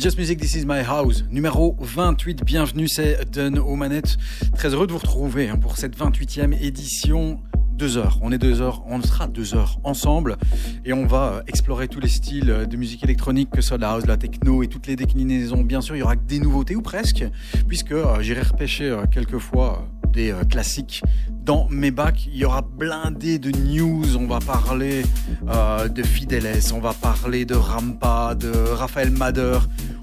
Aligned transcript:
Just 0.00 0.16
Music, 0.16 0.40
This 0.40 0.54
Is 0.54 0.64
My 0.64 0.78
House, 0.78 1.24
numéro 1.30 1.76
28. 1.78 2.42
Bienvenue, 2.42 2.88
c'est 2.88 3.30
Dun 3.30 3.58
aux 3.58 3.76
manettes. 3.76 4.16
Très 4.56 4.72
heureux 4.72 4.86
de 4.86 4.92
vous 4.92 4.98
retrouver 4.98 5.50
hein, 5.50 5.58
pour 5.58 5.76
cette 5.76 5.94
28e 5.94 6.54
édition. 6.58 7.38
Deux 7.74 7.98
heures, 7.98 8.18
on 8.22 8.32
est 8.32 8.38
deux 8.38 8.62
heures, 8.62 8.82
on 8.86 9.02
sera 9.02 9.26
deux 9.26 9.54
heures 9.54 9.78
ensemble 9.84 10.38
et 10.86 10.94
on 10.94 11.06
va 11.06 11.32
euh, 11.32 11.42
explorer 11.46 11.86
tous 11.88 12.00
les 12.00 12.08
styles 12.08 12.50
euh, 12.50 12.64
de 12.64 12.78
musique 12.78 13.04
électronique, 13.04 13.50
que 13.50 13.60
ce 13.60 13.68
soit 13.68 13.78
la 13.78 13.90
house, 13.92 14.06
la 14.06 14.16
techno 14.16 14.62
et 14.62 14.68
toutes 14.68 14.86
les 14.86 14.96
déclinaisons. 14.96 15.62
Bien 15.64 15.82
sûr, 15.82 15.96
il 15.96 15.98
y 15.98 16.02
aura 16.02 16.16
des 16.16 16.40
nouveautés 16.40 16.76
ou 16.76 16.82
presque, 16.82 17.24
puisque 17.68 17.92
euh, 17.92 18.20
j'irai 18.22 18.40
repêcher 18.40 18.94
quelquefois 19.10 19.86
euh, 20.06 20.06
des 20.12 20.34
classiques 20.48 21.02
dans 21.44 21.68
mes 21.68 21.90
bacs. 21.90 22.26
Il 22.26 22.36
y 22.36 22.44
aura 22.44 22.62
blindé 22.62 23.38
de 23.38 23.50
news. 23.50 24.16
On 24.16 24.26
va 24.26 24.40
parler 24.40 25.02
de 25.42 26.02
Fideles, 26.02 26.72
on 26.74 26.80
va 26.80 26.92
parler 26.92 27.44
de 27.44 27.54
Rampa, 27.54 28.34
de 28.34 28.50
Raphaël 28.50 29.10
Mader. 29.10 29.58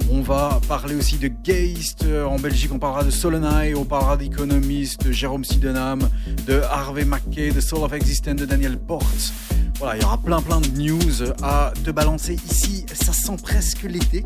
On 0.09 0.21
va 0.21 0.59
parler 0.67 0.95
aussi 0.95 1.17
de 1.17 1.27
Geist. 1.27 2.03
Euh, 2.05 2.23
En 2.25 2.37
Belgique, 2.39 2.71
on 2.73 2.79
parlera 2.79 3.03
de 3.03 3.09
Solonai, 3.11 3.75
on 3.75 3.83
parlera 3.83 4.15
d'Economist, 4.17 5.03
de 5.05 5.11
Jérôme 5.11 5.43
Sydenham, 5.43 5.99
de 6.45 6.61
Harvey 6.61 7.03
Mackay, 7.05 7.51
de 7.51 7.59
Soul 7.59 7.83
of 7.83 7.93
Existence 7.93 8.37
de 8.37 8.45
Daniel 8.45 8.77
Porte. 8.77 9.33
Voilà, 9.79 9.95
il 9.95 10.01
y 10.01 10.05
aura 10.05 10.17
plein 10.17 10.41
plein 10.41 10.59
de 10.59 10.69
news 10.69 11.33
à 11.43 11.71
te 11.85 11.91
balancer 11.91 12.35
ici. 12.49 12.83
Ça 12.93 13.13
sent 13.13 13.37
presque 13.41 13.83
l'été. 13.83 14.23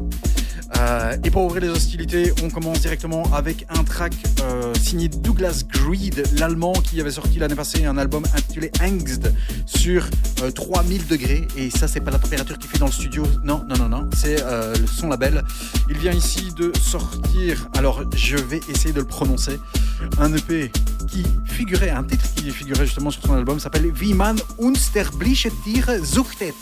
Euh, 0.77 1.17
et 1.25 1.29
pour 1.29 1.43
ouvrir 1.43 1.63
les 1.63 1.69
hostilités, 1.69 2.31
on 2.41 2.49
commence 2.49 2.79
directement 2.79 3.23
avec 3.33 3.65
un 3.69 3.83
track 3.83 4.13
euh, 4.43 4.73
signé 4.75 5.09
Douglas 5.09 5.63
Greed, 5.67 6.23
l'allemand 6.37 6.71
qui 6.71 7.01
avait 7.01 7.11
sorti 7.11 7.39
l'année 7.39 7.55
passée 7.55 7.83
un 7.83 7.97
album 7.97 8.23
intitulé 8.33 8.71
Angst 8.81 9.29
sur 9.65 10.07
euh, 10.41 10.51
3000 10.51 11.07
degrés. 11.07 11.45
Et 11.57 11.69
ça, 11.69 11.89
c'est 11.89 11.99
pas 11.99 12.11
la 12.11 12.19
température 12.19 12.57
qu'il 12.57 12.69
fait 12.69 12.79
dans 12.79 12.85
le 12.85 12.91
studio. 12.93 13.23
Non, 13.43 13.63
non, 13.67 13.75
non, 13.77 13.89
non. 13.89 14.09
C'est 14.15 14.41
euh, 14.41 14.73
son 14.87 15.09
label. 15.09 15.43
Il 15.89 15.97
vient 15.97 16.13
ici 16.13 16.51
de 16.55 16.71
sortir. 16.81 17.67
Alors, 17.75 18.03
je 18.15 18.37
vais 18.37 18.61
essayer 18.69 18.93
de 18.93 18.99
le 18.99 19.07
prononcer. 19.07 19.59
Un 20.17 20.33
EP 20.33 20.71
qui 21.09 21.23
figurait, 21.45 21.89
un 21.89 22.03
titre 22.03 22.25
qui 22.35 22.49
figurait 22.51 22.85
justement 22.85 23.11
sur 23.11 23.21
son 23.21 23.33
album 23.33 23.59
s'appelle 23.59 23.91
Wie 23.99 24.13
man 24.13 24.37
Tiere 25.49 26.05
suchtet. 26.05 26.53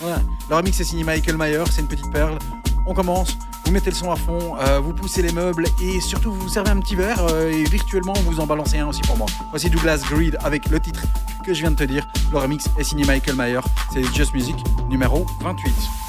Voilà. 0.00 0.22
Le 0.48 0.56
remix 0.56 0.80
est 0.80 0.84
signé 0.84 1.04
Michael 1.04 1.36
Mayer, 1.36 1.64
c'est 1.70 1.80
une 1.80 1.88
petite 1.88 2.10
perle. 2.10 2.38
On 2.86 2.94
commence, 2.94 3.36
vous 3.64 3.72
mettez 3.72 3.90
le 3.90 3.96
son 3.96 4.10
à 4.10 4.16
fond, 4.16 4.56
euh, 4.58 4.80
vous 4.80 4.92
poussez 4.92 5.22
les 5.22 5.32
meubles 5.32 5.66
et 5.80 6.00
surtout 6.00 6.32
vous 6.32 6.48
servez 6.48 6.70
un 6.70 6.80
petit 6.80 6.96
verre 6.96 7.24
euh, 7.30 7.50
et 7.50 7.64
virtuellement 7.64 8.14
vous 8.24 8.40
en 8.40 8.46
balancez 8.46 8.78
un 8.78 8.88
aussi 8.88 9.02
pour 9.02 9.16
moi. 9.16 9.26
Voici 9.50 9.70
Douglas 9.70 10.02
Greed 10.10 10.36
avec 10.42 10.68
le 10.68 10.80
titre 10.80 11.02
que 11.44 11.54
je 11.54 11.60
viens 11.60 11.70
de 11.70 11.76
te 11.76 11.84
dire. 11.84 12.06
Le 12.32 12.38
remix 12.38 12.64
est 12.78 12.84
signé 12.84 13.04
Michael 13.04 13.36
Mayer, 13.36 13.60
c'est 13.92 14.02
Just 14.14 14.34
Music 14.34 14.56
numéro 14.88 15.26
28. 15.40 16.01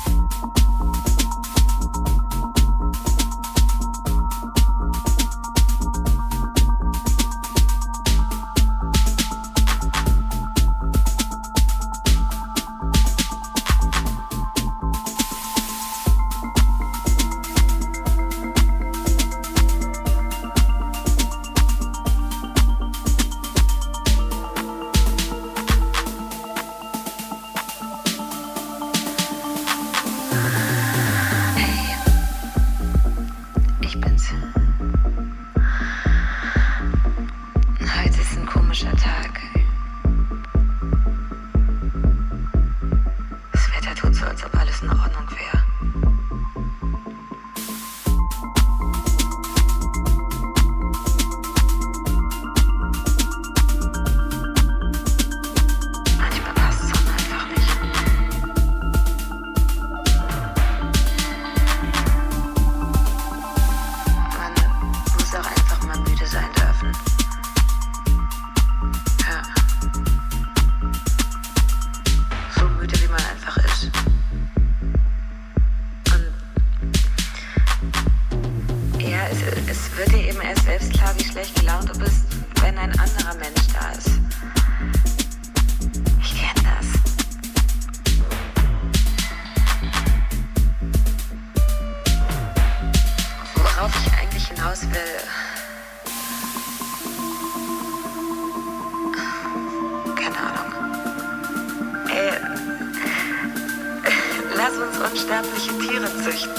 unsterbliche 105.24 105.78
Tiere 105.80 106.24
züchten. 106.24 106.52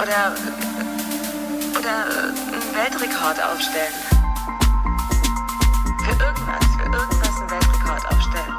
Oder. 0.00 0.34
Oder 1.78 2.04
einen 2.06 2.74
Weltrekord 2.74 3.42
aufstellen. 3.42 3.94
Für 6.04 6.24
irgendwas, 6.24 6.66
für 6.76 6.84
irgendwas 6.84 7.36
einen 7.40 7.50
Weltrekord 7.50 8.06
aufstellen. 8.12 8.57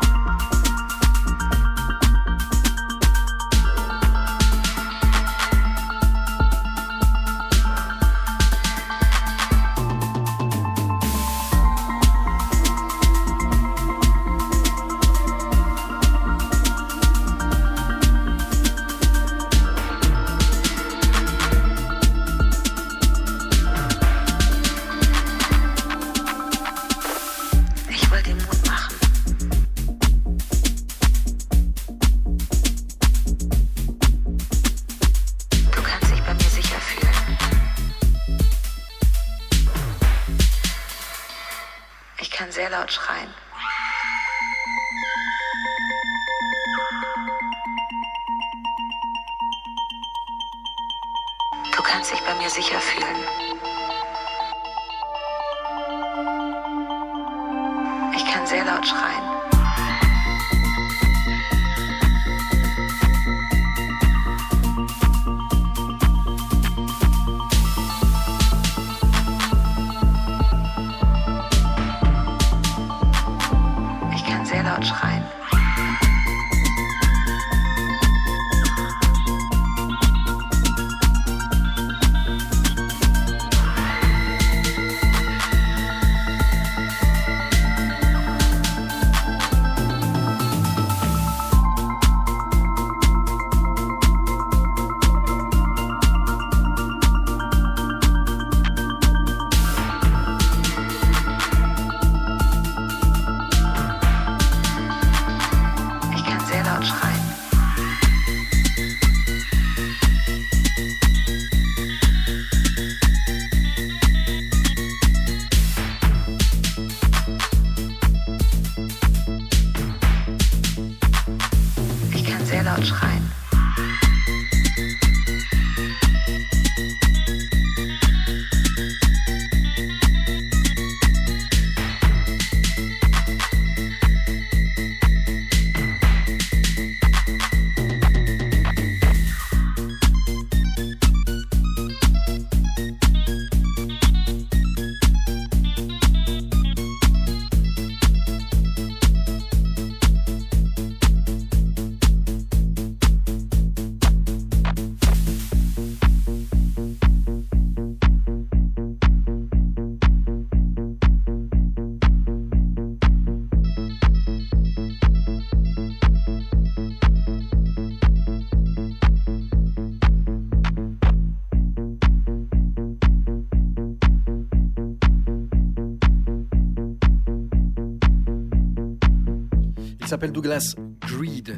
S'appelle 180.09 180.31
Douglas 180.31 180.73
Greed. 181.01 181.55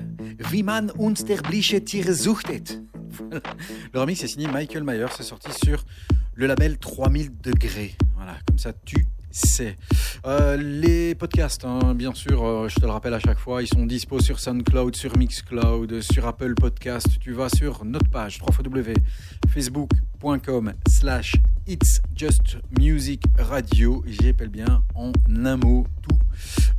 Wie 0.52 0.62
man 0.62 0.92
uns 1.00 1.24
der 1.24 1.42
bliche 1.42 1.86
Tiere 1.86 2.14
suchtet. 2.14 2.82
Voilà. 3.10 3.42
Le 3.94 4.02
remix 4.02 4.22
est 4.24 4.28
signé 4.28 4.48
Michael 4.48 4.84
Myers, 4.84 5.06
c'est 5.16 5.24
sorti 5.24 5.54
sur 5.54 5.86
le 6.34 6.48
label 6.48 6.78
3000 6.78 7.32
degrés. 7.42 7.96
Voilà, 8.18 8.36
comme 8.46 8.58
ça 8.58 8.74
tu 8.74 9.06
sais. 9.30 9.78
Euh, 10.26 10.58
les 10.58 11.16
podcasts, 11.16 11.64
hein, 11.64 11.96
bien 11.96 12.14
sûr, 12.14 12.44
euh, 12.44 12.68
je 12.68 12.76
te 12.76 12.82
le 12.82 12.92
rappelle 12.92 13.14
à 13.14 13.20
chaque 13.20 13.40
fois, 13.40 13.64
ils 13.64 13.68
sont 13.68 13.86
dispo 13.86 14.20
sur 14.20 14.38
SoundCloud, 14.38 14.98
sur 14.98 15.18
Mixcloud, 15.18 16.02
sur 16.02 16.28
Apple 16.28 16.56
Podcast. 16.56 17.08
Tu 17.22 17.32
vas 17.32 17.48
sur 17.48 17.86
notre 17.86 18.10
page 18.10 18.42
www.facebook.com 18.42 20.74
slash 20.90 21.38
It's 21.68 22.02
Just 22.14 22.58
Music 22.78 23.24
Radio. 23.38 24.04
J'appelle 24.08 24.50
bien 24.50 24.84
en 24.94 25.14
un 25.46 25.56
mot 25.56 25.88
tout. 26.02 26.20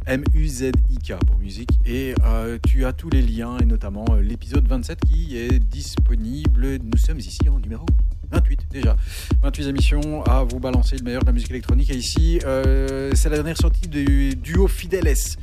M-U-Z-I-K 0.07 1.15
pour 1.27 1.39
musique. 1.39 1.71
Et 1.87 2.15
euh, 2.25 2.59
tu 2.67 2.85
as 2.85 2.93
tous 2.93 3.11
les 3.11 3.23
liens, 3.23 3.59
et 3.59 3.65
notamment 3.65 4.05
euh, 4.11 4.21
l'épisode 4.21 4.67
27 4.67 5.01
qui 5.01 5.37
est 5.37 5.59
disponible. 5.59 6.79
Nous 6.83 6.99
sommes 6.99 7.19
ici 7.19 7.49
en 7.49 7.59
numéro 7.59 7.87
28 8.33 8.67
déjà. 8.71 8.97
28 9.43 9.69
émissions 9.69 10.25
à 10.25 10.43
vous 10.45 10.59
balancer 10.59 10.97
le 10.97 11.05
meilleur 11.05 11.23
de 11.23 11.27
la 11.27 11.33
musique 11.33 11.51
électronique. 11.51 11.91
Et 11.91 11.97
ici, 11.97 12.41
euh, 12.45 13.11
c'est 13.15 13.29
la 13.29 13.37
dernière 13.37 13.57
sortie 13.57 13.89
du 13.89 14.35
duo 14.35 14.69
Fideles. 14.69 15.37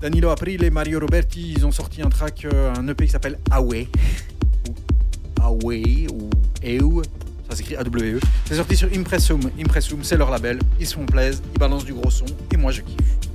Danilo 0.00 0.30
Aprile 0.30 0.64
et 0.64 0.70
Mario 0.70 0.98
Roberti, 0.98 1.52
ils 1.56 1.66
ont 1.66 1.70
sorti 1.70 2.00
un 2.00 2.08
track, 2.08 2.46
euh, 2.46 2.72
un 2.74 2.88
EP 2.88 3.04
qui 3.04 3.12
s'appelle 3.12 3.38
Awe. 3.50 3.86
Ou 4.68 4.74
Awe, 5.42 6.06
ou 6.10 6.30
EU. 6.64 7.02
Ça 7.50 7.56
s'écrit 7.56 7.76
A-W-E. 7.76 8.20
C'est 8.46 8.54
sorti 8.54 8.76
sur 8.76 8.88
Impressum. 8.94 9.40
Impressum, 9.60 10.02
c'est 10.02 10.16
leur 10.16 10.30
label. 10.30 10.58
Ils 10.78 10.86
se 10.86 10.94
font 10.94 11.04
plaisir, 11.04 11.42
ils 11.54 11.58
balancent 11.58 11.84
du 11.84 11.92
gros 11.92 12.10
son. 12.10 12.26
Et 12.52 12.56
moi, 12.56 12.72
je 12.72 12.80
kiffe. 12.80 13.29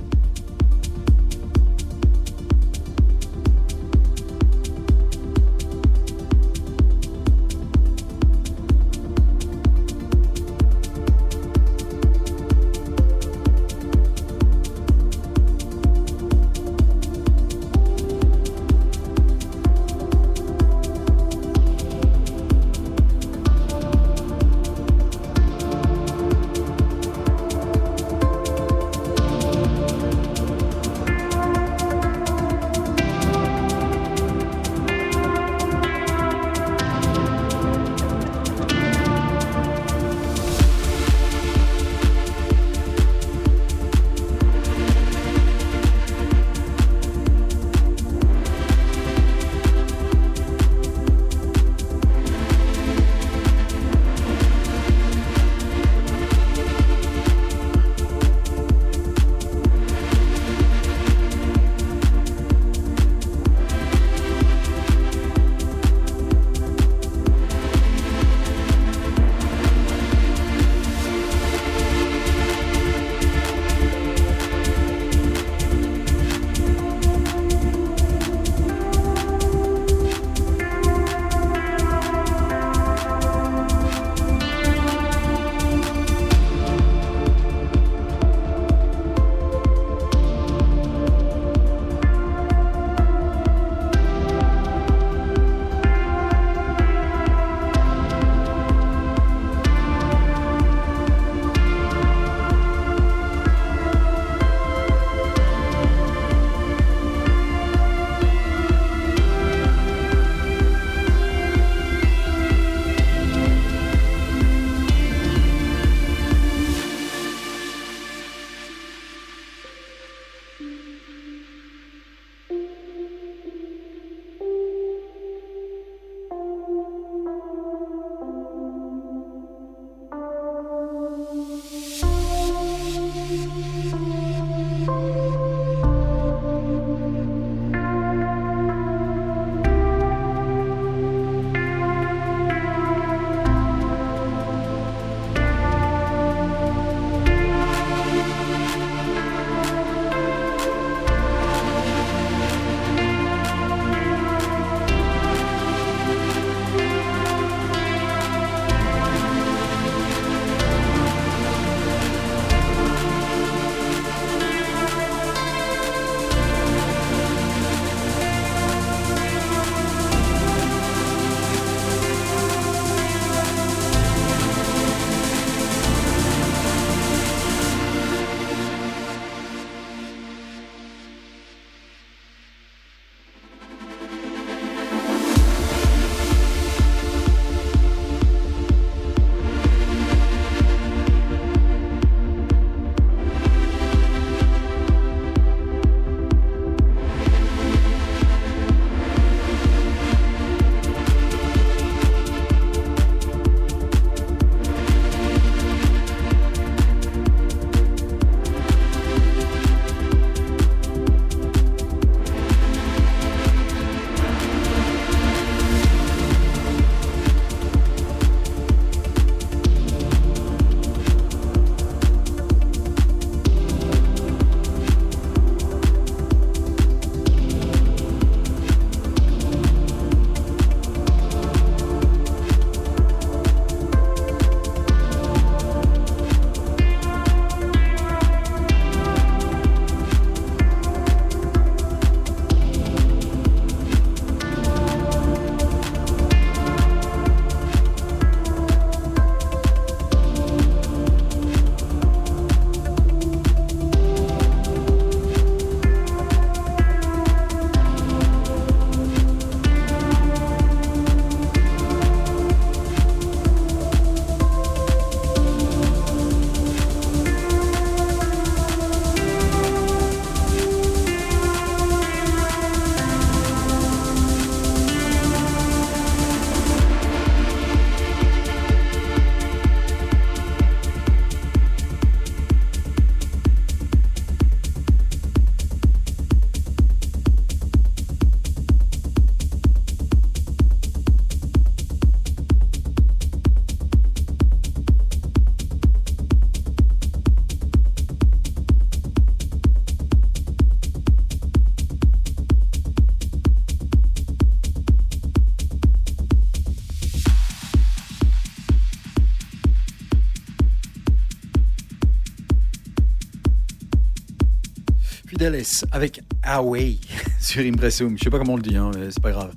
Avec 315.92 316.22
Away 316.42 316.96
sur 317.40 317.64
Impressum. 317.64 318.16
Je 318.18 318.24
sais 318.24 318.30
pas 318.30 318.38
comment 318.38 318.54
on 318.54 318.56
le 318.56 318.62
dit, 318.62 318.76
hein, 318.76 318.90
mais 318.94 319.10
c'est 319.10 319.22
pas 319.22 319.30
grave. 319.30 319.52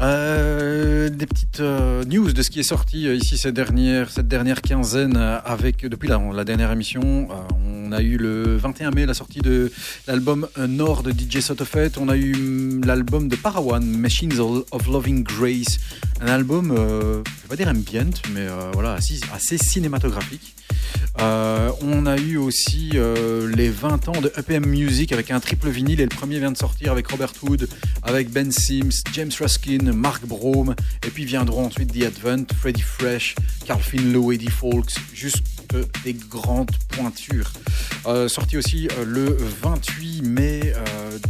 Euh, 0.00 1.10
des 1.10 1.26
petites 1.26 1.60
euh, 1.60 2.04
news 2.04 2.32
de 2.32 2.42
ce 2.42 2.50
qui 2.50 2.58
est 2.58 2.64
sorti 2.64 3.06
euh, 3.06 3.14
ici 3.14 3.38
cette 3.38 3.54
dernière, 3.54 4.10
cette 4.10 4.26
dernière 4.26 4.60
quinzaine 4.60 5.16
avec 5.16 5.86
depuis 5.86 6.08
la, 6.08 6.44
dernière 6.44 6.72
émission. 6.72 7.28
on 7.64 7.92
a 7.92 8.00
eu 8.00 8.16
le 8.16 8.56
21 8.56 8.90
mai 8.90 9.06
la 9.06 9.14
sortie 9.14 9.40
de 9.40 9.70
l'album 10.08 10.48
Nord 10.56 11.02
de 11.02 11.12
DJ 11.12 11.40
Sotofet. 11.40 11.92
On 11.98 12.08
a 12.08 12.16
eu 12.16 12.34
mm, 12.34 12.84
l'album 12.84 13.28
de 13.28 13.36
Parawan, 13.36 13.84
Machines 13.84 14.40
of 14.40 14.86
Loving 14.88 15.22
Grace. 15.22 15.78
Un 16.20 16.28
album, 16.28 16.72
je 16.74 17.16
vais 17.18 17.48
pas 17.48 17.56
dire 17.56 17.68
ambient, 17.68 18.10
mais 18.32 18.46
voilà, 18.72 18.94
assez 18.94 19.58
cinématographique. 19.58 20.54
Euh, 21.22 21.70
on 21.82 22.06
a 22.06 22.16
eu 22.16 22.36
aussi 22.36 22.90
euh, 22.94 23.48
les 23.54 23.68
20 23.68 24.08
ans 24.08 24.20
de 24.20 24.32
EPM 24.36 24.66
Music 24.66 25.12
avec 25.12 25.30
un 25.30 25.38
triple 25.38 25.68
vinyle 25.68 26.00
et 26.00 26.04
le 26.04 26.08
premier 26.08 26.40
vient 26.40 26.50
de 26.50 26.56
sortir 26.56 26.90
avec 26.90 27.06
Robert 27.06 27.32
Wood, 27.42 27.68
avec 28.02 28.30
Ben 28.30 28.50
Sims, 28.50 29.02
James 29.12 29.30
Ruskin, 29.38 29.92
Mark 29.92 30.26
Brome 30.26 30.74
et 31.06 31.10
puis 31.10 31.24
viendront 31.24 31.66
ensuite 31.66 31.92
The 31.92 32.06
Advent, 32.06 32.46
Freddie 32.58 32.82
Fresh, 32.82 33.36
Carl 33.66 33.80
Finlow, 33.80 34.32
Eddie 34.32 34.50
Fawkes, 34.50 34.94
juste 35.14 35.44
des 36.04 36.14
grandes 36.14 36.72
pointures. 36.88 37.52
Euh, 38.06 38.26
sorti 38.28 38.56
aussi 38.56 38.88
le 39.06 39.36
28 39.62 40.22
mai 40.22 40.72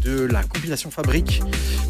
de 0.02 0.22
la 0.22 0.42
compilation 0.42 0.90
Fabrique 0.90 1.42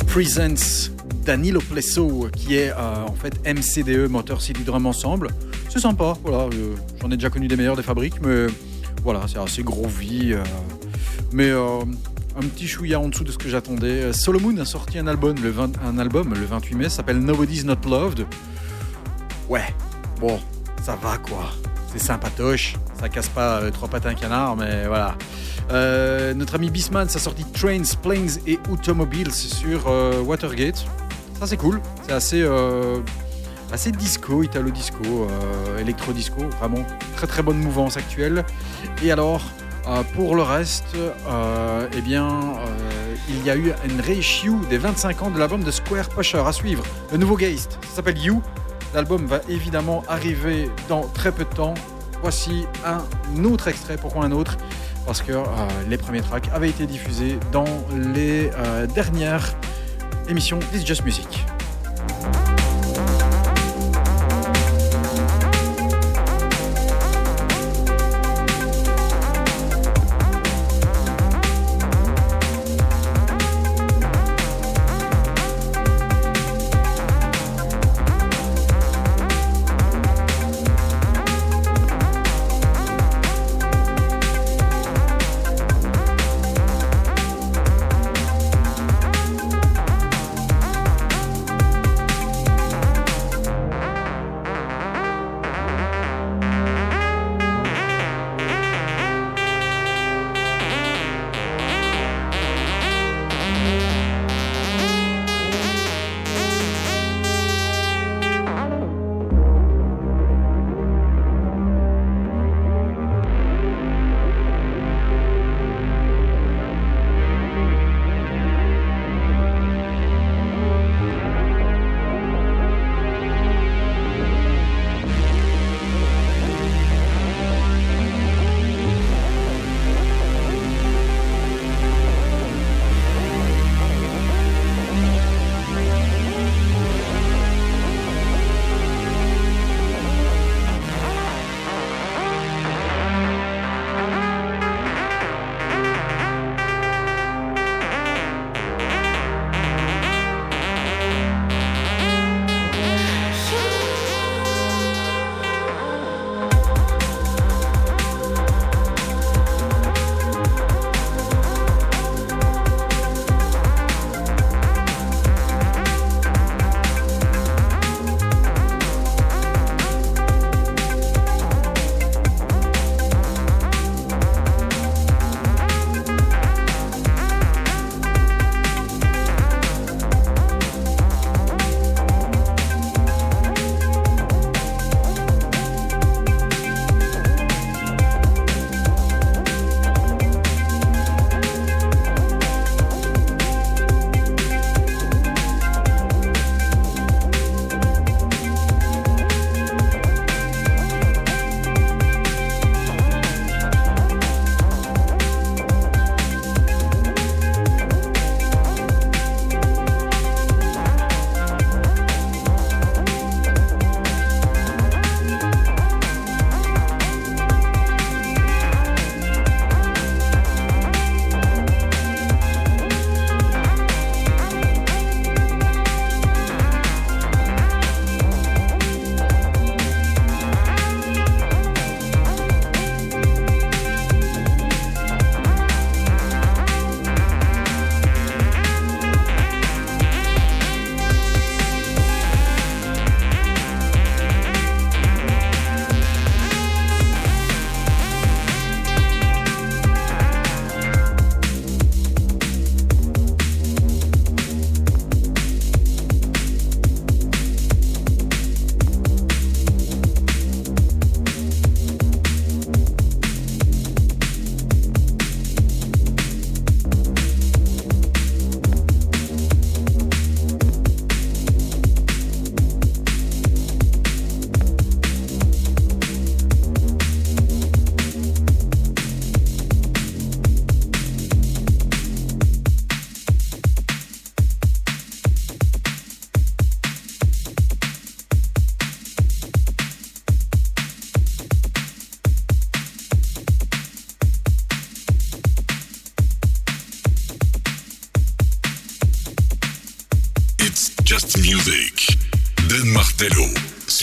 Presents 0.09 0.91
Danilo 1.25 1.61
Plesso 1.61 2.29
qui 2.37 2.57
est 2.57 2.73
en 2.73 3.15
fait 3.15 3.35
MCDE 3.47 4.09
Motor 4.09 4.41
City 4.43 4.63
Drum 4.65 4.87
Ensemble. 4.87 5.29
C'est 5.69 5.81
sympa, 5.81 6.15
voilà, 6.23 6.51
j'en 7.01 7.11
ai 7.11 7.17
déjà 7.17 7.31
connu 7.31 7.49
des 7.49 7.57
meilleurs 7.57 7.77
des 7.77 7.83
fabriques, 7.83 8.21
mais 8.23 8.47
voilà, 9.03 9.23
c'est 9.27 9.39
assez 9.39 9.63
gros 9.63 9.89
vie. 9.89 10.35
Euh. 10.35 10.43
mais 11.33 11.49
euh, 11.49 11.81
un 12.37 12.43
petit 12.43 12.69
chouïa 12.69 13.01
en 13.01 13.09
dessous 13.09 13.25
de 13.25 13.33
ce 13.33 13.39
que 13.39 13.49
j'attendais. 13.49 14.03
Euh, 14.03 14.13
Solomon 14.13 14.57
a 14.59 14.65
sorti 14.65 14.99
un 14.99 15.07
album 15.07 15.35
le, 15.43 15.55
un 15.59 15.99
album, 15.99 16.35
le 16.35 16.45
28 16.45 16.75
mai, 16.75 16.89
s'appelle 16.89 17.19
Nobody's 17.19 17.65
Not 17.65 17.89
Loved. 17.89 18.27
Ouais, 19.49 19.75
bon, 20.21 20.39
ça 20.83 20.97
va 20.97 21.19
quoi. 21.19 21.51
C'est 21.93 21.99
sympatoche, 21.99 22.77
ça 23.01 23.09
casse 23.09 23.29
pas 23.29 23.71
trois 23.71 23.89
pattes 23.89 24.07
à 24.07 24.11
un 24.11 24.15
canard, 24.15 24.57
mais 24.57 24.87
voilà. 24.87 25.17
notre 26.35 26.55
ami 26.55 26.71
Bisman, 26.71 27.09
ça 27.09 27.17
a 27.17 27.21
sorti 27.21 27.45
Trains, 27.53 27.97
Planes 28.03 28.41
et 28.47 28.59
Automobiles 28.71 29.33
sur 29.33 29.87
Watergate. 30.27 30.87
Ça 31.43 31.49
c'est 31.49 31.57
cool, 31.57 31.81
c'est 32.07 32.13
assez 32.13 32.45
assez 33.73 33.91
disco, 33.91 34.45
italo 34.45 34.71
disco, 34.71 35.03
euh, 35.05 35.79
électro 35.79 36.13
disco, 36.13 36.43
vraiment 36.61 36.85
très 37.17 37.27
très 37.27 37.43
bonne 37.43 37.59
mouvance 37.59 37.97
actuelle. 37.97 38.45
Et 39.03 39.11
alors, 39.11 39.43
euh, 39.89 40.05
pour 40.15 40.37
le 40.37 40.43
reste, 40.43 40.95
euh, 40.95 41.89
eh 41.97 42.01
bien, 42.01 42.39
il 43.29 43.45
y 43.45 43.51
a 43.51 43.57
eu 43.57 43.73
une 43.89 44.01
reissue 44.01 44.55
des 44.71 44.79
25 44.79 45.23
ans 45.23 45.31
de 45.31 45.39
l'album 45.41 45.65
de 45.65 45.71
Square 45.73 46.11
Pusher 46.11 46.45
à 46.47 46.53
suivre. 46.53 46.85
Le 47.11 47.19
nouveau 47.19 47.37
Geist, 47.37 47.79
ça 47.89 47.97
s'appelle 47.97 48.19
You. 48.19 48.41
L'album 48.95 49.27
va 49.27 49.41
évidemment 49.49 50.05
arriver 50.07 50.71
dans 50.89 51.09
très 51.09 51.33
peu 51.33 51.45
de 51.45 51.53
temps. 51.53 51.75
Voici 52.21 52.67
un 52.87 53.45
autre 53.45 53.67
extrait. 53.67 53.97
Pourquoi 53.97 54.25
un 54.25 54.31
autre? 54.31 54.59
Parce 55.07 55.23
que 55.23 55.33
les 55.89 55.97
premiers 55.97 56.21
tracks 56.21 56.49
avaient 56.55 56.69
été 56.69 56.87
diffusés 56.87 57.41
dans 57.51 57.65
les 57.91 58.51
dernières 58.95 59.57
émissions 60.33 60.61
This 60.73 60.83
Just 60.83 61.05
Music. 61.05 61.62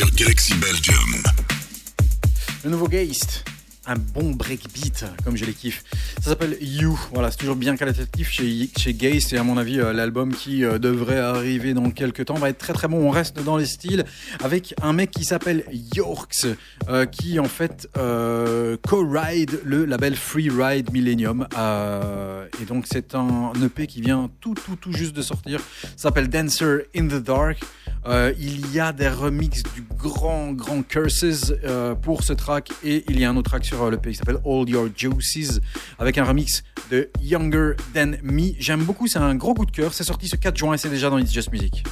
Galaxy 0.08 0.54
Belgium. 0.56 1.24
Le 2.64 2.70
nouveau 2.70 2.88
Geist 2.88 3.44
un 3.90 3.96
bon 3.96 4.32
breakbeat, 4.32 5.06
comme 5.24 5.36
je 5.36 5.46
les 5.46 5.54
kiffe. 5.54 5.84
Ça 6.22 6.30
s'appelle 6.30 6.58
You. 6.62 7.00
Voilà, 7.12 7.32
c'est 7.32 7.38
toujours 7.38 7.56
bien 7.56 7.76
qualitatif 7.76 8.30
chez, 8.30 8.70
chez 8.78 8.94
Geist 8.94 9.34
et 9.34 9.38
à 9.38 9.44
mon 9.44 9.58
avis, 9.58 9.80
euh, 9.80 9.94
l'album 9.94 10.32
qui 10.32 10.64
euh, 10.64 10.78
devrait 10.78 11.18
arriver 11.18 11.74
dans 11.74 11.90
quelques 11.90 12.26
temps 12.26 12.36
va 12.36 12.50
être 12.50 12.60
très 12.60 12.74
très 12.74 12.88
bon. 12.88 12.98
On 12.98 13.10
reste 13.10 13.42
dans 13.44 13.58
les 13.58 13.66
styles 13.66 14.06
avec 14.44 14.76
un 14.84 14.94
mec 14.94 15.10
qui 15.10 15.24
s'appelle 15.24 15.64
Yorks, 15.96 16.46
euh, 16.88 17.08
qui 17.08 17.40
en 17.40 17.46
fait 17.46 17.88
co-ride 17.96 19.60
le 19.64 19.86
label 19.86 20.16
Free 20.16 20.50
Ride 20.50 20.94
Millennium. 20.94 21.48
et 22.62 22.66
donc 22.66 22.86
c'est 22.92 23.16
un 23.16 23.54
EP 23.64 23.88
qui 23.88 24.02
vient 24.02 24.30
tout 24.40 24.54
tout 24.54 24.76
tout 24.76 24.94
juste 24.94 25.16
de 25.16 25.24
sortir. 25.24 25.60
Ça 25.82 26.10
s'appelle 26.10 26.30
Dancer 26.30 26.86
in 26.96 27.08
the 27.08 27.22
Dark. 27.24 27.60
Euh, 28.06 28.34
il 28.40 28.72
y 28.72 28.80
a 28.80 28.94
des 28.94 29.10
remixes 29.10 29.64
du 29.76 29.84
grand, 29.98 30.54
grand 30.54 30.84
Curses 30.84 31.54
euh, 31.64 31.96
pour 31.96 32.24
ce 32.24 32.34
track 32.34 32.72
et 32.84 33.04
il 33.10 33.20
y 33.20 33.26
a 33.26 33.30
un 33.30 33.36
autre 33.36 33.50
track 33.50 33.66
sur 33.66 33.84
euh, 33.84 33.92
le 33.92 33.98
pays 33.98 34.14
qui 34.14 34.20
s'appelle 34.20 34.40
All 34.46 34.70
Your 34.70 34.88
Juices 34.96 35.60
avec 35.98 36.18
un 36.18 36.24
remix 36.24 36.64
de 36.92 37.10
Younger 37.22 37.74
Than 37.94 38.14
Me. 38.24 38.54
J'aime 38.58 38.84
beaucoup, 38.84 39.08
c'est 39.08 39.20
un 39.20 39.36
gros 39.36 39.54
coup 39.54 39.66
de 39.66 39.72
cœur. 39.72 39.94
C'est 39.94 40.06
sorti 40.06 40.28
ce 40.28 40.38
4 40.38 40.58
juin 40.58 40.74
et 40.74 40.78
c'est 40.78 40.90
déjà 40.90 41.10
dans 41.10 41.18
It's 41.18 41.34
Just 41.34 41.52
Music. 41.52 41.84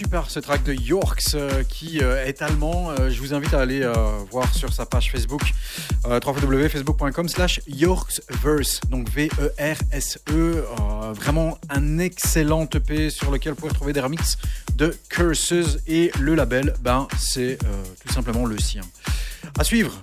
Super 0.00 0.30
ce 0.30 0.40
track 0.40 0.64
de 0.64 0.72
Yorks 0.72 1.34
euh, 1.34 1.62
qui 1.62 2.00
euh, 2.00 2.24
est 2.24 2.40
allemand. 2.40 2.90
Euh, 2.90 3.10
je 3.10 3.20
vous 3.20 3.34
invite 3.34 3.52
à 3.52 3.60
aller 3.60 3.86
voir 4.30 4.54
sur 4.54 4.72
sa 4.72 4.86
page 4.86 5.12
Facebook 5.12 5.42
www.facebook.com 6.06 7.28
slash 7.28 7.60
Yorksverse, 7.66 8.80
donc 8.88 9.10
V-E-R-S-E. 9.10 10.30
-E, 10.30 11.12
vraiment 11.12 11.58
un 11.68 11.98
excellent 11.98 12.66
EP 12.74 13.10
sur 13.10 13.30
lequel 13.30 13.52
vous 13.52 13.60
pouvez 13.60 13.74
trouver 13.74 13.92
des 13.92 14.00
remixes 14.00 14.38
de 14.74 14.96
Curses 15.10 15.76
et 15.86 16.10
le 16.18 16.34
label, 16.34 16.72
ben, 16.80 17.06
c'est 17.18 17.58
tout 18.02 18.14
simplement 18.14 18.46
le 18.46 18.58
sien. 18.58 18.82
À 19.58 19.64
suivre, 19.64 20.00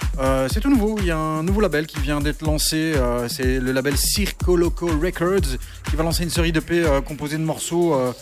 c'est 0.50 0.60
tout 0.60 0.70
nouveau. 0.70 1.00
Il 1.00 1.06
y 1.06 1.12
a 1.12 1.18
un 1.18 1.42
nouveau 1.42 1.62
label 1.62 1.88
qui 1.88 2.00
vient 2.00 2.22
d'être 2.22 2.44
lancé. 2.44 2.94
c'est 3.30 3.60
le 3.60 3.72
label 3.72 3.98
Circo 3.98 4.56
Loco 4.56 4.88
Records 4.88 5.58
qui 5.90 5.96
va 5.96 6.04
lancer 6.04 6.22
une 6.24 6.30
série 6.30 6.52
d'EP 6.52 6.86
composée 7.08 7.38
de 7.38 7.44
morceaux 7.44 8.14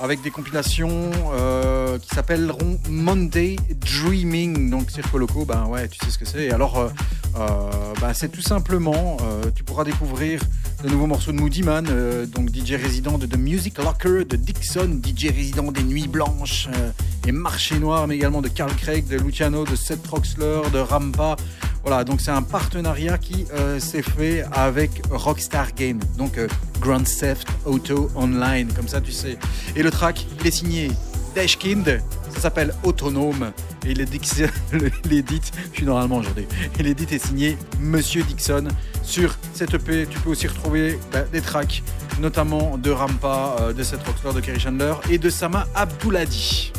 avec 0.00 0.22
des 0.22 0.30
compilations 0.30 1.10
euh, 1.32 1.98
qui 1.98 2.08
s'appelleront 2.08 2.78
Monday 2.88 3.56
Dreaming. 3.70 4.70
Donc 4.70 4.90
Circo 4.90 5.18
Loco, 5.18 5.44
ben 5.44 5.66
ouais, 5.66 5.88
tu 5.88 5.98
sais 6.04 6.10
ce 6.10 6.18
que 6.18 6.24
c'est. 6.24 6.50
Alors, 6.50 6.78
euh, 6.78 6.88
euh, 7.38 7.70
ben, 8.00 8.12
c'est 8.12 8.28
tout 8.28 8.42
simplement, 8.42 9.16
tu 9.54 9.64
pourras 9.64 9.84
découvrir 9.84 10.40
de 10.82 10.88
nouveaux 10.88 11.06
morceaux 11.06 11.32
de 11.32 11.40
Moody 11.40 11.62
Man, 11.62 11.86
donc 12.26 12.54
DJ 12.54 12.72
résident 12.72 13.18
de 13.18 13.26
The 13.26 13.36
Music 13.36 13.78
Locker, 13.78 14.24
de 14.24 14.36
Dixon, 14.36 15.00
DJ 15.02 15.28
résident 15.28 15.72
des 15.72 15.82
Nuits 15.82 16.08
Blanches 16.08 16.68
et 17.26 17.32
Marché 17.32 17.78
Noir, 17.78 18.06
mais 18.06 18.16
également 18.16 18.42
de 18.42 18.48
Carl 18.48 18.74
Craig, 18.76 19.06
de 19.08 19.16
Luciano, 19.16 19.64
de 19.64 19.74
Seth 19.74 20.02
Troxler, 20.02 20.62
de 20.72 20.78
Rampa. 20.78 21.36
Voilà, 21.82 22.04
donc 22.04 22.20
c'est 22.20 22.30
un 22.30 22.42
partenariat 22.42 23.18
qui 23.18 23.46
s'est 23.78 24.02
fait 24.02 24.44
avec 24.52 24.90
Rockstar 25.10 25.74
Games, 25.74 26.00
donc 26.16 26.38
Grand 26.84 27.02
Theft 27.02 27.48
Auto 27.64 28.10
Online, 28.14 28.70
comme 28.74 28.88
ça 28.88 29.00
tu 29.00 29.10
sais. 29.10 29.38
Et 29.74 29.82
le 29.82 29.90
track, 29.90 30.26
il 30.38 30.46
est 30.46 30.50
signé 30.50 30.90
Dashkind, 31.34 32.00
ça 32.30 32.40
s'appelle 32.40 32.74
Autonome, 32.84 33.52
et 33.86 33.94
l'édit, 33.94 34.20
je 34.22 35.76
suis 35.76 35.84
normalement 35.86 36.18
aujourd'hui, 36.18 36.46
et 36.78 36.82
l'édit 36.82 37.06
est 37.10 37.26
signé 37.26 37.56
Monsieur 37.80 38.22
Dixon. 38.22 38.68
Sur 39.02 39.34
cette 39.54 39.72
EP, 39.74 40.06
tu 40.08 40.18
peux 40.20 40.30
aussi 40.30 40.46
retrouver 40.46 40.98
bah, 41.10 41.22
des 41.32 41.40
tracks, 41.40 41.82
notamment 42.20 42.76
de 42.76 42.90
Rampa, 42.90 43.56
euh, 43.60 43.72
de 43.72 43.82
Seth 43.82 44.06
Rockstar, 44.06 44.34
de 44.34 44.40
Kerry 44.40 44.60
Chandler 44.60 44.94
et 45.10 45.18
de 45.18 45.30
Sama 45.30 45.66
Abdouladi. 45.74 46.72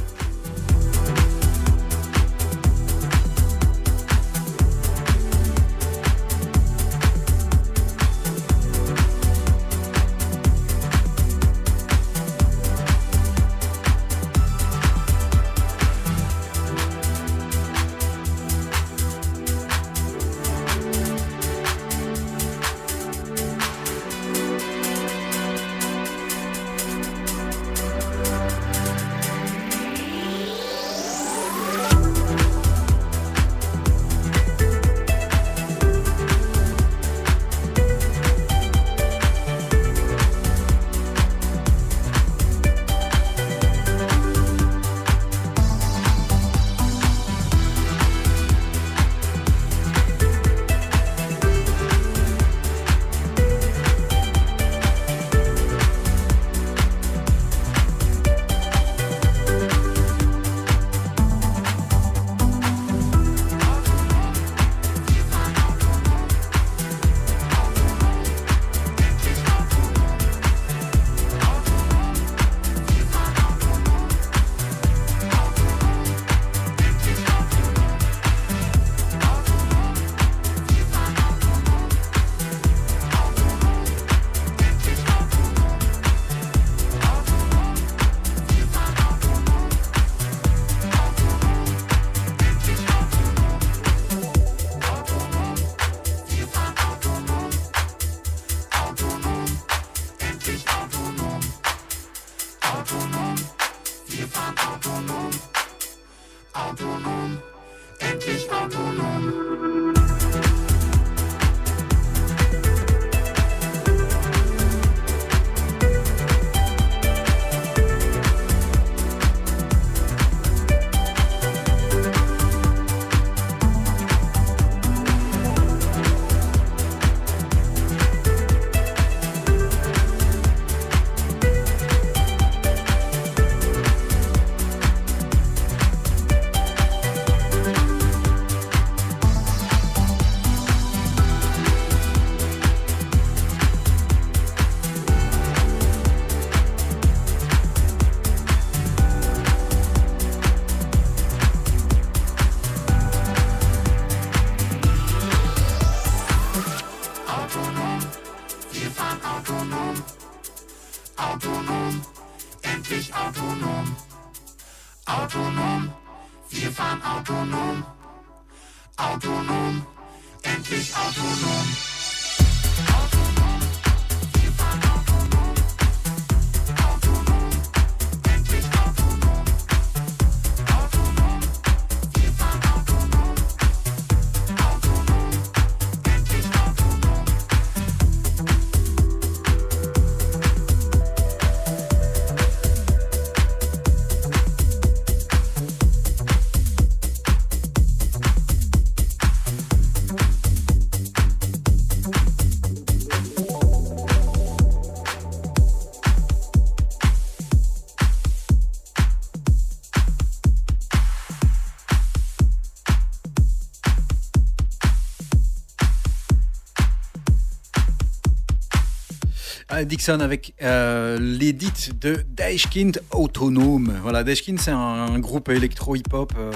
Dixon 219.85 220.19
avec 220.19 220.53
euh, 220.61 221.17
l'édit 221.19 221.91
de 221.99 222.23
Deichkind 222.29 223.01
Autonome. 223.11 223.93
Voilà, 224.01 224.23
Deichkind 224.23 224.59
c'est 224.59 224.71
un, 224.71 224.77
un 224.77 225.19
groupe 225.19 225.49
électro-hip-hop 225.49 226.33
euh, 226.37 226.51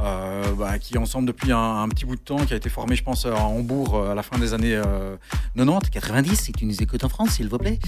euh, 0.00 0.52
bah, 0.52 0.78
qui 0.78 0.94
est 0.94 0.98
ensemble 0.98 1.26
depuis 1.26 1.52
un, 1.52 1.88
petit 1.88 2.04
bout 2.04 2.16
de 2.16 2.20
temps, 2.20 2.38
qui 2.38 2.54
a 2.54 2.56
été 2.56 2.68
formé, 2.68 2.96
je 2.96 3.02
pense, 3.02 3.26
à 3.26 3.34
Hambourg 3.34 3.96
euh, 3.96 4.12
à 4.12 4.14
la 4.14 4.22
fin 4.22 4.38
des 4.38 4.54
années 4.54 4.74
euh, 4.74 5.16
90, 5.56 5.90
90, 5.90 6.36
si 6.36 6.52
tu 6.52 6.66
nous 6.66 6.82
écoutes 6.82 7.04
en 7.04 7.08
France, 7.08 7.30
s'il 7.30 7.48
vous 7.48 7.58
plaît. 7.58 7.78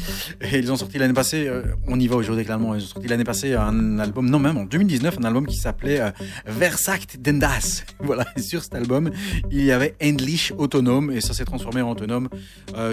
Et 0.41 0.59
ils 0.59 0.73
ont 0.73 0.77
sorti 0.77 0.99
l'année 0.99 1.15
passée, 1.15 1.47
euh, 1.47 1.63
on 1.87 1.99
y 1.99 2.07
va 2.09 2.17
aujourd'hui 2.17 2.45
l'allemand, 2.45 2.75
ils 2.75 2.83
ont 2.83 2.87
sorti 2.87 3.09
l'année 3.09 3.25
passée 3.25 3.55
un 3.55 3.99
album, 3.99 4.29
non 4.29 4.39
même 4.39 4.57
en 4.57 4.65
2019, 4.65 5.19
un 5.21 5.25
album 5.25 5.47
qui 5.47 5.57
s'appelait 5.57 6.01
Versakt 6.47 7.21
Dendas. 7.21 7.85
Voilà, 8.03 8.25
et 8.35 8.41
sur 8.41 8.63
cet 8.63 8.75
album, 8.75 9.11
il 9.51 9.63
y 9.63 9.71
avait 9.71 9.95
Endlich 10.03 10.53
Autonome, 10.57 11.13
et 11.13 11.21
ça 11.21 11.35
s'est 11.35 11.45
transformé 11.45 11.83
en 11.83 11.91
Autonome 11.91 12.29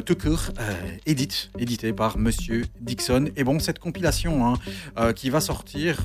tout 0.05 0.15
court, 0.15 0.51
édité 1.05 1.93
par 1.93 2.17
Monsieur 2.17 2.65
Dixon. 2.81 3.29
Et 3.35 3.43
bon, 3.43 3.59
cette 3.59 3.79
compilation 3.79 4.45
hein, 4.45 5.13
qui 5.13 5.29
va 5.29 5.39
sortir 5.39 5.97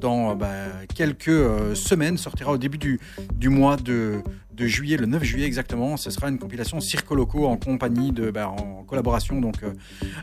dans 0.00 0.34
bah, 0.36 0.48
quelques 0.94 1.76
semaines, 1.76 2.16
sortira 2.16 2.53
au 2.54 2.58
début 2.58 2.78
du, 2.78 3.48
mois 3.48 3.76
de, 3.76 4.22
de 4.54 4.66
juillet, 4.66 4.96
le 4.96 5.06
9 5.06 5.22
juillet 5.24 5.46
exactement. 5.46 5.96
Ce 5.96 6.10
sera 6.10 6.28
une 6.28 6.38
compilation 6.38 6.80
Circo 6.80 7.14
Loco 7.14 7.46
en 7.46 7.56
compagnie 7.56 8.12
de, 8.12 8.30
bah, 8.30 8.48
en 8.48 8.84
collaboration 8.84 9.40
donc 9.40 9.62
euh, 9.62 9.72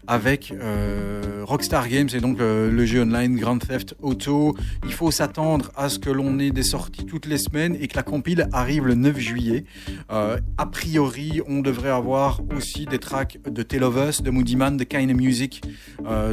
avec 0.08 0.52
euh, 0.52 1.44
Rockstar 1.44 1.88
Games 1.89 2.10
et 2.13 2.20
donc 2.20 2.39
euh, 2.39 2.72
le 2.72 2.86
jeu 2.86 3.02
online 3.02 3.36
Grand 3.38 3.58
Theft 3.58 3.96
Auto. 4.02 4.56
Il 4.86 4.94
faut 4.94 5.12
s'attendre 5.12 5.72
à 5.76 5.89
ce 5.89 6.00
que 6.00 6.10
l'on 6.10 6.39
ait 6.39 6.52
des 6.52 6.63
sorties 6.63 7.06
toutes 7.06 7.26
les 7.26 7.38
semaines 7.38 7.78
et 7.80 7.88
que 7.88 7.96
la 7.96 8.04
compile 8.04 8.48
arrive 8.52 8.86
le 8.88 8.96
9 8.96 9.17
juillet. 9.17 9.65
A 10.10 10.65
priori, 10.65 11.41
on 11.48 11.62
devrait 11.62 11.89
avoir 11.89 12.41
aussi 12.56 12.86
des 12.86 13.00
tracks 13.00 13.39
de 13.50 13.63
Tale 13.63 13.84
of 13.84 13.96
Us, 14.10 14.22
de 14.22 14.30
Moody 14.30 14.56
Man, 14.56 14.78
de 14.78 14.84
Kind 14.84 15.13
Music, 15.15 15.62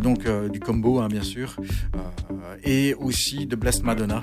donc 0.03 0.29
du 0.51 0.61
combo 0.61 0.99
hein, 1.01 1.09
bien 1.09 1.23
sûr, 1.23 1.57
et 2.65 2.95
aussi 2.95 3.47
de 3.47 3.57
Blessed 3.57 3.85
Madonna 3.85 4.23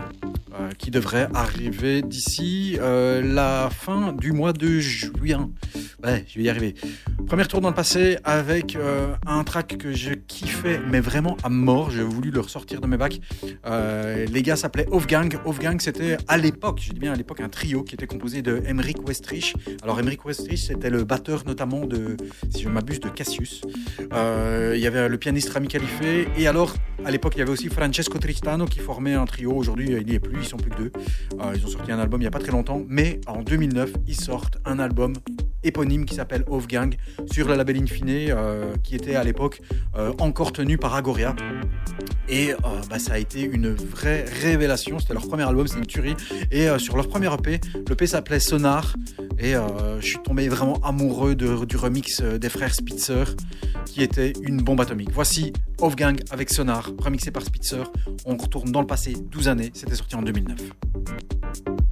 qui 0.77 0.91
devrait 0.91 1.27
arriver 1.33 2.01
d'ici 2.01 2.77
euh, 2.79 3.21
fin 3.69 4.13
du 4.13 4.31
mois 4.31 4.53
de 4.53 4.79
juin. 4.79 5.51
Je 6.03 6.37
vais 6.37 6.43
y 6.43 6.49
arriver. 6.49 6.75
Premier 7.27 7.45
tour 7.45 7.61
dans 7.61 7.69
le 7.69 7.75
passé 7.75 8.17
avec 8.23 8.75
euh, 8.75 9.15
un 9.25 9.43
track 9.43 9.77
que 9.77 9.91
je 9.91 10.13
kiffais, 10.13 10.79
mais 10.91 10.99
vraiment 10.99 11.37
à 11.43 11.49
mort. 11.49 11.89
J'ai 11.89 12.03
voulu 12.03 12.29
le 12.29 12.39
ressortir 12.39 12.81
de 12.81 12.87
mes 12.87 12.97
bacs. 12.97 13.19
Euh, 13.65 14.25
les 14.27 14.43
gars 14.43 14.55
s'appelaient 14.55 14.85
Wolfgang. 14.87 15.35
Wolfgang, 15.43 15.81
c'était 15.81 16.17
à 16.27 16.37
l'époque, 16.37 16.79
je 16.81 16.91
dis 16.91 16.99
bien 16.99 17.13
à 17.13 17.15
l'époque, 17.15 17.39
un 17.41 17.49
trio 17.49 17.83
qui 17.83 17.95
était 17.95 18.05
composé 18.05 18.43
de 18.43 18.61
Emmerich 18.67 18.97
Westrich. 19.07 19.55
Alors, 19.81 19.99
Emmerich 19.99 20.23
Westrich, 20.25 20.59
c'était 20.67 20.91
le 20.91 21.03
batteur 21.03 21.43
notamment 21.47 21.85
de, 21.85 22.17
si 22.51 22.63
je 22.63 22.69
m'abuse, 22.69 22.99
de 22.99 23.09
Cassius. 23.09 23.61
Euh, 24.13 24.73
il 24.75 24.81
y 24.81 24.87
avait 24.87 25.09
le 25.09 25.17
pianiste 25.17 25.49
Rami 25.49 25.67
Khalife. 25.67 26.01
Et 26.37 26.47
alors, 26.47 26.75
à 27.03 27.11
l'époque, 27.11 27.33
il 27.35 27.39
y 27.39 27.41
avait 27.41 27.51
aussi 27.51 27.69
Francesco 27.69 28.19
Tristano 28.19 28.65
qui 28.65 28.79
formait 28.79 29.15
un 29.15 29.25
trio. 29.25 29.51
Aujourd'hui, 29.51 29.89
il 29.89 30.05
n'y 30.05 30.13
est 30.13 30.19
plus, 30.19 30.37
ils 30.39 30.45
sont 30.45 30.57
plus 30.57 30.69
que 30.69 30.77
deux. 30.77 30.91
Ils 31.55 31.65
ont 31.65 31.69
sorti 31.69 31.91
un 31.91 31.99
album 31.99 32.21
il 32.21 32.25
n'y 32.25 32.27
a 32.27 32.31
pas 32.31 32.39
très 32.39 32.51
longtemps. 32.51 32.83
Mais 32.87 33.19
en 33.25 33.41
2009, 33.55 33.93
ils 34.05 34.19
sortent 34.19 34.57
un 34.65 34.79
album 34.79 35.13
éponyme 35.63 36.03
qui 36.03 36.15
s'appelle 36.15 36.43
Wolfgang 36.45 36.93
sur 37.31 37.47
le 37.47 37.55
label 37.55 37.81
Infine 37.81 38.09
euh, 38.09 38.75
qui 38.83 38.95
était 38.97 39.15
à 39.15 39.23
l'époque 39.23 39.61
euh, 39.95 40.11
encore 40.19 40.51
tenu 40.51 40.77
par 40.77 40.93
Agoria. 40.93 41.33
Et 42.27 42.51
euh, 42.51 42.55
bah, 42.89 42.99
ça 42.99 43.13
a 43.13 43.17
été 43.17 43.43
une 43.43 43.69
vraie 43.69 44.25
révélation. 44.41 44.99
C'était 44.99 45.13
leur 45.13 45.25
premier 45.25 45.43
album 45.43 45.67
c'est 45.67 45.77
une 45.77 45.85
tuerie. 45.85 46.17
Et 46.51 46.67
sur 46.79 46.97
leur 46.97 47.07
premier 47.07 47.33
EP 47.33 47.61
l'EP 47.87 48.07
s'appelait 48.07 48.41
Sonar. 48.41 48.93
Et 49.39 49.53
je 49.53 50.05
suis 50.05 50.19
tombé 50.21 50.49
vraiment 50.49 50.77
amoureux 50.83 51.35
du 51.35 51.77
remix 51.77 52.21
des 52.21 52.49
frères 52.49 52.75
Spitzer 52.75 53.23
qui 53.85 54.03
était 54.03 54.33
une 54.41 54.57
bombe 54.57 54.81
atomique. 54.81 55.11
Voici 55.13 55.53
Wolfgang 55.79 56.19
avec 56.29 56.49
Sonar 56.49 56.91
remixé 56.99 57.31
par 57.31 57.43
Spitzer. 57.43 57.83
On 58.25 58.35
retourne 58.35 58.69
dans 58.69 58.81
le 58.81 58.87
passé 58.87 59.13
12 59.31 59.47
années. 59.47 59.71
C'était 59.73 59.95
sorti 59.95 60.15
en 60.15 60.23
2009 60.23 61.84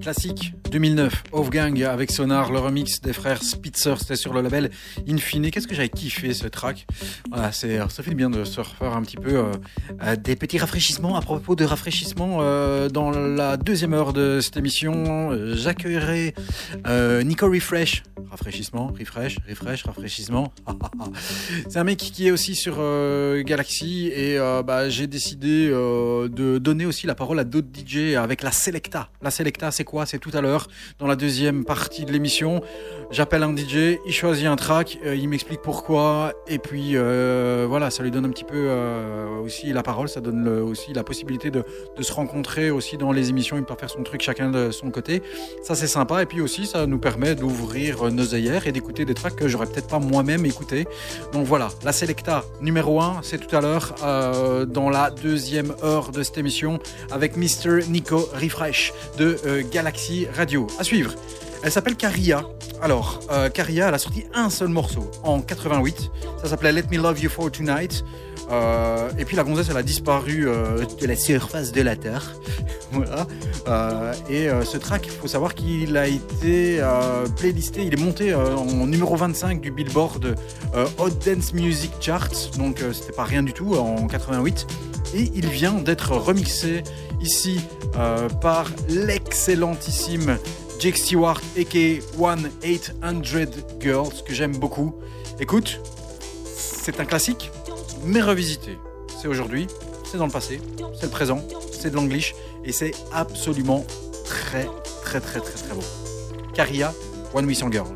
classique 0.00 0.54
2009, 0.70 1.24
Gang 1.50 1.82
avec 1.82 2.10
Sonar, 2.10 2.52
le 2.52 2.58
remix 2.58 3.00
des 3.00 3.12
frères 3.12 3.42
Spitzer, 3.42 3.94
c'était 3.98 4.16
sur 4.16 4.32
le 4.32 4.40
label 4.40 4.70
Infine. 5.08 5.50
Qu'est-ce 5.50 5.66
que 5.66 5.74
j'avais 5.74 5.88
kiffé 5.88 6.32
ce 6.32 6.46
track? 6.46 6.86
Voilà, 7.30 7.52
c'est, 7.52 7.78
ça 7.88 8.02
fait 8.02 8.14
bien 8.14 8.30
de 8.30 8.44
se 8.44 8.60
refaire 8.60 8.94
un 8.94 9.02
petit 9.02 9.16
peu 9.16 9.36
euh, 9.36 9.52
euh, 10.02 10.16
des 10.16 10.36
petits 10.36 10.58
rafraîchissements. 10.58 11.16
À 11.16 11.20
propos 11.20 11.56
de 11.56 11.64
rafraîchissement, 11.64 12.38
euh, 12.40 12.88
dans 12.88 13.10
la 13.10 13.56
deuxième 13.56 13.92
heure 13.92 14.12
de 14.12 14.40
cette 14.40 14.56
émission, 14.56 15.30
j'accueillerai 15.54 16.34
Nico 17.24 17.50
Refresh. 17.50 18.02
Rafraîchissement, 18.30 18.92
refresh, 18.98 19.38
refresh, 19.48 19.84
rafraîchissement. 19.84 20.52
c'est 21.68 21.78
un 21.78 21.84
mec 21.84 21.98
qui 21.98 22.28
est 22.28 22.30
aussi 22.30 22.54
sur 22.54 22.76
Galaxy 23.44 24.08
et 24.14 24.38
bah, 24.64 24.88
j'ai 24.88 25.06
décidé 25.06 25.68
de 25.68 26.58
donner 26.58 26.86
aussi 26.86 27.06
la 27.06 27.14
parole 27.14 27.38
à 27.38 27.44
d'autres 27.44 27.68
DJ 27.74 28.14
avec 28.14 28.42
la 28.42 28.52
Selecta. 28.52 29.08
La 29.20 29.30
Selecta, 29.30 29.70
c'est 29.70 29.84
quoi? 29.84 30.06
C'est 30.06 30.18
tout 30.18 30.30
à 30.32 30.40
l'heure 30.40 30.68
dans 30.98 31.06
la 31.06 31.16
deuxième 31.16 31.64
partie 31.64 32.04
de 32.04 32.12
l'émission. 32.12 32.62
J'appelle 33.10 33.42
un 33.42 33.56
DJ, 33.56 33.98
il 34.06 34.12
choisit 34.12 34.46
un 34.46 34.54
track, 34.54 34.98
euh, 35.04 35.16
il 35.16 35.28
m'explique 35.28 35.62
pourquoi, 35.62 36.32
et 36.46 36.58
puis 36.58 36.92
euh, 36.94 37.66
voilà, 37.68 37.90
ça 37.90 38.04
lui 38.04 38.12
donne 38.12 38.24
un 38.24 38.30
petit 38.30 38.44
peu 38.44 38.54
euh, 38.68 39.40
aussi 39.40 39.72
la 39.72 39.82
parole, 39.82 40.08
ça 40.08 40.20
donne 40.20 40.46
aussi 40.46 40.92
la 40.92 41.02
possibilité 41.02 41.50
de, 41.50 41.64
se 42.00 42.12
rencontrer 42.12 42.70
aussi 42.70 42.96
dans 42.96 43.10
les 43.10 43.28
émissions, 43.28 43.56
il 43.56 43.64
peut 43.64 43.74
faire 43.78 43.90
son 43.90 44.04
truc 44.04 44.22
chacun 44.22 44.50
de 44.50 44.70
son 44.70 44.90
côté. 44.90 45.22
Ça 45.62 45.74
c'est 45.74 45.88
sympa, 45.88 46.22
et 46.22 46.26
puis 46.26 46.40
aussi 46.40 46.66
ça 46.66 46.86
nous 46.86 46.98
permet 46.98 47.34
d'ouvrir 47.34 48.10
et 48.66 48.72
d'écouter 48.72 49.04
des 49.04 49.14
tracks 49.14 49.36
que 49.36 49.48
j'aurais 49.48 49.66
peut-être 49.66 49.88
pas 49.88 49.98
moi-même 49.98 50.46
écouté. 50.46 50.86
Donc 51.32 51.46
voilà, 51.46 51.68
la 51.84 51.92
Selecta 51.92 52.44
numéro 52.60 53.00
1, 53.00 53.20
c'est 53.22 53.38
tout 53.38 53.54
à 53.54 53.60
l'heure 53.60 53.94
dans 54.66 54.90
la 54.90 55.10
deuxième 55.10 55.74
heure 55.82 56.10
de 56.10 56.22
cette 56.22 56.38
émission 56.38 56.78
avec 57.10 57.36
Mr. 57.36 57.86
Nico 57.88 58.28
Refresh 58.34 58.92
de 59.18 59.38
Galaxy 59.70 60.26
Radio. 60.36 60.66
À 60.78 60.84
suivre. 60.84 61.14
Elle 61.62 61.70
s'appelle 61.70 61.96
Caria. 61.96 62.44
Alors, 62.80 63.20
euh, 63.30 63.50
Caria, 63.50 63.88
elle 63.88 63.94
a 63.94 63.98
sorti 63.98 64.24
un 64.32 64.48
seul 64.48 64.68
morceau 64.68 65.10
en 65.22 65.42
88. 65.42 66.10
Ça 66.42 66.48
s'appelait 66.48 66.72
Let 66.72 66.84
Me 66.90 66.96
Love 66.96 67.20
You 67.20 67.28
For 67.28 67.50
Tonight. 67.50 68.02
Euh, 68.50 69.10
et 69.18 69.24
puis 69.24 69.36
la 69.36 69.44
gonzesse, 69.44 69.68
elle 69.70 69.76
a 69.76 69.82
disparu 69.82 70.48
euh, 70.48 70.84
de 70.84 71.06
la 71.06 71.16
surface 71.16 71.72
de 71.72 71.82
la 71.82 71.96
Terre. 71.96 72.34
voilà. 72.92 73.26
et 74.28 74.48
ce 74.64 74.76
track, 74.76 75.06
il 75.06 75.12
faut 75.12 75.28
savoir 75.28 75.54
qu'il 75.54 75.96
a 75.96 76.08
été 76.08 76.82
playlisté, 77.36 77.84
il 77.84 77.94
est 77.94 78.02
monté 78.02 78.34
en 78.34 78.86
numéro 78.86 79.14
25 79.14 79.60
du 79.60 79.70
Billboard 79.70 80.34
Hot 80.98 81.10
Dance 81.24 81.52
Music 81.52 81.92
Chart. 82.00 82.32
Donc 82.58 82.82
c'était 82.92 83.12
pas 83.12 83.24
rien 83.24 83.44
du 83.44 83.52
tout 83.52 83.76
en 83.76 84.08
88. 84.08 84.66
Et 85.14 85.30
il 85.34 85.46
vient 85.46 85.74
d'être 85.74 86.16
remixé 86.16 86.82
ici 87.20 87.60
par 88.40 88.70
l'excellentissime 88.88 90.36
Jake 90.80 90.96
Stewart, 90.96 91.42
aka 91.58 92.00
1-800 92.18 93.52
Girls, 93.80 94.22
que 94.24 94.32
j'aime 94.32 94.56
beaucoup. 94.56 94.94
Écoute, 95.38 95.78
c'est 96.56 97.00
un 97.00 97.04
classique, 97.04 97.50
mais 98.04 98.22
revisité. 98.22 98.78
C'est 99.20 99.28
aujourd'hui, 99.28 99.66
c'est 100.04 100.18
dans 100.18 100.26
le 100.26 100.32
passé, 100.32 100.60
c'est 100.94 101.06
le 101.06 101.10
présent, 101.10 101.40
c'est 101.72 101.90
de 101.90 101.96
l'anglish, 101.96 102.34
et 102.64 102.72
c'est 102.72 102.92
absolument 103.12 103.84
très, 104.24 104.68
très, 105.02 105.20
très, 105.20 105.40
très, 105.40 105.54
très 105.54 105.74
beau. 105.74 105.82
Caria, 106.54 106.92
1-800 107.34 107.72
Girl. 107.72 107.86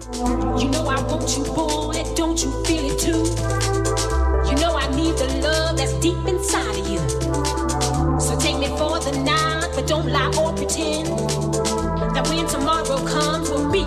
You 0.59 0.69
know 0.71 0.89
I 0.89 1.01
want 1.03 1.37
you, 1.37 1.45
boy, 1.55 2.03
don't 2.17 2.41
you 2.43 2.51
feel 2.65 2.91
it 2.91 2.99
too? 2.99 3.25
You 4.49 4.57
know 4.61 4.77
I 4.77 4.89
need 4.95 5.17
the 5.17 5.41
love 5.43 5.77
that's 5.77 5.95
deep 6.01 6.17
inside 6.27 6.79
of 6.79 6.89
you. 6.89 7.01
So 8.21 8.39
take 8.39 8.59
me 8.59 8.69
for 8.79 8.99
the 9.01 9.19
night, 9.25 9.71
but 9.75 9.87
don't 9.87 10.09
lie 10.09 10.31
or 10.39 10.53
pretend. 10.55 11.09
that 12.15 12.29
when 12.29 12.47
tomorrow 12.47 12.99
comes, 13.05 13.51
we'll 13.51 13.71
be 13.71 13.83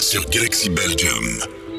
sur 0.00 0.24
Galaxy 0.30 0.68
Belgium. 0.68 1.69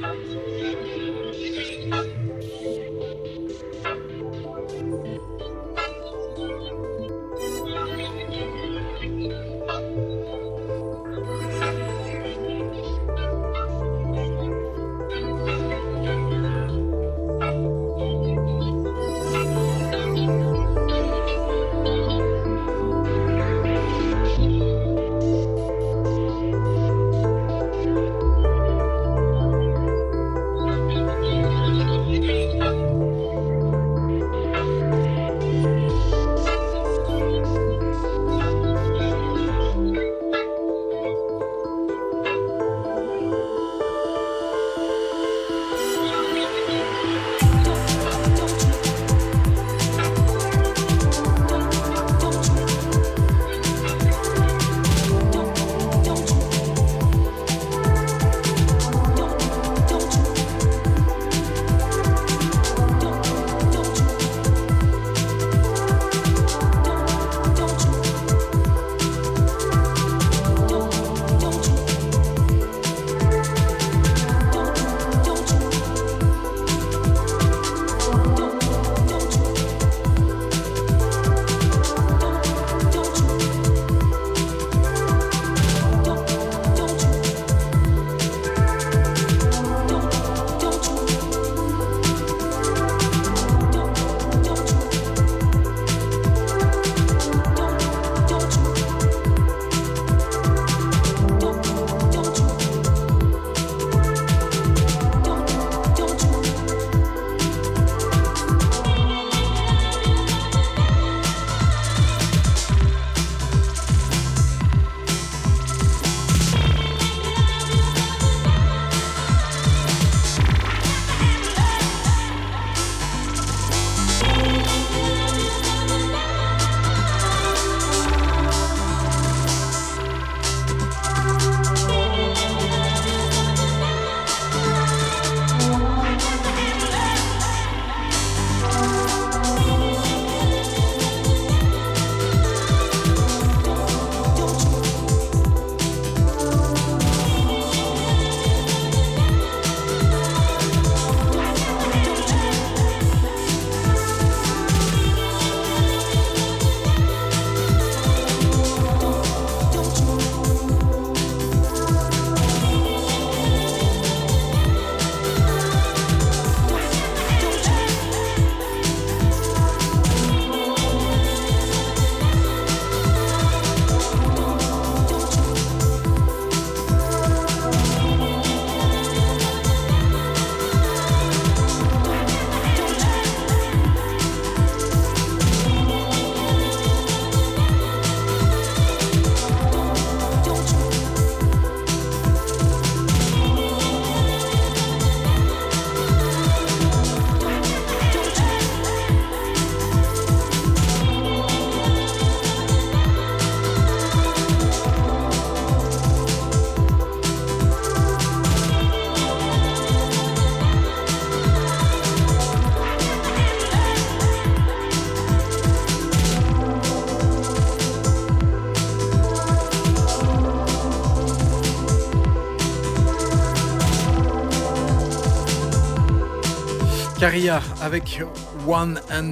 Caria 227.22 227.62
avec 227.84 228.24
One 228.68 229.00
and. 229.12 229.32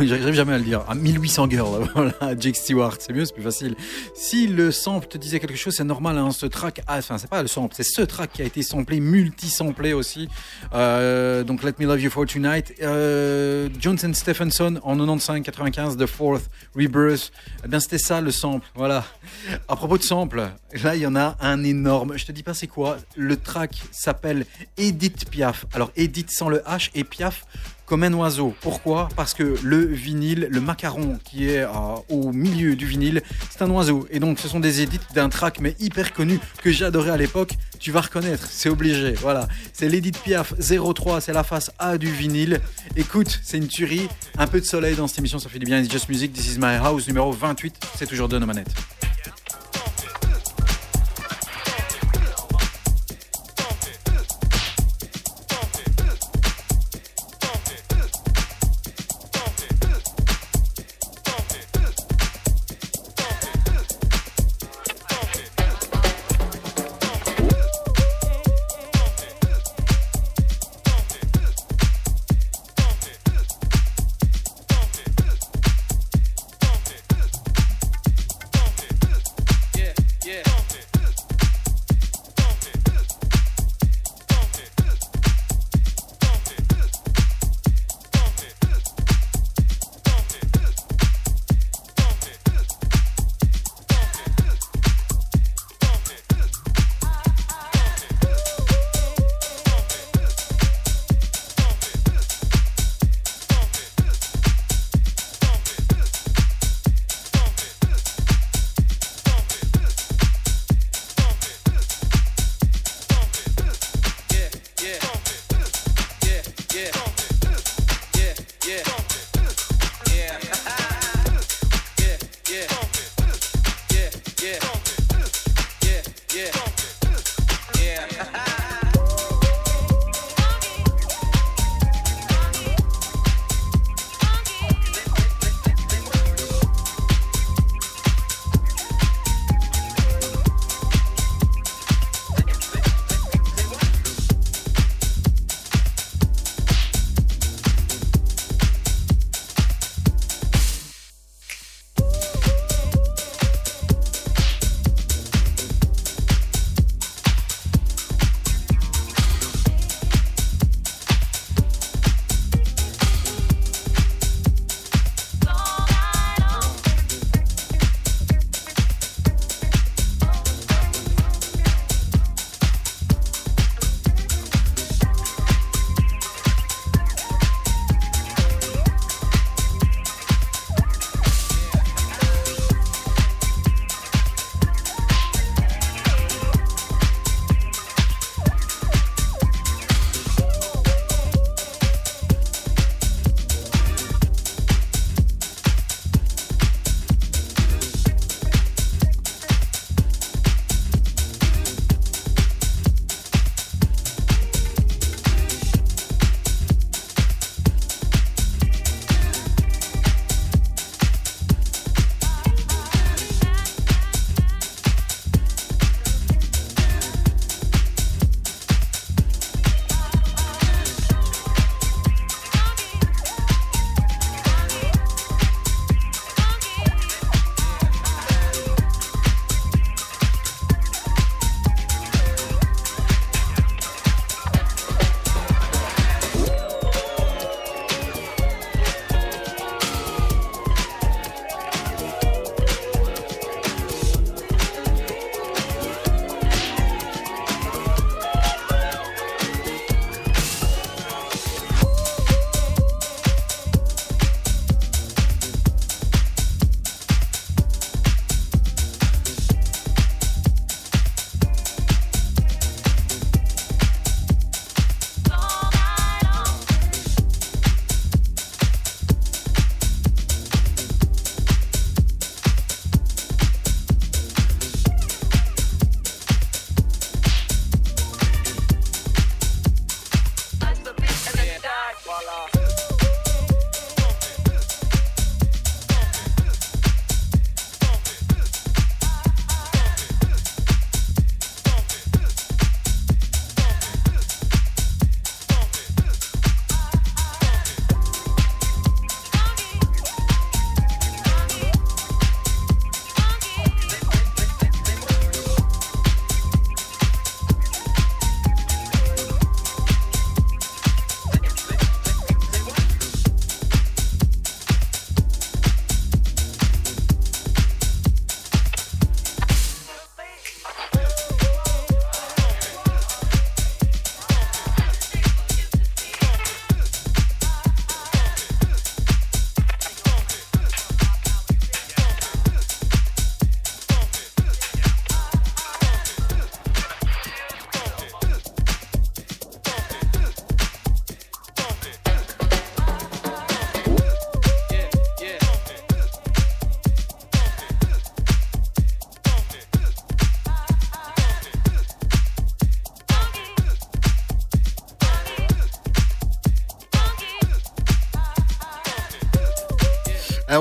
J'arrive 0.00 0.34
jamais 0.34 0.54
à 0.54 0.58
le 0.58 0.64
dire. 0.64 0.84
À 0.88 0.94
1800 0.94 1.50
Girls. 1.50 1.88
Voilà, 1.94 2.38
Jake 2.38 2.56
Stewart. 2.56 2.96
C'est 2.98 3.12
mieux, 3.12 3.24
c'est 3.24 3.34
plus 3.34 3.42
facile. 3.42 3.76
Si 4.14 4.46
le 4.46 4.70
sample 4.70 5.06
te 5.06 5.18
disait 5.18 5.40
quelque 5.40 5.56
chose, 5.56 5.74
c'est 5.74 5.84
normal. 5.84 6.18
Hein, 6.18 6.30
ce 6.30 6.46
track. 6.46 6.82
Ah, 6.86 6.98
enfin, 6.98 7.18
c'est 7.18 7.30
pas 7.30 7.42
le 7.42 7.48
sample, 7.48 7.74
c'est 7.76 7.84
ce 7.84 8.02
track 8.02 8.32
qui 8.32 8.42
a 8.42 8.44
été 8.44 8.62
samplé, 8.62 9.00
multi-samplé 9.00 9.92
aussi. 9.92 10.28
Euh, 10.74 11.44
donc, 11.44 11.62
Let 11.62 11.74
Me 11.78 11.86
Love 11.86 12.00
You 12.00 12.10
for 12.10 12.26
Tonight. 12.26 12.74
Euh, 12.82 13.68
Johnson 13.80 14.12
Stephenson 14.14 14.80
en 14.82 14.96
95-95, 14.96 15.96
The 15.96 16.06
Fourth 16.06 16.48
Rebirth. 16.74 17.32
Eh 17.64 17.68
bien, 17.68 17.80
c'était 17.80 17.98
ça 17.98 18.20
le 18.20 18.30
sample. 18.30 18.66
Voilà. 18.74 19.04
À 19.68 19.76
propos 19.76 19.98
de 19.98 20.02
sample, 20.02 20.48
là, 20.82 20.96
il 20.96 21.02
y 21.02 21.06
en 21.06 21.16
a 21.16 21.36
un 21.40 21.64
énorme. 21.64 22.16
Je 22.16 22.26
te 22.26 22.32
dis 22.32 22.42
pas 22.42 22.54
c'est 22.54 22.66
quoi. 22.66 22.98
Le 23.16 23.36
track 23.36 23.82
s'appelle 23.92 24.46
Edith 24.76 25.30
Piaf. 25.30 25.66
Alors, 25.72 25.90
Edith 25.96 26.30
sans 26.30 26.48
le 26.48 26.58
H 26.58 26.90
et 26.94 27.04
Piaf 27.04 27.44
comme 27.86 28.02
un 28.02 28.12
oiseau. 28.12 28.54
Pourquoi? 28.60 29.08
Parce 29.16 29.32
que 29.32 29.56
le 29.62 29.78
vinyle, 29.78 30.48
le 30.50 30.60
macaron 30.60 31.18
qui 31.24 31.48
est 31.48 31.62
euh, 31.62 31.68
au 32.10 32.32
milieu 32.32 32.76
du 32.76 32.86
vinyle, 32.86 33.22
c'est 33.50 33.62
un 33.62 33.70
oiseau. 33.70 34.06
Et 34.10 34.18
donc 34.18 34.38
ce 34.38 34.48
sont 34.48 34.60
des 34.60 34.82
édits 34.82 35.00
d'un 35.14 35.28
track 35.28 35.60
mais 35.60 35.74
hyper 35.78 36.12
connu 36.12 36.40
que 36.62 36.70
j'adorais 36.70 37.10
à 37.10 37.16
l'époque. 37.16 37.52
Tu 37.78 37.92
vas 37.92 38.00
reconnaître, 38.00 38.46
c'est 38.50 38.68
obligé. 38.68 39.12
Voilà, 39.14 39.48
c'est 39.72 39.88
l'Edith 39.88 40.18
Piaf 40.18 40.54
03, 40.58 41.20
c'est 41.20 41.32
la 41.32 41.44
face 41.44 41.70
A 41.78 41.96
du 41.96 42.10
vinyle. 42.10 42.60
Écoute, 42.96 43.40
c'est 43.42 43.58
une 43.58 43.68
tuerie. 43.68 44.08
Un 44.38 44.46
peu 44.46 44.60
de 44.60 44.66
soleil 44.66 44.96
dans 44.96 45.06
cette 45.06 45.18
émission, 45.18 45.38
ça 45.38 45.48
fait 45.48 45.58
du 45.58 45.66
bien. 45.66 45.80
It's 45.80 45.90
Just 45.90 46.08
Music, 46.08 46.32
This 46.32 46.54
is 46.54 46.58
My 46.58 46.76
House 46.76 47.06
numéro 47.06 47.32
28. 47.32 47.74
C'est 47.96 48.06
toujours 48.06 48.28
de 48.28 48.38
nos 48.38 48.46
manettes. 48.46 48.74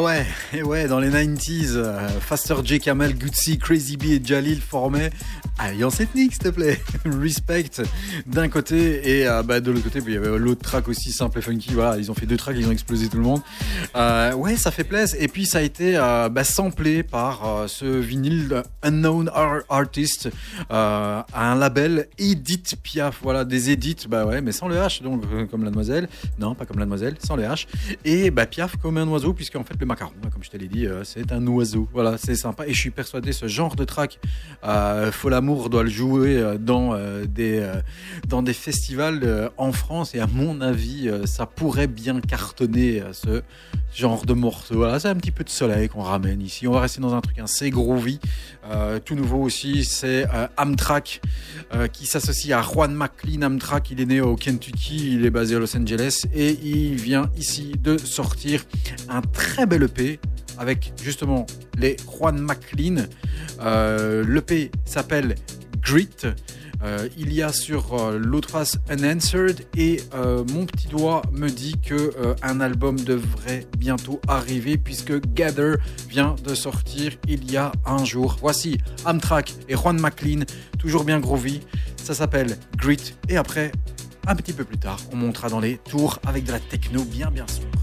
Ouais, 0.05 0.25
et 0.53 0.61
ouais, 0.61 0.87
dans 0.87 0.99
les 0.99 1.09
90s, 1.09 1.71
euh, 1.75 2.07
Faster 2.19 2.55
J. 2.63 2.79
Kamel, 2.79 3.15
Gutsy, 3.15 3.57
Crazy 3.57 3.97
B 3.97 4.03
et 4.05 4.21
Jalil 4.23 4.61
formaient 4.61 5.09
Alliance 5.57 5.99
ethnique, 5.99 6.33
s'il 6.33 6.43
te 6.43 6.49
plaît. 6.49 6.79
Respect 7.05 7.81
d'un 8.27 8.47
côté 8.47 9.19
et 9.19 9.27
euh, 9.27 9.41
bah, 9.41 9.59
de 9.61 9.71
l'autre 9.71 9.85
côté, 9.85 9.99
il 10.05 10.13
y 10.13 10.17
avait 10.17 10.37
l'autre 10.37 10.61
track 10.61 10.87
aussi 10.89 11.11
simple 11.11 11.39
et 11.39 11.41
funky. 11.41 11.73
Voilà, 11.73 11.97
ils 11.97 12.11
ont 12.11 12.13
fait 12.13 12.27
deux 12.27 12.37
tracks, 12.37 12.55
ils 12.57 12.67
ont 12.67 12.71
explosé 12.71 13.07
tout 13.07 13.17
le 13.17 13.23
monde. 13.23 13.41
Euh, 13.95 14.33
ouais, 14.33 14.57
ça 14.57 14.69
fait 14.69 14.83
plaisir. 14.83 15.17
Et 15.19 15.27
puis 15.27 15.47
ça 15.47 15.57
a 15.59 15.61
été 15.61 15.93
bah, 16.31 16.43
samplé 16.43 17.01
par 17.01 17.65
ce 17.67 17.85
vinyle 17.85 18.61
Unknown 18.85 19.29
Ar- 19.33 19.63
Artist, 19.69 20.29
euh, 20.71 21.21
à 21.33 21.51
un 21.51 21.55
label 21.55 22.07
Edith 22.17 22.75
Piaf. 22.81 23.19
Voilà, 23.23 23.43
des 23.45 23.71
edits, 23.71 24.05
bah 24.07 24.25
ouais, 24.25 24.41
mais 24.41 24.51
sans 24.51 24.67
le 24.67 24.75
H, 24.75 25.01
donc 25.03 25.23
comme 25.51 25.63
la 25.63 25.71
demoiselle. 25.71 26.07
Non, 26.39 26.55
pas 26.55 26.65
comme 26.65 26.79
la 26.79 26.85
demoiselle, 26.85 27.15
sans 27.19 27.35
le 27.35 27.43
H. 27.43 27.65
Et 28.05 28.31
bah 28.31 28.45
Piaf 28.45 28.77
comme 28.77 28.97
un 28.97 29.07
oiseau, 29.07 29.33
puisque 29.33 29.55
en 29.55 29.63
fait 29.63 29.75
le 29.79 29.85
macaron, 29.85 30.11
comme 30.31 30.43
je 30.43 30.49
te 30.49 30.57
dit, 30.57 30.85
euh, 30.85 31.03
c'est 31.03 31.31
un 31.31 31.45
oiseau. 31.47 31.87
Voilà, 31.93 32.17
c'est 32.17 32.35
sympa. 32.35 32.67
Et 32.67 32.73
je 32.73 32.79
suis 32.79 32.91
persuadé, 32.91 33.31
ce 33.33 33.47
genre 33.47 33.75
de 33.75 33.83
track, 33.83 34.19
euh, 34.63 35.11
Fol 35.11 35.33
Amour 35.33 35.69
doit 35.69 35.83
le 35.83 35.89
jouer 35.89 36.37
euh, 36.37 36.57
dans 36.57 36.95
des 37.25 37.67
dans 38.27 38.41
des 38.43 38.53
festivals 38.53 39.51
en 39.57 39.71
France. 39.71 40.13
Et 40.15 40.19
à 40.19 40.27
mon 40.27 40.61
avis, 40.61 41.09
ça 41.25 41.45
pourrait 41.45 41.87
bien 41.87 42.21
cartonner 42.21 43.01
ce 43.11 43.41
genre 43.95 44.25
de 44.25 44.33
morceau. 44.33 44.75
Voilà, 44.75 44.99
c'est 44.99 45.07
un 45.07 45.15
petit 45.15 45.31
peu 45.31 45.43
de 45.43 45.49
soleil 45.49 45.89
qu'on 45.89 46.01
ramène 46.01 46.41
ici. 46.41 46.67
On 46.67 46.71
va 46.71 46.81
rester 46.81 47.01
dans 47.01 47.13
un 47.15 47.21
truc 47.21 47.39
assez 47.39 47.69
groovy. 47.69 48.19
Euh, 48.69 48.99
tout 48.99 49.15
nouveau 49.15 49.41
aussi, 49.41 49.85
c'est 49.85 50.27
euh, 50.33 50.47
Amtrak 50.57 51.21
euh, 51.73 51.87
qui 51.87 52.05
s'associe 52.05 52.57
à 52.57 52.61
Juan 52.61 52.93
McLean. 52.93 53.43
Amtrak, 53.43 53.91
il 53.91 54.01
est 54.01 54.05
né 54.05 54.21
au 54.21 54.35
Kentucky, 54.35 55.13
il 55.13 55.25
est 55.25 55.29
basé 55.29 55.55
à 55.55 55.59
Los 55.59 55.75
Angeles 55.77 56.25
et 56.33 56.57
il 56.61 56.95
vient 56.95 57.29
ici 57.37 57.73
de 57.81 57.97
sortir 57.97 58.65
un 59.09 59.21
très 59.21 59.65
bel 59.65 59.83
EP 59.83 60.19
avec 60.57 60.93
justement 61.01 61.45
les 61.77 61.95
Juan 62.07 62.39
McLean. 62.39 63.05
L'EP 64.27 64.71
s'appelle 64.85 65.35
Grit. 65.81 66.09
Euh, 66.83 67.07
il 67.17 67.33
y 67.33 67.41
a 67.41 67.51
sur 67.51 67.93
euh, 67.93 68.17
l'autre 68.17 68.49
face 68.49 68.77
Unanswered 68.91 69.65
et 69.77 70.01
euh, 70.13 70.43
mon 70.53 70.65
petit 70.65 70.87
doigt 70.87 71.21
me 71.31 71.49
dit 71.49 71.75
que 71.79 72.13
un 72.41 72.61
album 72.61 72.99
devrait 72.99 73.65
bientôt 73.77 74.19
arriver 74.27 74.77
puisque 74.77 75.19
Gather 75.33 75.75
vient 76.09 76.35
de 76.43 76.53
sortir 76.53 77.13
il 77.27 77.49
y 77.51 77.57
a 77.57 77.71
un 77.85 78.03
jour. 78.03 78.37
Voici 78.39 78.77
Amtrak 79.05 79.53
et 79.69 79.75
Juan 79.75 79.99
McLean, 79.99 80.43
toujours 80.77 81.03
bien 81.03 81.19
groovy. 81.19 81.61
Ça 81.97 82.13
s'appelle 82.13 82.57
Grit 82.77 83.15
et 83.29 83.37
après, 83.37 83.71
un 84.27 84.35
petit 84.35 84.53
peu 84.53 84.63
plus 84.63 84.77
tard, 84.77 84.99
on 85.11 85.15
montera 85.15 85.49
dans 85.49 85.59
les 85.59 85.77
tours 85.77 86.19
avec 86.25 86.45
de 86.45 86.51
la 86.51 86.59
techno 86.59 87.03
bien 87.03 87.31
bien 87.31 87.45
sombre. 87.47 87.74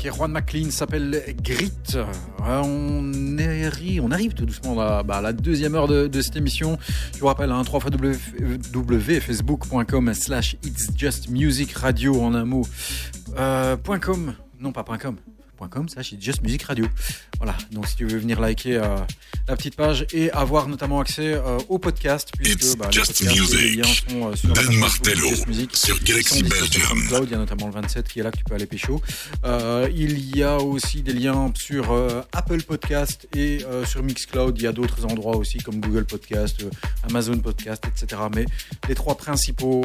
Amtrak 0.00 0.04
et 0.04 0.10
Juan 0.16 0.30
McLean 0.32 0.70
s'appelle 0.70 1.22
Grit. 1.42 1.72
Euh, 1.94 2.04
on, 2.40 3.38
arrive, 3.38 4.02
on 4.02 4.10
arrive 4.10 4.32
tout 4.34 4.46
doucement 4.46 4.78
à, 4.80 5.02
bah, 5.02 5.20
la 5.20 5.32
deuxième 5.32 5.74
heure 5.74 5.88
de, 5.88 6.20
cette 6.20 6.36
émission. 6.36 6.78
Je 7.14 7.20
vous 7.20 7.26
rappelle, 7.26 7.50
hein, 7.50 7.62
3 7.62 7.80
facebook.com 9.20 10.14
slash 10.14 10.56
it's 10.64 10.90
just 10.96 11.28
music 11.28 11.72
radio 11.72 12.22
en 12.22 12.34
un 12.34 12.44
mot. 12.44 12.66
Euh, 13.38 13.76
.com, 14.00 14.34
non 14.58 14.72
pas 14.72 14.84
.com, 14.84 15.16
.com 15.70 15.88
slash 15.88 16.12
it's 16.12 16.22
just 16.22 16.42
music 16.42 16.62
radio. 16.62 16.86
Voilà, 17.38 17.56
donc 17.72 17.86
si 17.86 17.96
tu 17.96 18.06
veux 18.06 18.18
venir 18.18 18.40
liker 18.40 18.76
euh, 18.76 18.96
la 19.50 19.56
petite 19.56 19.74
page 19.74 20.06
et 20.12 20.30
avoir 20.30 20.68
notamment 20.68 21.00
accès 21.00 21.34
euh, 21.34 21.58
au 21.68 21.78
podcast, 21.78 22.30
puisque 22.38 22.78
bah, 22.78 22.88
les, 22.92 23.00
podcasts, 23.00 23.20
les 23.20 23.70
liens 23.76 23.82
sont 23.82 24.28
euh, 24.28 24.36
sur 24.36 24.52
page 24.52 24.68
Martello, 24.76 25.28
Just 25.28 25.48
Music, 25.48 25.76
sur 25.76 26.00
Galaxy 26.04 26.44
Belgium. 26.44 27.08
Cloud, 27.08 27.24
il 27.26 27.32
y 27.32 27.34
a 27.34 27.38
notamment 27.38 27.66
le 27.66 27.72
27 27.72 28.06
qui 28.06 28.20
est 28.20 28.22
là 28.22 28.30
que 28.30 28.36
tu 28.36 28.44
peux 28.44 28.54
aller 28.54 28.66
pécho. 28.66 29.02
Euh, 29.44 29.88
il 29.92 30.36
y 30.36 30.44
a 30.44 30.58
aussi 30.58 31.02
des 31.02 31.12
liens 31.12 31.52
sur 31.56 31.92
Apple 32.32 32.62
Podcast 32.62 33.26
et 33.34 33.64
sur 33.86 34.04
Mixcloud. 34.04 34.56
Il 34.56 34.62
y 34.62 34.66
a 34.68 34.72
d'autres 34.72 35.04
endroits 35.04 35.36
aussi 35.36 35.58
comme 35.58 35.80
Google 35.80 36.04
Podcast, 36.04 36.64
Amazon 37.08 37.38
Podcast, 37.38 37.82
etc. 37.88 38.22
Mais 38.32 38.46
les 38.90 38.96
trois 38.96 39.14
principaux, 39.14 39.84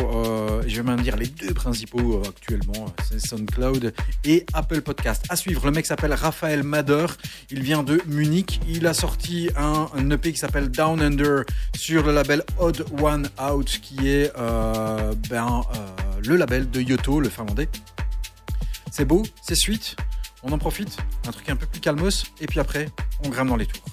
je 0.65 0.77
vais 0.77 0.81
même 0.81 1.01
dire 1.01 1.15
les 1.15 1.27
deux 1.27 1.53
principaux 1.53 2.23
actuellement, 2.27 2.87
c'est 3.07 3.19
SoundCloud 3.19 3.93
et 4.23 4.47
Apple 4.51 4.81
Podcast. 4.81 5.23
À 5.29 5.35
suivre, 5.35 5.63
le 5.63 5.71
mec 5.71 5.85
s'appelle 5.85 6.13
Raphaël 6.15 6.63
Mader. 6.63 7.05
Il 7.51 7.61
vient 7.61 7.83
de 7.83 8.01
Munich. 8.07 8.59
Il 8.67 8.87
a 8.87 8.95
sorti 8.95 9.51
un, 9.55 10.09
EP 10.09 10.31
qui 10.31 10.39
s'appelle 10.39 10.69
Down 10.69 11.03
Under 11.03 11.43
sur 11.75 12.01
le 12.01 12.13
label 12.13 12.41
Odd 12.57 12.83
One 12.99 13.29
Out, 13.39 13.79
qui 13.79 14.09
est 14.09 14.31
euh, 14.39 15.13
ben, 15.29 15.61
euh, 15.75 16.21
le 16.25 16.35
label 16.35 16.71
de 16.71 16.81
Yoto, 16.81 17.19
le 17.19 17.29
finlandais. 17.29 17.69
C'est 18.91 19.05
beau, 19.05 19.21
c'est 19.43 19.53
suite. 19.53 19.97
On 20.41 20.51
en 20.51 20.57
profite, 20.57 20.97
un 21.27 21.31
truc 21.31 21.47
un 21.49 21.55
peu 21.55 21.67
plus 21.67 21.79
calmos, 21.79 22.23
et 22.41 22.47
puis 22.47 22.59
après, 22.59 22.89
on 23.23 23.29
grimpe 23.29 23.49
dans 23.49 23.55
les 23.55 23.67
tours. 23.67 23.85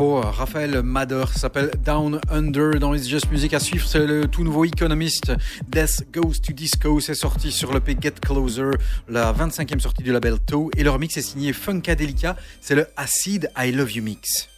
Raphaël 0.00 0.82
Mader 0.82 1.24
s'appelle 1.34 1.70
Down 1.84 2.20
Under 2.30 2.78
dans 2.78 2.94
It's 2.94 3.06
Just 3.06 3.30
Music. 3.30 3.52
À 3.52 3.60
suivre, 3.60 3.86
c'est 3.86 4.06
le 4.06 4.26
tout 4.26 4.44
nouveau 4.44 4.64
Economist. 4.64 5.30
Death 5.68 6.06
Goes 6.10 6.40
to 6.42 6.54
Disco. 6.54 7.00
C'est 7.00 7.14
sorti 7.14 7.52
sur 7.52 7.72
le 7.72 7.80
P 7.80 7.96
Get 8.00 8.14
Closer, 8.22 8.70
la 9.08 9.30
25e 9.32 9.78
sortie 9.78 10.02
du 10.02 10.10
label 10.10 10.38
Toe. 10.40 10.70
Et 10.78 10.84
leur 10.84 10.98
mix 10.98 11.18
est 11.18 11.22
signé 11.22 11.52
Funkadelica. 11.52 12.36
C'est 12.62 12.74
le 12.74 12.86
Acid 12.96 13.50
I 13.58 13.72
Love 13.72 13.92
You 13.92 14.02
Mix. 14.02 14.48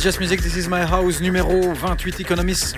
Just 0.00 0.18
Music, 0.18 0.40
This 0.40 0.56
Is 0.56 0.66
My 0.66 0.80
House, 0.80 1.20
numéro 1.20 1.74
28, 1.74 2.20
Economist, 2.20 2.74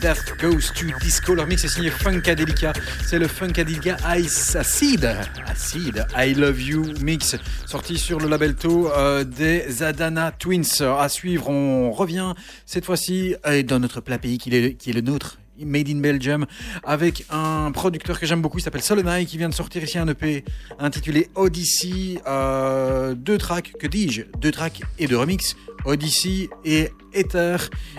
Death 0.00 0.36
Goes 0.40 0.72
to 0.74 0.86
Disco. 1.00 1.32
Leur 1.32 1.46
mix 1.46 1.62
est 1.62 1.68
signé 1.68 1.90
Funkadelica. 1.90 2.72
C'est 3.06 3.20
le 3.20 3.28
Funkadelica 3.28 3.96
Ice 4.18 4.56
Acid. 4.56 5.04
Acid, 5.46 6.04
I 6.16 6.34
Love 6.34 6.60
You 6.60 6.82
mix, 7.00 7.36
sorti 7.66 7.96
sur 7.98 8.18
le 8.18 8.26
label 8.26 8.56
To 8.56 8.90
euh, 8.90 9.22
des 9.22 9.84
Adana 9.84 10.32
Twins. 10.32 10.82
À 10.82 11.08
suivre, 11.08 11.50
on 11.50 11.92
revient 11.92 12.34
cette 12.64 12.84
fois-ci 12.84 13.36
euh, 13.46 13.62
dans 13.62 13.78
notre 13.78 14.00
plat 14.00 14.18
pays 14.18 14.38
qui 14.38 14.52
est, 14.52 14.74
qui 14.74 14.90
est 14.90 14.94
le 14.94 15.02
nôtre. 15.02 15.38
Made 15.64 15.88
in 15.88 16.00
Belgium 16.00 16.44
avec 16.84 17.24
un 17.30 17.70
producteur 17.72 18.20
que 18.20 18.26
j'aime 18.26 18.42
beaucoup, 18.42 18.58
il 18.58 18.62
s'appelle 18.62 18.82
Solonai 18.82 19.24
qui 19.24 19.38
vient 19.38 19.48
de 19.48 19.54
sortir 19.54 19.82
ici 19.82 19.96
un 19.96 20.06
EP 20.06 20.44
intitulé 20.78 21.30
Odyssey, 21.34 22.20
euh, 22.26 23.14
deux 23.14 23.38
tracks, 23.38 23.72
que 23.78 23.86
dis-je, 23.86 24.22
deux 24.38 24.50
tracks 24.50 24.82
et 24.98 25.06
deux 25.06 25.16
remix 25.16 25.56
Odyssey 25.86 26.50
et 26.64 26.90
Ether 27.12 27.56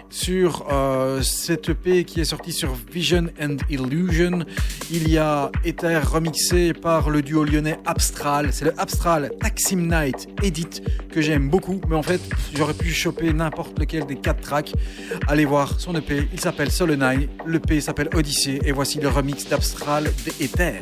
sur 0.09 0.67
euh, 0.71 1.21
cette 1.21 1.69
EP 1.69 2.03
qui 2.03 2.21
est 2.21 2.25
sortie 2.25 2.51
sur 2.51 2.73
Vision 2.91 3.27
and 3.41 3.57
Illusion. 3.69 4.45
Il 4.91 5.09
y 5.09 5.17
a 5.17 5.51
Ether 5.63 5.99
remixé 6.03 6.73
par 6.73 7.09
le 7.09 7.21
duo 7.21 7.43
lyonnais 7.43 7.79
Abstral. 7.85 8.49
C'est 8.51 8.65
le 8.65 8.79
Abstral 8.79 9.31
Taxim 9.39 9.87
Night 9.87 10.27
Edit 10.43 10.81
que 11.11 11.21
j'aime 11.21 11.49
beaucoup, 11.49 11.81
mais 11.89 11.95
en 11.95 12.03
fait 12.03 12.21
j'aurais 12.55 12.73
pu 12.73 12.91
choper 12.91 13.33
n'importe 13.33 13.79
lequel 13.79 14.05
des 14.05 14.17
quatre 14.17 14.41
tracks. 14.41 14.73
Allez 15.27 15.45
voir 15.45 15.79
son 15.79 15.95
EP, 15.95 16.27
il 16.31 16.39
s'appelle 16.39 16.71
Solonai, 16.71 17.29
l'EP 17.47 17.81
s'appelle 17.81 18.09
Odyssey 18.13 18.59
et 18.63 18.71
voici 18.71 18.99
le 18.99 19.07
remix 19.09 19.47
d'Abstral 19.47 20.11
d'Ether. 20.39 20.81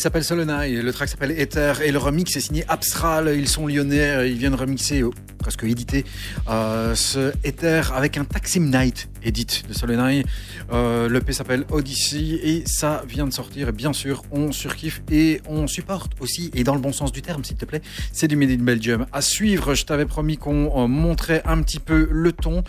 S'appelle 0.00 0.24
Solonai, 0.24 0.82
le 0.82 0.92
track 0.92 1.08
s'appelle 1.08 1.32
Ether 1.38 1.74
et 1.84 1.92
le 1.92 1.98
remix 1.98 2.34
est 2.36 2.40
signé 2.40 2.64
Abstral. 2.68 3.34
Ils 3.36 3.48
sont 3.48 3.66
lyonnais, 3.66 4.30
ils 4.30 4.38
viennent 4.38 4.54
remixer, 4.54 5.02
presque 5.40 5.64
éditer, 5.64 6.04
euh, 6.48 6.94
ce 6.94 7.32
Ether 7.44 7.82
avec 7.94 8.16
un 8.18 8.24
Taxim 8.24 8.70
Night 8.70 9.08
edit 9.22 9.64
de 9.68 9.72
Solonai. 9.72 10.24
Euh, 10.72 11.08
le 11.08 11.20
P 11.20 11.32
s'appelle 11.32 11.64
Odyssey 11.70 12.40
et 12.42 12.64
ça 12.66 13.02
vient 13.08 13.26
de 13.26 13.32
sortir. 13.32 13.72
Bien 13.72 13.92
sûr, 13.92 14.22
on 14.30 14.52
surkiffe 14.52 15.02
et 15.10 15.40
on 15.48 15.66
supporte 15.66 16.12
aussi, 16.20 16.50
et 16.54 16.64
dans 16.64 16.74
le 16.74 16.80
bon 16.80 16.92
sens 16.92 17.12
du 17.12 17.22
terme, 17.22 17.44
s'il 17.44 17.56
te 17.56 17.64
plaît. 17.64 17.82
C'est 18.12 18.28
du 18.28 18.36
Made 18.36 18.50
in 18.50 18.62
Belgium. 18.62 19.06
À 19.12 19.22
suivre, 19.22 19.74
je 19.74 19.84
t'avais 19.84 20.06
promis 20.06 20.36
qu'on 20.36 20.84
euh, 20.84 20.86
montrait 20.86 21.42
un 21.44 21.62
petit 21.62 21.80
peu 21.80 22.08
le 22.10 22.32
ton. 22.32 22.62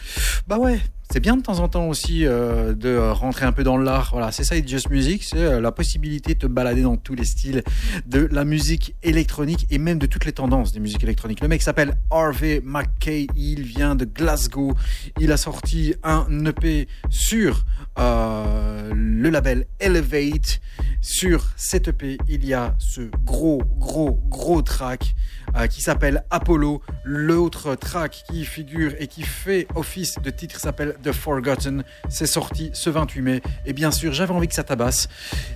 Bah 0.47 0.57
ouais, 0.57 0.79
c'est 1.11 1.19
bien 1.19 1.35
de 1.35 1.41
temps 1.41 1.59
en 1.59 1.67
temps 1.67 1.89
aussi 1.89 2.25
euh, 2.25 2.73
de 2.73 2.97
rentrer 2.97 3.45
un 3.45 3.51
peu 3.51 3.63
dans 3.63 3.77
l'art. 3.77 4.11
Voilà, 4.13 4.31
c'est 4.31 4.45
ça, 4.45 4.55
It's 4.55 4.69
Just 4.69 4.89
Music, 4.89 5.23
c'est 5.25 5.37
euh, 5.37 5.59
la 5.59 5.73
possibilité 5.73 6.35
de 6.35 6.39
te 6.39 6.47
balader 6.47 6.83
dans 6.83 6.95
tous 6.95 7.15
les 7.15 7.25
styles 7.25 7.63
de 8.05 8.29
la 8.31 8.45
musique 8.45 8.95
électronique 9.03 9.67
et 9.71 9.77
même 9.77 9.99
de 9.99 10.05
toutes 10.05 10.23
les 10.23 10.31
tendances 10.31 10.71
des 10.71 10.79
musiques 10.79 11.03
électroniques. 11.03 11.41
Le 11.41 11.49
mec 11.49 11.61
s'appelle 11.63 11.97
Harvey 12.11 12.60
McKay, 12.63 13.27
il 13.35 13.63
vient 13.63 13.95
de 13.95 14.05
Glasgow, 14.05 14.73
il 15.19 15.31
a 15.31 15.37
sorti 15.37 15.95
un 16.03 16.45
EP 16.45 16.87
sur 17.09 17.65
euh, 17.99 18.91
le 18.93 19.29
label 19.29 19.65
Elevate. 19.79 20.61
Sur 21.03 21.47
cet 21.55 21.87
EP, 21.87 22.19
il 22.29 22.45
y 22.45 22.53
a 22.53 22.75
ce 22.77 23.01
gros, 23.25 23.63
gros, 23.77 24.19
gros 24.29 24.61
track 24.61 25.15
euh, 25.55 25.65
qui 25.65 25.81
s'appelle 25.81 26.23
Apollo. 26.29 26.81
L'autre 27.03 27.73
track 27.75 28.23
qui 28.29 28.45
figure 28.45 28.93
et 28.99 29.07
qui 29.07 29.23
fait 29.23 29.67
office 29.73 30.19
de 30.23 30.29
titre 30.29 30.59
s'appelle 30.59 30.95
The 31.03 31.11
Forgotten. 31.11 31.83
C'est 32.07 32.27
sorti 32.27 32.69
ce 32.73 32.91
28 32.91 33.21
mai. 33.21 33.41
Et 33.65 33.73
bien 33.73 33.89
sûr, 33.89 34.13
j'avais 34.13 34.33
envie 34.33 34.47
que 34.47 34.53
ça 34.53 34.63
tabasse. 34.63 35.09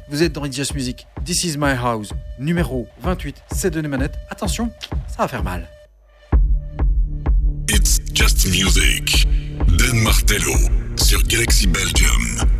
Vous 0.10 0.24
êtes 0.24 0.34
dans 0.34 0.46
It's 0.46 0.74
Music. 0.74 1.06
This 1.24 1.44
is 1.44 1.58
my 1.58 1.74
house. 1.74 2.10
Numéro 2.40 2.88
28. 3.02 3.44
C'est 3.52 3.70
de 3.70 3.82
manettes. 3.88 4.18
Attention, 4.30 4.72
ça 5.08 5.18
va 5.20 5.28
faire 5.28 5.44
mal. 5.44 5.68
Just 8.16 8.48
Music. 8.48 9.26
Dan 9.78 10.02
Martello 10.02 10.56
sur 10.96 11.22
Galaxy 11.24 11.68
Belgium. 11.68 12.55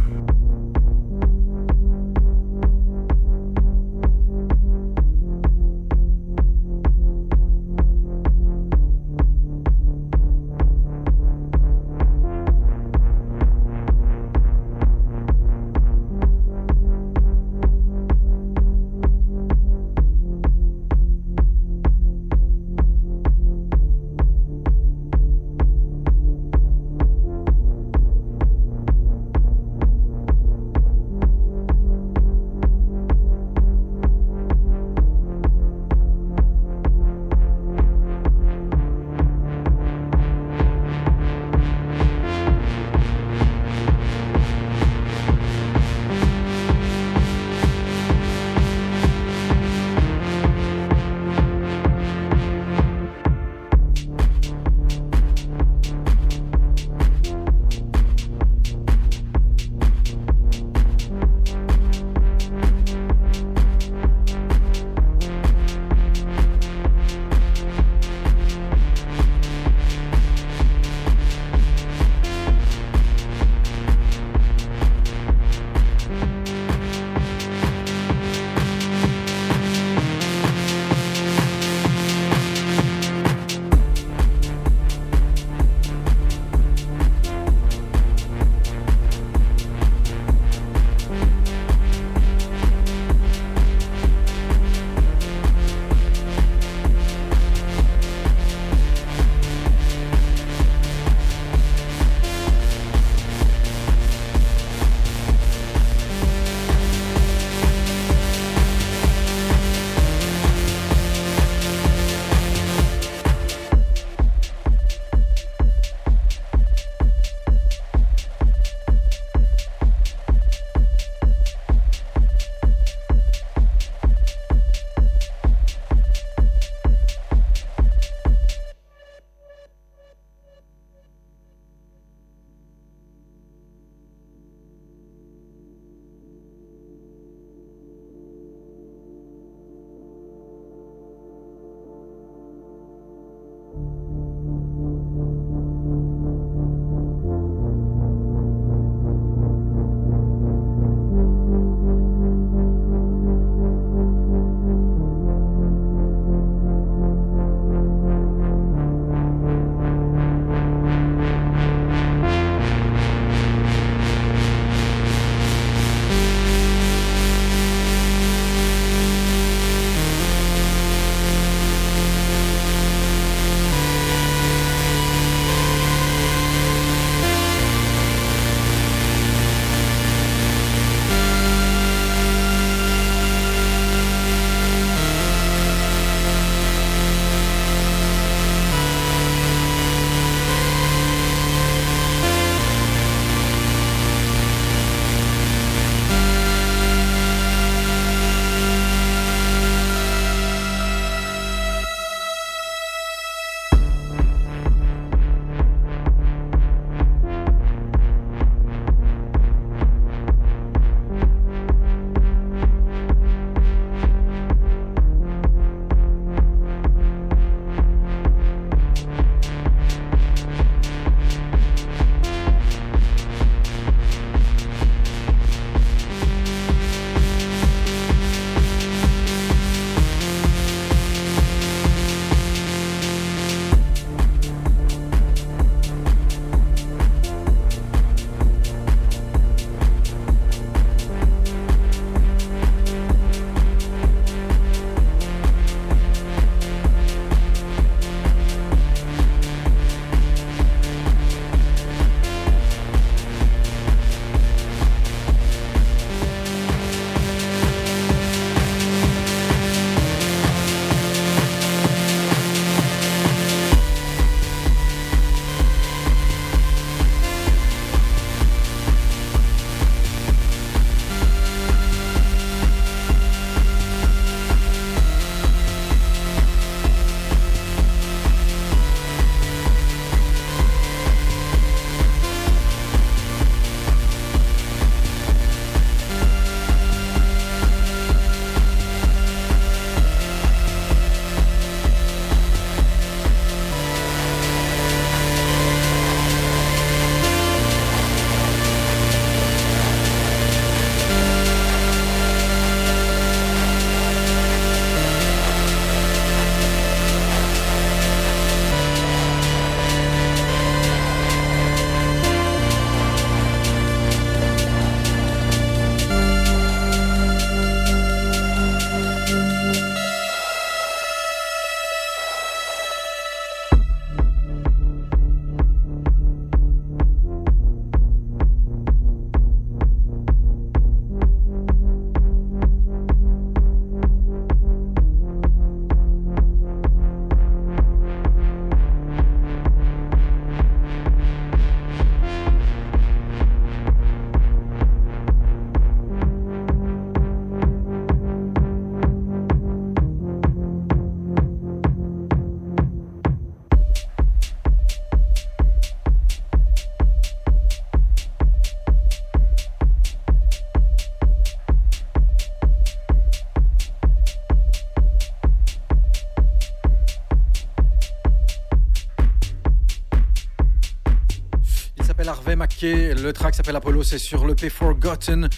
Le 373.26 373.34
track 373.34 373.56
s'appelle 373.56 373.76
Apollo, 373.76 374.04
c'est 374.04 374.20
sur 374.20 374.46
le 374.46 374.54
P 374.54 374.70
Forgotten. 374.70 375.50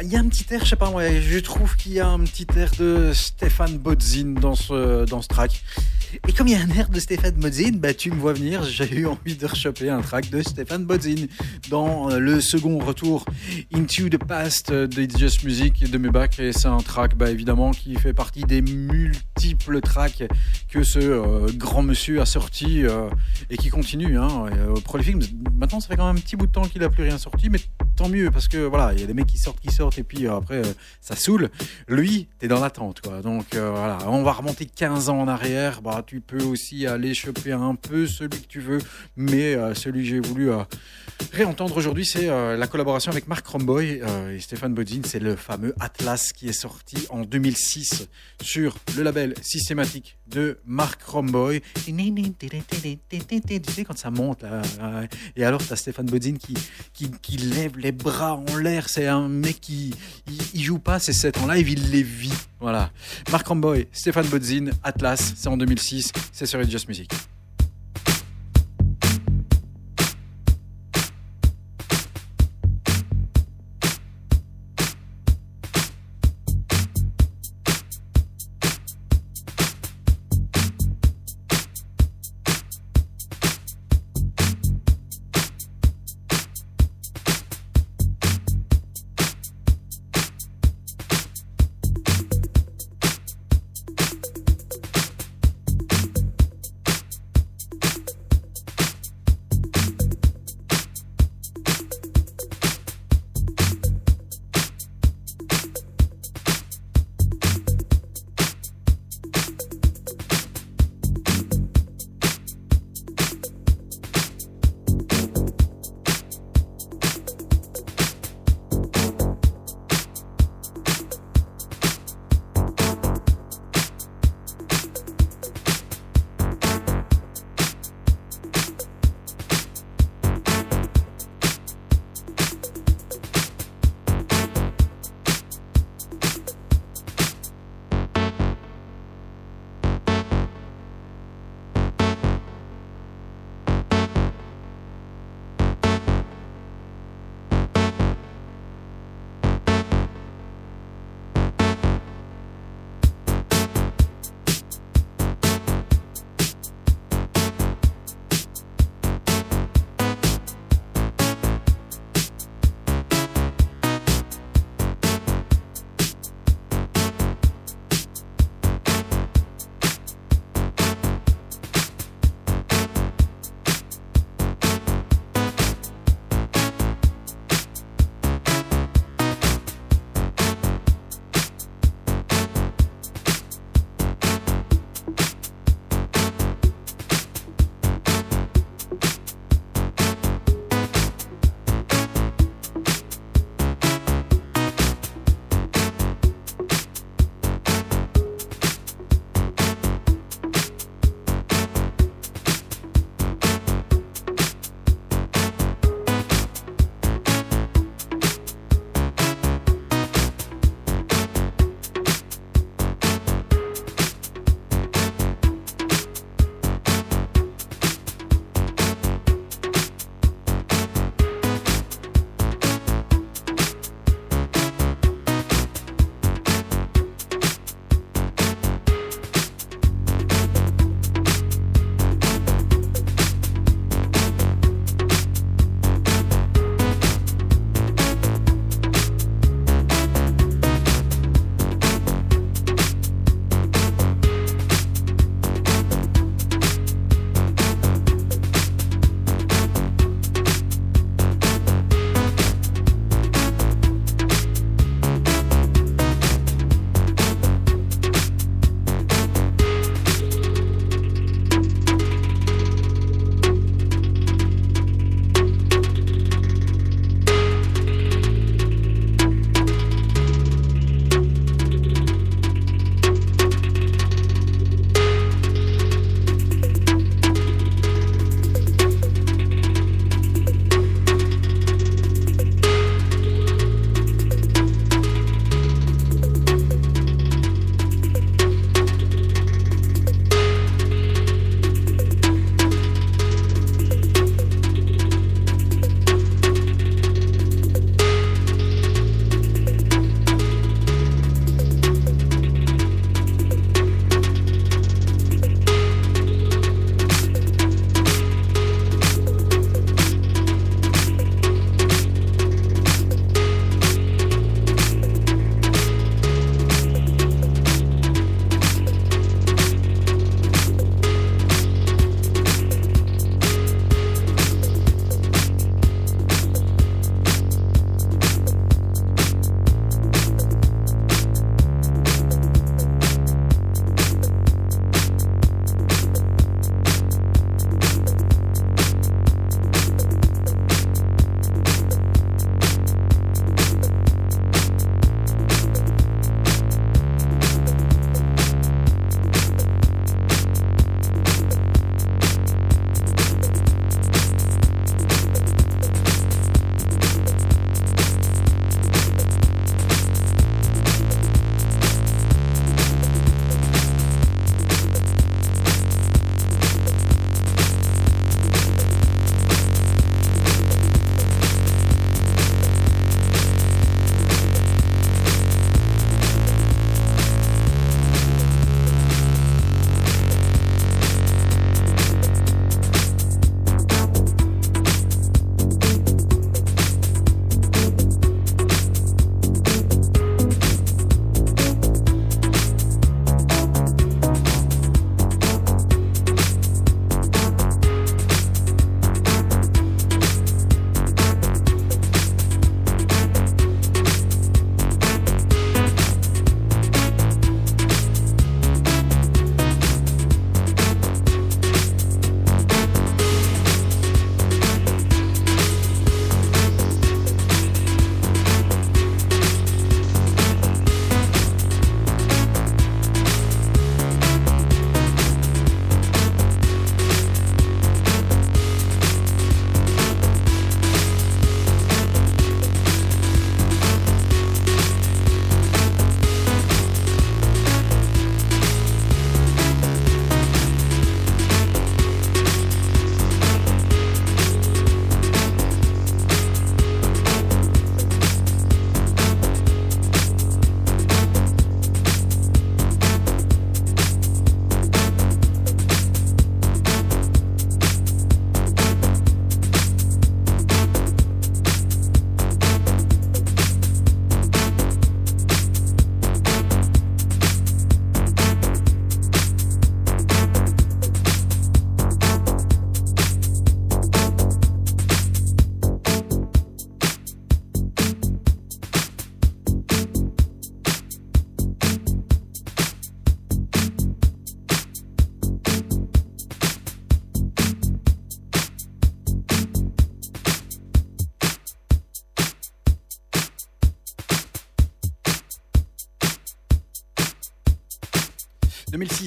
Il 0.00 0.06
y 0.06 0.14
a 0.14 0.20
un 0.20 0.28
petit 0.28 0.46
air, 0.54 0.64
je 0.64 0.70
sais 0.70 0.76
pas 0.76 0.88
moi, 0.88 1.02
je 1.20 1.38
trouve 1.40 1.74
qu'il 1.74 1.90
y 1.94 1.98
a 1.98 2.06
un 2.06 2.20
petit 2.20 2.46
air 2.56 2.70
de 2.78 3.10
Stéphane 3.12 3.76
Bodzin 3.76 4.34
dans 4.40 4.54
ce, 4.54 5.04
dans 5.04 5.20
ce 5.20 5.26
track. 5.26 5.64
Et 6.28 6.32
comme 6.32 6.48
il 6.48 6.52
y 6.52 6.56
a 6.56 6.60
un 6.60 6.70
air 6.70 6.88
de 6.88 7.00
Stéphane 7.00 7.34
Bodzin, 7.34 7.72
bah 7.74 7.94
tu 7.94 8.10
me 8.10 8.16
vois 8.16 8.32
venir, 8.32 8.62
j'ai 8.64 9.00
eu 9.00 9.06
envie 9.06 9.36
de 9.36 9.46
rechoper 9.46 9.90
un 9.90 10.00
track 10.00 10.30
de 10.30 10.42
Stéphane 10.42 10.84
Bodzin 10.84 11.26
dans 11.70 12.08
le 12.08 12.40
second 12.40 12.78
retour 12.78 13.24
Into 13.74 14.08
the 14.08 14.18
Past 14.18 14.72
de 14.72 15.02
It's 15.02 15.18
Just 15.18 15.44
Music 15.44 15.90
de 15.90 15.98
Mubak. 15.98 16.38
Et 16.38 16.52
c'est 16.52 16.68
un 16.68 16.78
track, 16.78 17.16
bah 17.16 17.30
évidemment, 17.30 17.72
qui 17.72 17.94
fait 17.96 18.12
partie 18.12 18.42
des 18.42 18.62
multiples 18.62 19.80
tracks 19.80 20.24
que 20.68 20.82
ce 20.82 20.98
euh, 20.98 21.46
grand 21.54 21.82
monsieur 21.82 22.20
a 22.20 22.26
sorti 22.26 22.84
euh, 22.84 23.08
et 23.50 23.56
qui 23.56 23.68
continue. 23.68 24.18
Hein, 24.18 24.46
euh, 24.52 24.74
prolifique. 24.80 25.16
Maintenant, 25.54 25.80
ça 25.80 25.88
fait 25.88 25.96
quand 25.96 26.06
même 26.06 26.16
un 26.16 26.20
petit 26.20 26.36
bout 26.36 26.46
de 26.46 26.52
temps 26.52 26.62
qu'il 26.62 26.82
a 26.82 26.90
plus 26.90 27.02
rien 27.04 27.18
sorti, 27.18 27.50
mais 27.50 27.60
tant 27.96 28.08
mieux 28.08 28.30
parce 28.30 28.48
que 28.48 28.58
voilà, 28.58 28.92
il 28.92 29.00
y 29.00 29.02
a 29.02 29.06
des 29.06 29.14
mecs 29.14 29.26
qui 29.26 29.38
sortent, 29.38 29.60
qui 29.60 29.72
sortent 29.72 29.98
et 29.98 30.04
puis 30.04 30.26
après 30.26 30.62
ça 31.00 31.16
saoule. 31.16 31.50
Lui, 31.88 32.28
t'es 32.38 32.48
dans 32.48 32.60
l'attente, 32.60 33.00
quoi. 33.00 33.20
Donc 33.22 33.46
voilà, 33.54 33.98
on 34.06 34.22
va 34.22 34.32
remonter 34.32 34.66
15 34.66 35.08
ans 35.08 35.20
en 35.20 35.28
arrière. 35.28 35.82
Bah, 35.82 35.97
tu 36.06 36.20
peux 36.20 36.42
aussi 36.42 36.86
aller 36.86 37.14
choper 37.14 37.52
un 37.52 37.74
peu 37.74 38.06
celui 38.06 38.40
que 38.40 38.46
tu 38.46 38.60
veux, 38.60 38.80
mais 39.16 39.56
celui 39.74 40.02
que 40.02 40.08
j'ai 40.08 40.20
voulu 40.20 40.50
réentendre 41.32 41.76
aujourd'hui, 41.76 42.04
c'est 42.04 42.26
la 42.26 42.66
collaboration 42.66 43.10
avec 43.10 43.28
Mark 43.28 43.46
Romboy 43.46 44.02
et 44.30 44.40
Stéphane 44.40 44.74
Bodzin. 44.74 45.00
C'est 45.04 45.20
le 45.20 45.36
fameux 45.36 45.74
Atlas 45.80 46.32
qui 46.32 46.48
est 46.48 46.52
sorti 46.52 47.06
en 47.10 47.22
2006 47.22 48.08
sur 48.42 48.76
le 48.96 49.02
label 49.02 49.34
systématique 49.40 50.17
de 50.30 50.58
Mark 50.66 51.02
Romboy. 51.02 51.62
Tu 51.84 51.92
sais, 53.72 53.84
quand 53.84 53.96
ça 53.96 54.10
monte, 54.10 54.42
là, 54.42 54.62
et 55.36 55.44
alors 55.44 55.64
tu 55.64 55.72
as 55.72 55.76
Stéphane 55.76 56.06
Bodzin 56.06 56.34
qui, 56.34 56.54
qui, 56.92 57.10
qui, 57.22 57.36
lève 57.36 57.78
les 57.78 57.92
bras 57.92 58.34
en 58.34 58.56
l'air. 58.56 58.88
C'est 58.88 59.06
un 59.06 59.28
mec 59.28 59.60
qui 59.60 59.94
il, 60.54 60.62
joue 60.62 60.78
pas 60.78 60.98
ses 60.98 61.12
sets 61.12 61.38
en 61.38 61.46
live, 61.46 61.68
il 61.68 61.90
les 61.90 62.02
vit. 62.02 62.32
Voilà. 62.60 62.90
Mark 63.30 63.46
Romboy, 63.46 63.86
Stéphane 63.92 64.26
Bodzin, 64.26 64.70
Atlas, 64.82 65.34
c'est 65.36 65.48
en 65.48 65.56
2006, 65.56 66.12
c'est 66.32 66.46
sur 66.46 66.62
Just 66.68 66.88
Music. 66.88 67.10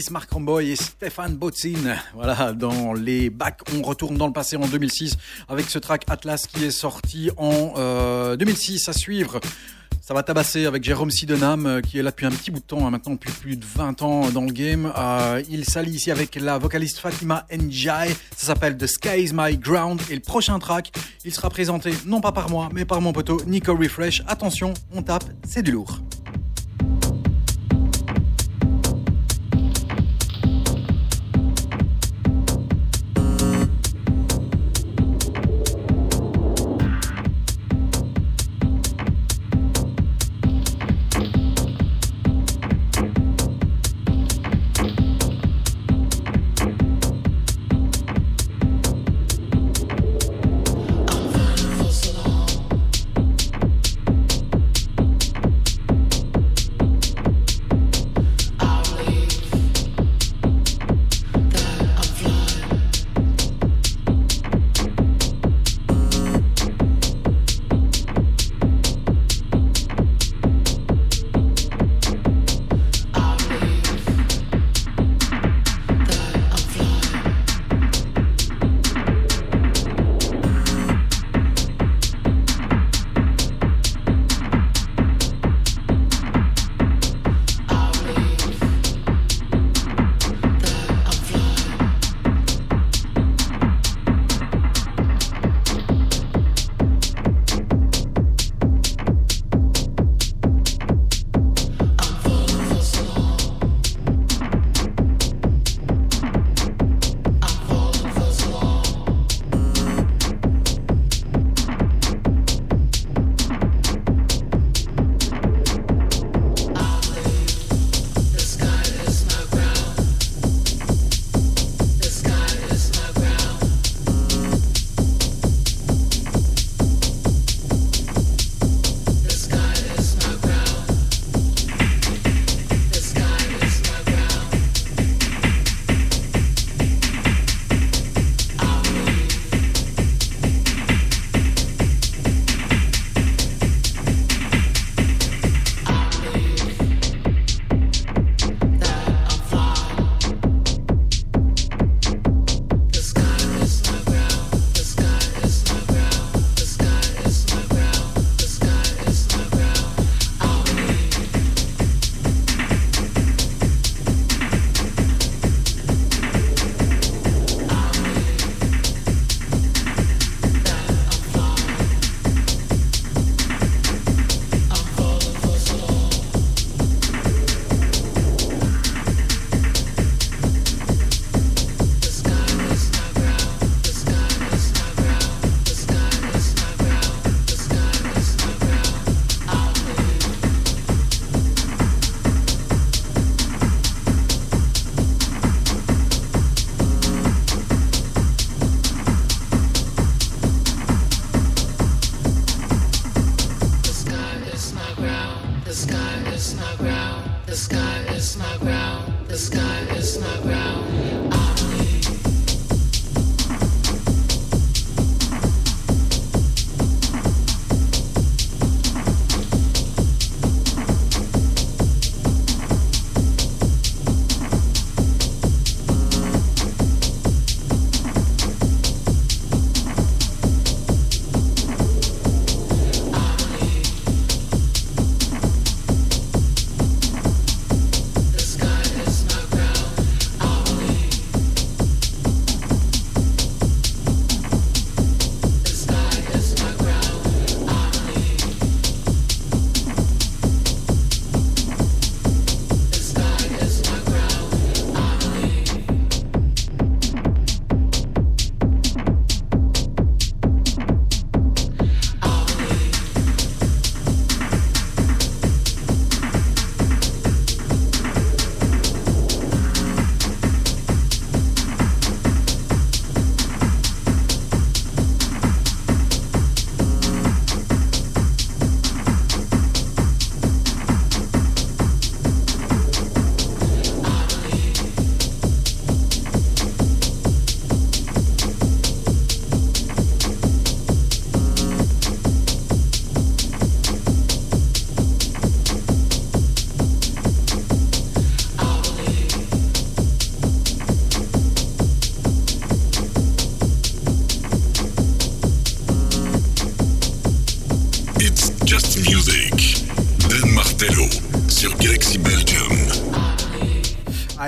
2006, 0.02 0.12
Marc 0.12 0.30
et 0.62 0.76
Stéphane 0.76 1.36
Botzin. 1.36 1.96
Voilà, 2.16 2.54
dans 2.54 2.94
les 2.94 3.30
bacs, 3.30 3.62
on 3.78 3.84
retourne 3.84 4.18
dans 4.18 4.26
le 4.28 4.34
passé 4.34 4.56
en 4.56 4.68
2006 4.68 5.18
avec 5.48 5.70
ce 5.70 5.78
track 5.78 6.06
Atlas 6.10 6.48
qui 6.48 6.66
est 6.66 6.72
sorti 6.72 7.30
en 7.38 7.74
2006 8.36 8.88
euh, 8.88 8.92
à 8.92 8.94
suivre. 8.94 9.40
Ça 10.02 10.16
va 10.16 10.24
tabasser 10.24 10.66
avec 10.66 10.84
Jérôme 10.84 11.12
Sidenham 11.12 11.66
euh, 11.68 11.82
qui 11.82 12.00
est 12.00 12.04
là 12.04 12.10
depuis 12.10 12.26
un 12.26 12.32
petit 12.32 12.50
bout 12.50 12.60
de 12.60 12.66
temps, 12.66 12.88
hein, 12.88 12.90
maintenant 12.90 13.14
depuis 13.14 13.32
plus 13.32 13.58
de 13.58 13.66
20 13.66 14.02
ans 14.02 14.30
dans 14.32 14.46
le 14.46 14.52
game. 14.52 14.92
Euh, 14.98 15.44
il 15.50 15.66
s'allie 15.66 15.92
ici 15.92 16.10
avec 16.10 16.36
la 16.36 16.58
vocaliste 16.58 16.98
Fatima 16.98 17.46
Njai. 17.52 18.10
Ça 18.36 18.48
s'appelle 18.48 18.78
The 18.78 18.88
Sky 18.88 19.22
is 19.22 19.32
My 19.34 19.58
Ground. 19.58 20.02
Et 20.10 20.16
le 20.16 20.22
prochain 20.22 20.58
track, 20.58 20.92
il 21.26 21.34
sera 21.34 21.50
présenté 21.50 21.94
non 22.06 22.22
pas 22.22 22.32
par 22.32 22.50
moi, 22.50 22.70
mais 22.74 22.86
par 22.86 23.02
mon 23.02 23.14
poteau 23.14 23.42
Nico 23.46 23.76
Refresh. 23.76 24.24
Attention, 24.28 24.74
on 24.94 25.04
tape, 25.04 25.26
c'est 25.48 25.62
du 25.62 25.72
lourd. 25.72 26.00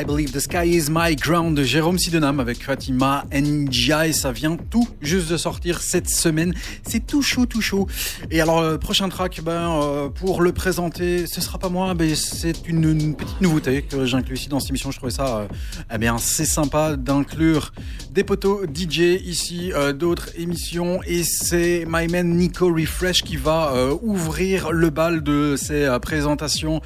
I 0.03 0.05
Believe 0.05 0.34
the 0.34 0.39
Sky 0.41 0.65
is 0.65 0.89
My 0.89 1.15
Ground 1.15 1.55
de 1.55 1.63
Jérôme 1.63 1.97
Sidenam 1.97 2.41
avec 2.41 2.61
Fatima 2.61 3.23
NGI. 3.31 4.13
Ça 4.13 4.34
vient 4.34 4.57
tout 4.57 4.85
juste 5.01 5.31
de 5.31 5.38
sortir 5.38 5.80
cette 5.80 6.09
semaine. 6.09 6.53
C'est 6.85 7.07
tout 7.07 7.21
chaud, 7.21 7.45
tout 7.45 7.61
chaud. 7.61 7.88
Et 8.30 8.41
alors, 8.41 8.61
le 8.61 8.77
prochain 8.77 9.07
track, 9.07 9.39
ben, 9.41 9.71
euh, 9.81 10.09
pour 10.09 10.41
le 10.41 10.51
présenter, 10.51 11.25
ce 11.25 11.39
sera 11.39 11.57
pas 11.57 11.69
moi, 11.69 11.93
mais 11.97 12.15
c'est 12.15 12.67
une, 12.67 13.15
petite 13.15 13.39
nouveauté 13.39 13.84
que 13.84 14.03
j'inclus 14.05 14.35
ici 14.35 14.49
dans 14.49 14.59
cette 14.59 14.71
émission. 14.71 14.91
Je 14.91 14.97
trouvais 14.97 15.13
ça, 15.13 15.38
euh, 15.38 15.47
eh 15.93 15.97
bien, 15.97 16.17
c'est 16.17 16.43
sympa 16.43 16.97
d'inclure 16.97 17.71
des 18.11 18.25
potos 18.25 18.65
DJ 18.65 19.21
ici, 19.25 19.71
euh, 19.73 19.93
d'autres 19.93 20.30
émissions. 20.38 20.99
Et 21.07 21.23
c'est 21.23 21.85
My 21.88 22.07
Man 22.07 22.35
Nico 22.35 22.73
Refresh 22.73 23.23
qui 23.23 23.38
va 23.38 23.71
euh, 23.73 23.95
ouvrir 24.01 24.71
le 24.73 24.89
bal 24.89 25.23
de 25.23 25.55
ces 25.55 25.85
euh, 25.85 25.99
présentations. 25.99 26.81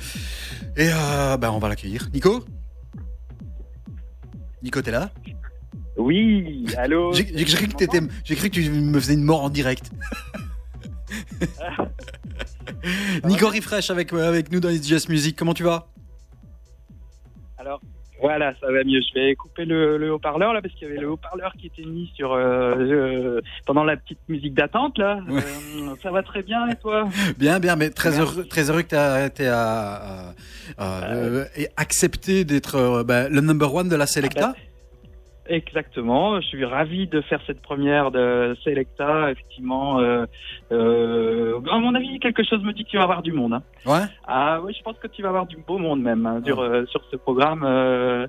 Et 0.76 0.90
euh, 0.92 1.38
ben, 1.38 1.50
on 1.50 1.58
va 1.58 1.70
l'accueillir. 1.70 2.10
Nico? 2.14 2.46
Nico, 4.78 4.86
t'es 4.86 4.92
là? 4.92 5.10
Oui, 5.98 6.66
allô? 6.78 7.12
J'ai 7.14 7.26
cru 7.26 7.68
que 7.68 7.76
t'étais- 7.76 8.02
j'ai 8.24 8.36
cru 8.36 8.50
que 8.50 8.54
tu 8.56 8.70
me 8.70 9.00
faisais 9.00 9.16
une 9.16 9.24
mort 9.24 9.44
en 9.44 9.50
direct. 9.50 9.90
Nico 13.26 13.48
Refresh 13.50 13.90
avec, 13.90 14.14
avec 14.14 14.52
nous 14.52 14.60
dans 14.60 14.70
It's 14.70 14.88
Just 14.88 15.10
Music. 15.10 15.36
Comment 15.36 15.56
tu 15.56 15.64
vas? 15.64 15.88
Alors, 17.58 17.82
voilà, 18.22 18.54
ça 18.60 18.72
va 18.72 18.84
mieux. 18.84 19.00
Je 19.02 19.14
vais 19.20 19.36
couper 19.36 19.66
le, 19.66 19.98
le 19.98 20.12
haut-parleur 20.14 20.54
là 20.54 20.62
parce 20.62 20.74
qu'il 20.74 20.88
y 20.88 20.92
avait 20.92 21.00
le 21.00 21.10
haut-parleur 21.10 21.54
qui 21.60 21.68
était 21.68 21.84
mis 21.88 22.12
sur 22.16 22.34
euh, 22.34 22.76
euh, 22.78 23.42
pendant 23.66 23.84
la 23.84 23.98
petite 23.98 24.20
musique 24.28 24.54
d'attente 24.54 24.98
là. 24.98 25.20
Ouais. 25.30 25.42
Euh, 25.42 25.96
ça 26.02 26.12
va 26.12 26.24
très 26.24 26.44
bien 26.44 26.68
et 26.70 26.76
toi? 26.76 27.08
Bien, 27.38 27.60
bien, 27.60 27.76
mais 27.76 27.90
très 27.90 28.20
heureux, 28.20 28.46
très 28.46 28.70
heureux 28.70 28.82
que 28.82 29.28
tu 29.30 29.42
aies 29.44 29.48
à, 29.48 30.34
à- 30.80 31.14
euh, 31.14 31.46
et 31.56 31.68
accepté 31.78 32.44
d'être 32.44 32.76
euh, 32.76 33.04
ben, 33.04 33.30
le 33.32 33.42
number 33.42 33.74
one 33.74 33.90
de 33.90 33.96
la 33.96 34.06
Selecta. 34.08 34.54
Exactement. 35.50 36.40
Je 36.42 36.48
suis 36.48 36.66
ravi 36.66 37.08
de 37.08 37.22
faire 37.22 37.40
cette 37.48 37.62
première 37.62 38.12
de 38.12 38.56
Selecta. 38.64 39.32
Effectivement, 39.32 40.00
euh, 40.00 40.26
euh, 40.72 41.60
à 41.72 41.80
mon 41.80 41.96
avis, 41.96 42.20
quelque 42.20 42.44
chose 42.44 42.62
me 42.64 42.74
dit 42.74 42.84
que 42.84 42.90
tu 42.90 42.98
vas 42.98 43.04
avoir 43.04 43.22
du 43.22 43.32
monde. 43.32 43.54
hein. 43.54 43.64
Ouais. 43.86 44.06
Ah 44.28 44.60
oui, 44.64 44.74
je 44.78 44.84
pense 44.84 44.98
que 45.00 45.08
tu 45.08 45.22
vas 45.22 45.30
avoir 45.30 45.46
du 45.46 45.58
beau 45.58 45.78
monde 45.78 46.02
même 46.02 46.26
hein, 46.26 46.42
sur, 46.46 46.60
euh, 46.60 46.86
sur 46.88 47.02
ce 47.12 47.16
programme. 47.16 47.64
euh, 47.66 48.28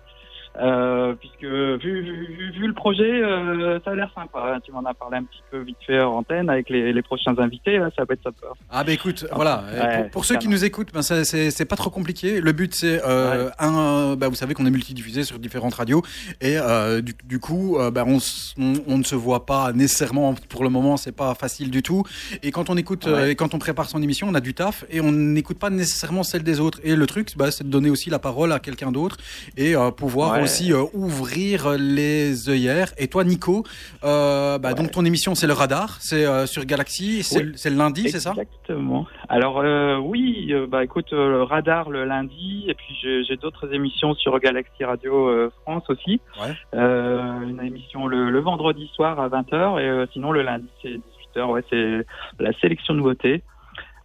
euh, 0.61 1.15
puisque 1.15 1.45
vu, 1.45 1.79
vu, 2.03 2.27
vu- 2.27 2.53
vu 2.53 2.67
le 2.67 2.73
projet, 2.75 3.23
euh, 3.23 3.79
ça 3.85 3.91
a 3.91 3.95
l'air 3.95 4.11
sympa. 4.15 4.55
hein. 4.55 4.61
Tu 4.65 4.73
m'en 4.73 4.85
as 4.85 4.95
parlé 4.95 5.19
un 5.19 5.25
petit 5.25 5.43
peu 5.51 5.59
vite 5.61 5.77
fait 5.87 6.01
en 6.01 6.15
antenne 6.19 6.51
avec 6.51 6.69
les, 6.71 6.93
les 6.93 7.03
prochains 7.03 7.37
invités. 7.39 7.79
là, 7.79 7.91
ça 7.97 8.05
va 8.05 8.15
être 8.15 8.23
sympa. 8.23 8.47
Ah 8.71 8.85
ben 8.85 8.93
écoute, 8.93 9.27
voilà. 9.33 9.65
Ouais, 9.73 9.97
pour, 10.03 10.11
pour 10.11 10.25
ceux 10.25 10.37
qui 10.37 10.49
nous 10.49 10.65
écoutent, 10.65 10.93
ben 10.93 11.03
c'est- 11.03 11.65
pas 11.69 11.77
trop 11.77 11.91
compliqué. 11.91 12.41
Le 12.41 12.53
but 12.53 12.75
c'est 12.75 13.01
euh, 13.05 13.51
un, 13.59 14.17
ben, 14.17 14.29
vous 14.29 14.35
savez 14.35 14.55
qu'on 14.55 14.67
est 14.67 14.71
multidiffusé 14.71 15.23
sur 15.25 15.39
différentes 15.39 15.75
radios 15.75 16.03
et 16.41 16.57
du, 17.03 17.15
du 17.25 17.39
coup, 17.39 17.79
ben, 17.93 18.05
on, 18.07 18.17
s- 18.17 18.55
on, 18.59 18.73
on 18.87 18.99
ne 18.99 19.05
se 19.05 19.15
voit 19.15 19.47
pas 19.47 19.73
nécessairement 19.73 20.35
pour 20.49 20.65
le 20.65 20.71
moment. 20.71 20.97
C'est 20.97 21.13
pas 21.15 21.35
facile 21.35 21.71
du 21.71 21.83
tout. 21.83 22.03
Et 22.43 22.51
quand 22.51 22.71
on 22.71 22.77
écoute 22.77 23.07
Ouais. 23.07 23.33
et 23.33 23.35
quand 23.37 23.55
on 23.55 23.59
prépare 23.59 23.89
son 23.89 24.03
émission, 24.03 24.27
on 24.29 24.35
a 24.35 24.41
du 24.41 24.55
taf 24.55 24.85
et 24.91 25.01
on 25.01 25.13
n'écoute 25.13 25.59
pas 25.59 25.71
nécessairement 25.71 26.23
celle 26.23 26.43
des 26.43 26.59
autres. 26.61 26.81
Et 26.83 26.97
le 26.97 27.07
truc, 27.07 27.37
ben, 27.37 27.51
c'est 27.51 27.65
de 27.65 27.71
donner 27.71 27.91
aussi 27.91 28.11
la 28.11 28.19
parole 28.19 28.53
à 28.53 28.59
quelqu'un 28.59 28.91
d'autre 28.93 29.17
et 29.57 29.75
pouvoir. 29.97 30.39
Aussi 30.49 30.73
euh, 30.73 30.85
ouvrir 30.95 31.77
les 31.79 32.49
œillères. 32.49 32.89
Et 32.99 33.09
toi, 33.09 33.25
Nico, 33.25 33.65
euh, 34.05 34.59
Ouais. 34.59 34.75
donc 34.75 34.91
ton 34.91 35.05
émission 35.05 35.35
c'est 35.35 35.47
le 35.47 35.53
radar, 35.53 35.97
c'est 36.01 36.25
euh, 36.27 36.47
sur 36.47 36.65
Galaxy, 36.65 37.23
c'est 37.23 37.45
Oui. 37.45 37.53
le 37.73 37.77
lundi, 37.77 38.09
c'est 38.11 38.21
ça? 38.21 38.31
Exactement. 38.31 39.07
Alors 39.29 39.63
oui, 40.05 40.53
bah 40.69 40.83
écoute, 40.85 41.11
le 41.13 41.43
radar 41.43 41.91
le 41.91 42.05
lundi, 42.05 42.65
et 42.69 42.75
puis 42.75 42.97
j'ai 43.03 43.37
d'autres 43.37 43.73
émissions 43.73 44.15
sur 44.15 44.39
Galaxy 44.41 44.85
Radio 44.85 45.51
France 45.63 45.85
aussi. 45.89 46.21
Ouais. 46.41 46.55
Une 46.73 47.61
émission 47.65 48.07
le, 48.07 48.31
le 48.31 48.41
vendredi 48.41 48.91
soir 48.95 49.21
à 49.21 49.29
20h, 49.29 49.81
et 49.81 50.07
sinon 50.13 50.33
le 50.33 50.43
lundi 50.43 50.69
c'est 50.83 50.95
18h. 51.37 51.51
Ouais, 51.51 51.65
c'est 51.71 52.07
la 52.39 52.53
sélection 52.61 52.95
nouveautés. 52.95 53.43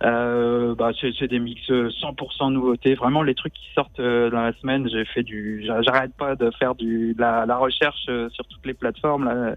Euh, 0.03 0.75
bah, 0.75 0.91
c'est 0.99 1.11
c'est 1.17 1.27
des 1.29 1.39
mix 1.39 1.61
euh, 1.69 1.89
100% 1.89 2.51
nouveautés, 2.51 2.95
vraiment 2.95 3.23
les 3.23 3.35
trucs 3.35 3.53
qui 3.53 3.67
sortent 3.73 3.99
euh, 4.01 4.29
dans 4.29 4.41
la 4.41 4.53
semaine. 4.53 4.87
J'ai 4.89 5.05
fait 5.05 5.23
du, 5.23 5.63
j'a- 5.65 5.81
j'arrête 5.81 6.13
pas 6.15 6.35
de 6.35 6.51
faire 6.59 6.75
du 6.75 7.13
de 7.13 7.21
la, 7.21 7.45
la 7.45 7.55
recherche 7.57 8.05
euh, 8.09 8.27
sur 8.29 8.45
toutes 8.47 8.65
les 8.65 8.73
plateformes 8.73 9.25
là, 9.25 9.55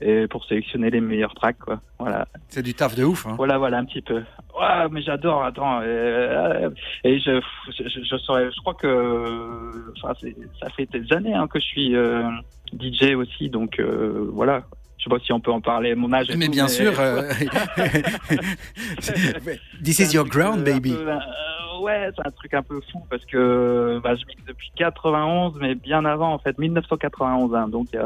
et 0.00 0.26
pour 0.26 0.44
sélectionner 0.46 0.90
les 0.90 1.00
meilleurs 1.00 1.34
tracks 1.34 1.58
quoi. 1.58 1.80
Voilà. 2.00 2.26
C'est 2.48 2.62
du 2.64 2.74
taf 2.74 2.96
de 2.96 3.04
ouf. 3.04 3.26
Hein. 3.26 3.34
Voilà, 3.36 3.58
voilà, 3.58 3.78
un 3.78 3.84
petit 3.84 4.02
peu. 4.02 4.22
Ouais, 4.58 4.88
mais 4.90 5.02
j'adore. 5.02 5.44
Attends, 5.44 5.80
euh, 5.82 6.68
et 7.04 7.20
je, 7.20 7.40
je, 7.78 7.84
je 7.88 8.16
saurais, 8.16 8.50
je 8.50 8.60
crois 8.60 8.74
que, 8.74 9.92
enfin, 10.02 10.14
c'est- 10.20 10.36
ça 10.60 10.68
fait 10.70 10.86
des 10.90 11.12
années 11.12 11.34
hein, 11.34 11.46
que 11.46 11.60
je 11.60 11.64
suis 11.64 11.94
euh, 11.94 12.28
DJ 12.72 13.14
aussi, 13.14 13.50
donc 13.50 13.78
euh, 13.78 14.28
voilà. 14.32 14.64
Je 15.06 15.10
sais 15.10 15.16
pas 15.18 15.24
si 15.24 15.32
on 15.32 15.38
peut 15.38 15.52
en 15.52 15.60
parler, 15.60 15.94
mon 15.94 16.12
âge. 16.12 16.26
Mais 16.36 16.46
tout, 16.46 16.52
bien 16.52 16.66
sûr. 16.66 16.92
euh, 16.98 17.30
This 19.84 20.00
is 20.00 20.12
your 20.12 20.26
ground, 20.26 20.60
un 20.60 20.62
baby. 20.72 20.94
peu, 20.94 21.08
euh, 21.08 21.80
ouais, 21.80 22.10
c'est 22.16 22.26
un 22.26 22.30
truc 22.32 22.52
un 22.54 22.62
peu 22.64 22.80
fou 22.90 23.00
parce 23.08 23.24
que 23.26 24.00
bah, 24.02 24.16
je 24.16 24.26
mixe 24.26 24.42
depuis 24.48 24.72
91, 24.74 25.58
mais 25.60 25.76
bien 25.76 26.04
avant 26.04 26.32
en 26.32 26.38
fait, 26.38 26.58
1991. 26.58 27.54
hein, 27.54 27.68
donc 27.68 27.86
il 27.92 28.00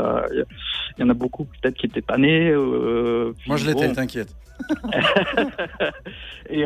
y, 0.99 1.03
en 1.03 1.09
a 1.09 1.15
beaucoup 1.15 1.47
peut-être 1.47 1.77
qui 1.77 1.87
étaient 1.87 2.03
pas 2.03 2.19
nés. 2.19 2.51
euh, 2.51 3.33
Moi, 3.47 3.57
je 3.57 3.67
l'étais, 3.67 3.89
bon. 3.89 3.95
t'inquiète. 3.95 4.35
et, 6.51 6.65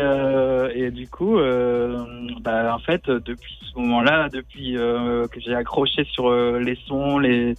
et 0.75 0.91
du 0.91 1.07
coup, 1.07 1.39
bah, 2.41 2.75
en 2.75 2.81
fait, 2.81 3.09
depuis 3.09 3.57
ce 3.73 3.79
moment-là, 3.79 4.29
depuis 4.31 4.75
que 4.75 5.39
j'ai 5.39 5.55
accroché 5.55 6.03
sur 6.11 6.33
les 6.59 6.77
sons, 6.89 7.19
les, 7.19 7.55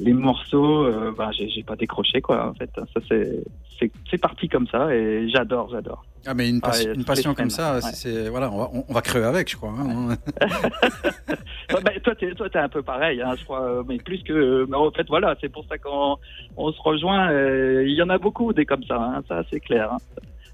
les 0.00 0.12
morceaux, 0.12 0.84
euh, 0.86 1.12
bah, 1.16 1.30
j'ai 1.32 1.62
pas 1.62 1.76
décroché 1.76 2.20
quoi. 2.20 2.48
En 2.50 2.54
fait, 2.54 2.70
ça 2.74 3.00
c'est 4.10 4.18
parti 4.18 4.48
comme 4.48 4.66
ça 4.66 4.94
et 4.94 5.28
j'adore, 5.28 5.68
j'adore. 5.70 6.04
Ah, 6.26 6.34
mais 6.34 6.50
une, 6.50 6.60
pas- 6.60 6.72
Ah, 6.74 6.92
une 6.94 7.04
passion 7.04 7.32
comme 7.34 7.48
ça, 7.50 7.74
ouais. 7.76 7.80
c'est 7.80 8.28
voilà, 8.28 8.50
on 8.52 8.58
va, 8.58 8.70
on, 8.88 8.92
va 8.92 9.28
avec, 9.28 9.50
je 9.50 9.56
crois. 9.56 9.70
hein. 9.78 10.16
Bah, 11.84 11.92
toi, 12.02 12.14
t'es 12.16 12.32
toi 12.34 12.50
t'es 12.50 12.58
un 12.58 12.68
peu 12.68 12.82
pareil, 12.82 13.22
hein, 13.22 13.34
je 13.38 13.44
crois, 13.44 13.84
mais 13.88 13.96
plus 13.98 14.22
que. 14.24 14.66
Mais 14.68 14.76
en 14.76 14.90
fait, 14.90 15.06
voilà, 15.08 15.36
c'est 15.40 15.48
pour 15.48 15.64
ça 15.68 15.78
qu'on 15.78 16.16
on 16.56 16.72
se 16.72 16.80
rejoint. 16.82 17.30
euh, 17.30 17.84
Il 17.86 17.94
y 17.94 18.02
en 18.02 18.08
a 18.10 18.18
beaucoup 18.18 18.52
des 18.52 18.66
comme 18.66 18.82
ça, 18.84 18.96
hein, 19.00 19.22
ça 19.28 19.42
c'est 19.50 19.60
clair. 19.60 19.90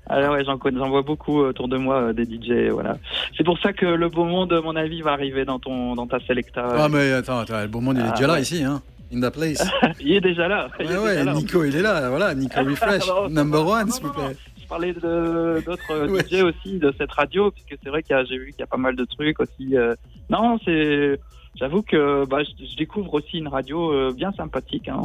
Alors 0.08 0.34
ouais, 0.34 0.44
j'en 0.44 0.56
connais, 0.58 0.78
j'en 0.78 0.88
vois 0.90 1.02
beaucoup 1.02 1.40
autour 1.40 1.66
de 1.68 1.78
moi 1.78 1.96
euh, 1.96 2.12
des 2.12 2.24
DJ, 2.24 2.70
voilà. 2.70 2.96
C'est 3.36 3.42
pour 3.44 3.58
ça 3.58 3.72
que 3.72 3.86
le 3.86 4.08
beau 4.08 4.24
monde, 4.24 4.52
à 4.52 4.60
mon 4.60 4.76
avis, 4.76 5.00
va 5.02 5.12
arriver 5.12 5.44
dans 5.44 5.58
ton 5.58 5.94
dans 5.96 6.06
ta 6.06 6.20
selecta. 6.20 6.64
Ah, 6.76 6.88
mais 6.88 7.12
attends, 7.12 7.38
attends, 7.38 7.60
le 7.62 7.66
beau 7.66 7.80
monde, 7.80 7.96
il 7.98 8.04
est 8.04 8.08
Ah, 8.10 8.14
déjà 8.14 8.26
là 8.28 8.34
ouais. 8.34 8.42
ici, 8.42 8.62
hein. 8.62 8.82
In 9.12 9.20
the 9.20 9.30
place. 9.32 9.62
Il 10.00 10.12
est 10.12 10.20
déjà 10.20 10.48
là. 10.48 10.68
Il 10.80 10.86
Ouais, 10.86 10.92
est 10.94 10.98
ouais, 10.98 11.10
déjà 11.18 11.24
là. 11.24 11.34
Nico, 11.34 11.64
il 11.64 11.76
est 11.76 11.82
là, 11.82 12.08
voilà, 12.10 12.34
Nico 12.34 12.60
Refresh, 12.64 13.06
Non, 13.06 13.28
number 13.28 13.64
non, 13.64 13.70
one, 13.72 13.90
s'il 13.90 14.02
vous 14.04 14.12
plaît. 14.12 14.36
Je 14.60 14.66
parlais 14.66 14.92
d'autres 14.92 16.06
Ouais. 16.10 16.22
DJ 16.24 16.42
aussi 16.42 16.78
de 16.78 16.92
cette 16.98 17.12
radio, 17.12 17.50
puisque 17.52 17.76
c'est 17.82 17.88
vrai 17.88 18.02
a, 18.10 18.24
j'ai 18.24 18.36
vu 18.38 18.50
qu'il 18.50 18.60
y 18.60 18.62
a 18.64 18.66
pas 18.66 18.76
mal 18.76 18.96
de 18.96 19.04
trucs 19.04 19.38
aussi. 19.40 19.76
euh. 19.76 19.94
Non, 20.28 20.58
c'est, 20.64 21.20
j'avoue 21.54 21.82
que 21.82 22.24
bah, 22.26 22.38
je, 22.42 22.66
je 22.66 22.76
découvre 22.76 23.14
aussi 23.14 23.38
une 23.38 23.46
radio 23.48 23.92
euh, 23.92 24.12
bien 24.12 24.32
sympathique. 24.32 24.88
Hein. 24.88 25.02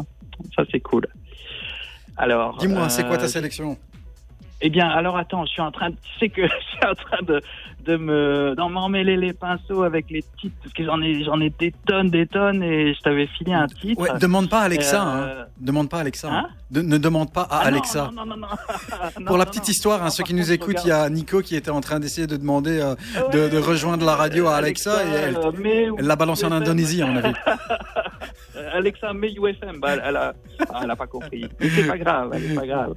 Ça, 0.56 0.64
c'est 0.72 0.80
cool. 0.80 1.06
Alors, 2.18 2.58
Dis-moi, 2.58 2.90
c'est 2.90 3.06
quoi 3.06 3.18
ta 3.18 3.26
euh, 3.26 3.28
sélection? 3.28 3.78
Eh 4.64 4.70
bien, 4.70 4.88
alors 4.90 5.18
attends, 5.18 5.46
je 5.46 5.52
suis 5.52 5.62
en 5.62 5.72
train, 5.72 5.90
de, 5.90 5.96
tu 5.96 6.20
sais 6.20 6.30
que 6.30 6.44
je 6.44 6.48
suis 6.48 6.86
en 6.88 6.94
train 6.94 7.22
de 7.24 7.42
de 7.86 7.98
me 7.98 8.54
d'en 8.56 8.70
m'emmêler 8.70 9.18
les 9.18 9.34
pinceaux 9.34 9.84
avec 9.84 10.10
les 10.10 10.24
titres, 10.40 10.56
parce 10.62 10.74
que 10.74 10.84
j'en 10.86 11.02
ai 11.02 11.24
j'en 11.24 11.40
ai 11.40 11.50
des 11.50 11.74
tonnes, 11.86 12.10
des 12.10 12.28
tonnes, 12.28 12.64
et 12.64 12.94
je 12.94 13.02
t'avais 13.02 13.28
filé 13.28 13.54
un 13.54 13.68
titre. 13.68 14.02
Ouais, 14.02 14.10
demande 14.20 14.50
pas 14.50 14.60
à 14.60 14.64
Alexa, 14.64 15.02
hein. 15.02 15.20
Euh, 15.22 15.44
Demande 15.60 15.90
pas 15.90 15.98
à 15.98 16.02
Alexa. 16.02 16.30
hein 16.32 16.44
hein. 16.46 16.50
De- 16.72 16.82
ne 16.82 16.98
demande 16.98 17.34
pas 17.34 17.42
à 17.44 17.48
ah 17.58 17.66
Alexa. 17.66 18.10
non, 18.14 18.26
non, 18.26 18.38
non, 18.38 18.48
non. 18.48 19.26
Pour 19.26 19.38
la 19.38 19.46
petite 19.46 19.68
histoire, 19.68 20.04
hein, 20.04 20.10
ceux 20.10 20.24
qui 20.24 20.34
nous 20.34 20.52
écoutent, 20.52 20.84
il 20.86 20.88
y 20.88 20.92
a 20.92 21.10
Nico 21.10 21.42
qui 21.42 21.56
était 21.56 21.70
en 21.72 21.82
train 21.82 22.00
d'essayer 22.00 22.28
de 22.28 22.38
demander 22.38 22.80
euh, 22.80 22.96
de, 23.32 23.40
Ouais, 23.42 23.50
de 23.50 23.58
rejoindre 23.58 24.06
la 24.06 24.16
radio 24.16 24.48
à 24.48 24.56
Alexa, 24.56 25.04
et 25.06 25.10
elle, 25.10 25.38
euh, 25.38 25.52
mais 25.60 25.88
elle 25.98 26.06
l'a 26.06 26.16
balancé 26.16 26.46
en. 26.46 26.52
Indonésie, 26.52 27.02
avis. 27.02 27.34
Euh, 28.56 28.70
Alexa, 28.74 29.14
mais 29.14 29.32
UFM, 29.34 29.80
bah, 29.80 29.96
elle, 30.04 30.16
a, 30.16 30.34
ah, 30.70 30.82
elle 30.84 30.92
a 30.92 30.96
pas 30.96 31.08
compris. 31.08 31.46
Mais 31.60 31.70
c'est 31.70 31.88
pas 31.88 31.98
grave, 31.98 32.32
c'est 32.34 32.56
pas 32.56 32.68
grave. 32.68 32.94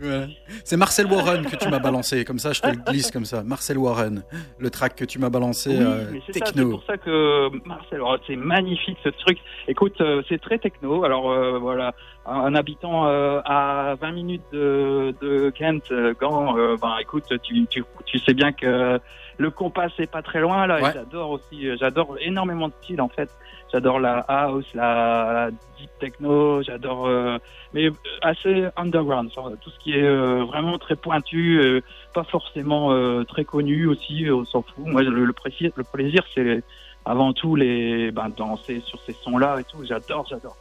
C'est 0.64 0.76
Marcel 0.76 1.06
Warren 1.06 1.46
que 1.46 1.56
tu 1.56 1.68
m'as 1.68 1.78
balancé, 1.78 2.24
comme 2.24 2.38
ça 2.38 2.52
je 2.52 2.60
te 2.60 2.68
le 2.68 2.76
glisse 2.76 3.10
comme 3.10 3.24
ça. 3.24 3.42
Marcel 3.42 3.78
Warren, 3.78 4.22
le 4.58 4.70
track 4.74 4.96
que 4.96 5.04
tu 5.04 5.18
m'as 5.18 5.30
balancé, 5.30 5.70
Oui, 5.70 5.76
euh, 5.80 6.10
mais 6.12 6.20
c'est 6.26 6.32
techno. 6.40 6.68
pour 6.70 6.82
ça 6.84 6.98
que 6.98 7.48
Marcel, 7.66 8.00
oh, 8.02 8.16
c'est 8.26 8.36
magnifique 8.36 8.98
ce 9.02 9.08
truc. 9.08 9.38
Écoute, 9.68 10.00
euh, 10.00 10.22
c'est 10.28 10.40
très 10.40 10.58
techno. 10.58 11.04
Alors 11.04 11.30
euh, 11.30 11.58
voilà, 11.58 11.94
un, 12.26 12.40
un 12.40 12.54
habitant 12.54 13.06
euh, 13.06 13.40
à 13.44 13.94
20 14.00 14.12
minutes 14.12 14.42
de, 14.52 15.14
de 15.22 15.50
Kent, 15.50 15.92
Gand, 16.20 16.54
ben 16.82 16.96
écoute, 17.00 17.24
tu, 17.42 17.66
tu, 17.66 17.84
tu 18.04 18.18
sais 18.18 18.34
bien 18.34 18.52
que 18.52 18.98
le 19.36 19.50
compas 19.50 19.88
c'est 19.96 20.10
pas 20.10 20.22
très 20.22 20.40
loin 20.40 20.66
là. 20.66 20.80
Ouais. 20.82 20.90
J'adore 20.92 21.30
aussi, 21.30 21.68
j'adore 21.78 22.16
énormément 22.20 22.68
de 22.68 22.74
styles 22.82 23.00
en 23.00 23.08
fait. 23.08 23.30
J'adore 23.74 23.98
la 23.98 24.18
house, 24.28 24.66
la, 24.72 25.32
la 25.32 25.50
deep 25.50 25.90
techno, 25.98 26.62
j'adore, 26.62 27.08
euh, 27.08 27.38
mais 27.72 27.86
euh, 27.86 27.92
assez 28.22 28.68
underground, 28.76 29.32
tout 29.32 29.70
ce 29.70 29.78
qui 29.80 29.94
est 29.98 30.04
euh, 30.04 30.44
vraiment 30.44 30.78
très 30.78 30.94
pointu, 30.94 31.58
euh, 31.58 31.80
pas 32.14 32.22
forcément 32.22 32.92
euh, 32.92 33.24
très 33.24 33.44
connu 33.44 33.88
aussi, 33.88 34.28
on 34.30 34.44
s'en 34.44 34.62
fout. 34.62 34.86
Moi, 34.86 35.02
le, 35.02 35.24
le 35.24 35.32
plaisir, 35.32 35.72
le 35.74 35.82
plaisir, 35.82 36.22
c'est 36.32 36.62
avant 37.04 37.32
tout 37.32 37.56
les 37.56 38.12
ben, 38.12 38.28
danser 38.28 38.80
sur 38.86 39.00
ces 39.00 39.12
sons-là 39.12 39.58
et 39.58 39.64
tout. 39.64 39.84
J'adore, 39.84 40.24
j'adore. 40.30 40.56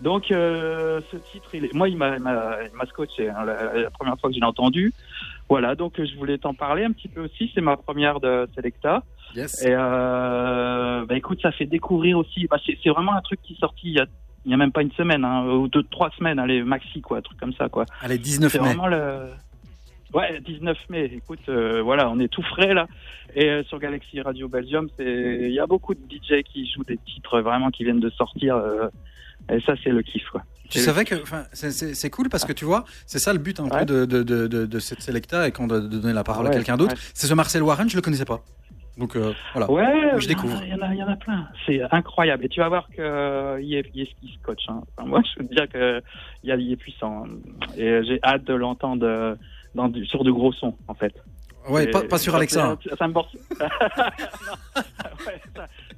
Donc 0.00 0.32
euh, 0.32 1.02
ce 1.12 1.18
titre, 1.18 1.54
il 1.54 1.66
est... 1.66 1.74
moi, 1.74 1.90
il 1.90 1.98
m'a 1.98 2.16
scotché 2.88 3.28
hein, 3.28 3.44
la, 3.44 3.74
la 3.74 3.90
première 3.90 4.18
fois 4.18 4.30
que 4.30 4.36
je 4.36 4.40
l'ai 4.40 4.46
entendu. 4.46 4.94
Voilà, 5.50 5.74
donc 5.74 6.02
je 6.02 6.16
voulais 6.16 6.38
t'en 6.38 6.54
parler 6.54 6.84
un 6.84 6.92
petit 6.92 7.08
peu 7.08 7.24
aussi. 7.24 7.52
C'est 7.54 7.60
ma 7.60 7.76
première 7.76 8.20
de 8.20 8.48
Selecta. 8.54 9.02
Yes. 9.34 9.62
Et 9.64 9.68
euh, 9.70 11.04
bah 11.06 11.16
écoute, 11.16 11.40
ça 11.42 11.52
fait 11.52 11.66
découvrir 11.66 12.18
aussi. 12.18 12.46
Bah, 12.48 12.56
c'est, 12.64 12.88
vraiment 12.90 13.14
un 13.14 13.20
truc 13.20 13.40
qui 13.42 13.54
est 13.54 13.58
sorti 13.60 13.88
il 13.88 13.94
y 13.94 14.00
a, 14.00 14.06
il 14.44 14.50
y 14.50 14.54
a 14.54 14.56
même 14.56 14.72
pas 14.72 14.82
une 14.82 14.92
semaine, 14.92 15.24
hein, 15.24 15.44
ou 15.46 15.68
deux, 15.68 15.82
trois 15.84 16.10
semaines, 16.18 16.38
allez, 16.38 16.62
maxi 16.62 17.00
quoi, 17.00 17.18
un 17.18 17.22
truc 17.22 17.38
comme 17.40 17.54
ça 17.54 17.68
quoi. 17.68 17.84
Allez, 18.00 18.18
19 18.18 18.52
C'est 18.52 18.58
mai. 18.60 18.66
vraiment 18.66 18.86
le. 18.88 19.28
Ouais, 20.12 20.40
19 20.46 20.78
mai. 20.90 21.10
Écoute, 21.12 21.40
euh, 21.48 21.82
voilà, 21.82 22.08
on 22.08 22.20
est 22.20 22.28
tout 22.28 22.42
frais 22.42 22.72
là. 22.72 22.86
Et 23.34 23.48
euh, 23.50 23.64
sur 23.64 23.80
Galaxy 23.80 24.20
Radio 24.20 24.46
Belgium, 24.48 24.88
il 25.00 25.50
y 25.50 25.58
a 25.58 25.66
beaucoup 25.66 25.94
de 25.94 26.00
DJ 26.08 26.42
qui 26.44 26.70
jouent 26.70 26.84
des 26.84 26.98
titres 26.98 27.40
vraiment 27.40 27.70
qui 27.70 27.82
viennent 27.82 27.98
de 28.00 28.10
sortir. 28.10 28.54
euh, 28.56 28.86
et 29.52 29.60
ça, 29.60 29.74
c'est 29.82 29.90
le 29.90 30.02
kiff 30.02 30.24
quoi. 30.30 30.42
Tu 30.70 30.78
savais 30.78 31.04
que, 31.04 31.16
enfin, 31.20 31.44
c'est- 31.52 32.10
cool 32.10 32.28
parce 32.30 32.44
que 32.44 32.52
tu 32.52 32.64
vois, 32.64 32.84
c'est 33.06 33.18
ça 33.18 33.32
le 33.32 33.38
but 33.38 33.60
un 33.60 33.64
Ouais. 33.64 33.80
peu 33.80 33.84
de, 33.84 34.04
de, 34.06 34.46
de, 34.46 34.66
de, 34.66 34.78
cette 34.78 35.02
Selecta 35.02 35.46
et 35.46 35.52
quand 35.52 35.66
de, 35.66 35.78
donner 35.80 36.14
la 36.14 36.24
parole 36.24 36.46
à 36.46 36.50
quelqu'un 36.50 36.76
d'autre. 36.76 36.94
ouais. 36.94 37.00
C'est 37.12 37.26
ce 37.26 37.34
Marcel 37.34 37.62
Warren, 37.62 37.88
je 37.90 37.96
le 37.96 38.00
connaissais 38.02 38.24
pas. 38.24 38.42
Donc 38.96 39.16
euh, 39.16 39.32
voilà. 39.52 39.70
Ouais, 39.70 40.20
je 40.20 40.28
découvre. 40.28 40.56
Il 40.62 40.68
y, 40.70 40.74
en 40.74 40.80
a, 40.82 40.94
il 40.94 40.98
y 40.98 41.02
en 41.02 41.08
a 41.08 41.16
plein. 41.16 41.48
C'est 41.66 41.80
incroyable. 41.92 42.44
Et 42.44 42.48
tu 42.48 42.60
vas 42.60 42.68
voir 42.68 42.88
que 42.88 43.00
euh, 43.02 43.60
il 43.60 43.74
est, 43.74 43.90
il 43.94 44.02
est 44.02 44.06
qui 44.20 44.38
scotch. 44.40 44.68
Hein. 44.68 44.82
Enfin, 44.96 45.08
moi, 45.08 45.20
je 45.36 45.42
veux 45.42 45.48
dire 45.48 45.68
que 45.68 46.00
il, 46.42 46.48
y 46.48 46.52
a- 46.52 46.56
il 46.56 46.70
est 46.72 46.76
puissant. 46.76 47.24
Et 47.76 47.88
euh, 47.88 48.02
j'ai 48.06 48.20
hâte 48.22 48.44
de 48.44 48.54
l'entendre 48.54 49.04
euh, 49.06 49.34
dans 49.74 49.88
du- 49.88 50.06
sur 50.06 50.22
de 50.22 50.30
gros 50.30 50.52
sons, 50.52 50.76
en 50.86 50.94
fait. 50.94 51.14
Ouais, 51.68 51.86
pas, 51.88 52.02
pas 52.02 52.18
sur 52.18 52.34
Alexa. 52.34 52.76
Ça, 52.88 52.96
ça 52.96 53.08
me 53.08 53.12
borse. 53.12 53.32
non. 53.60 53.66
Ouais, 55.26 55.40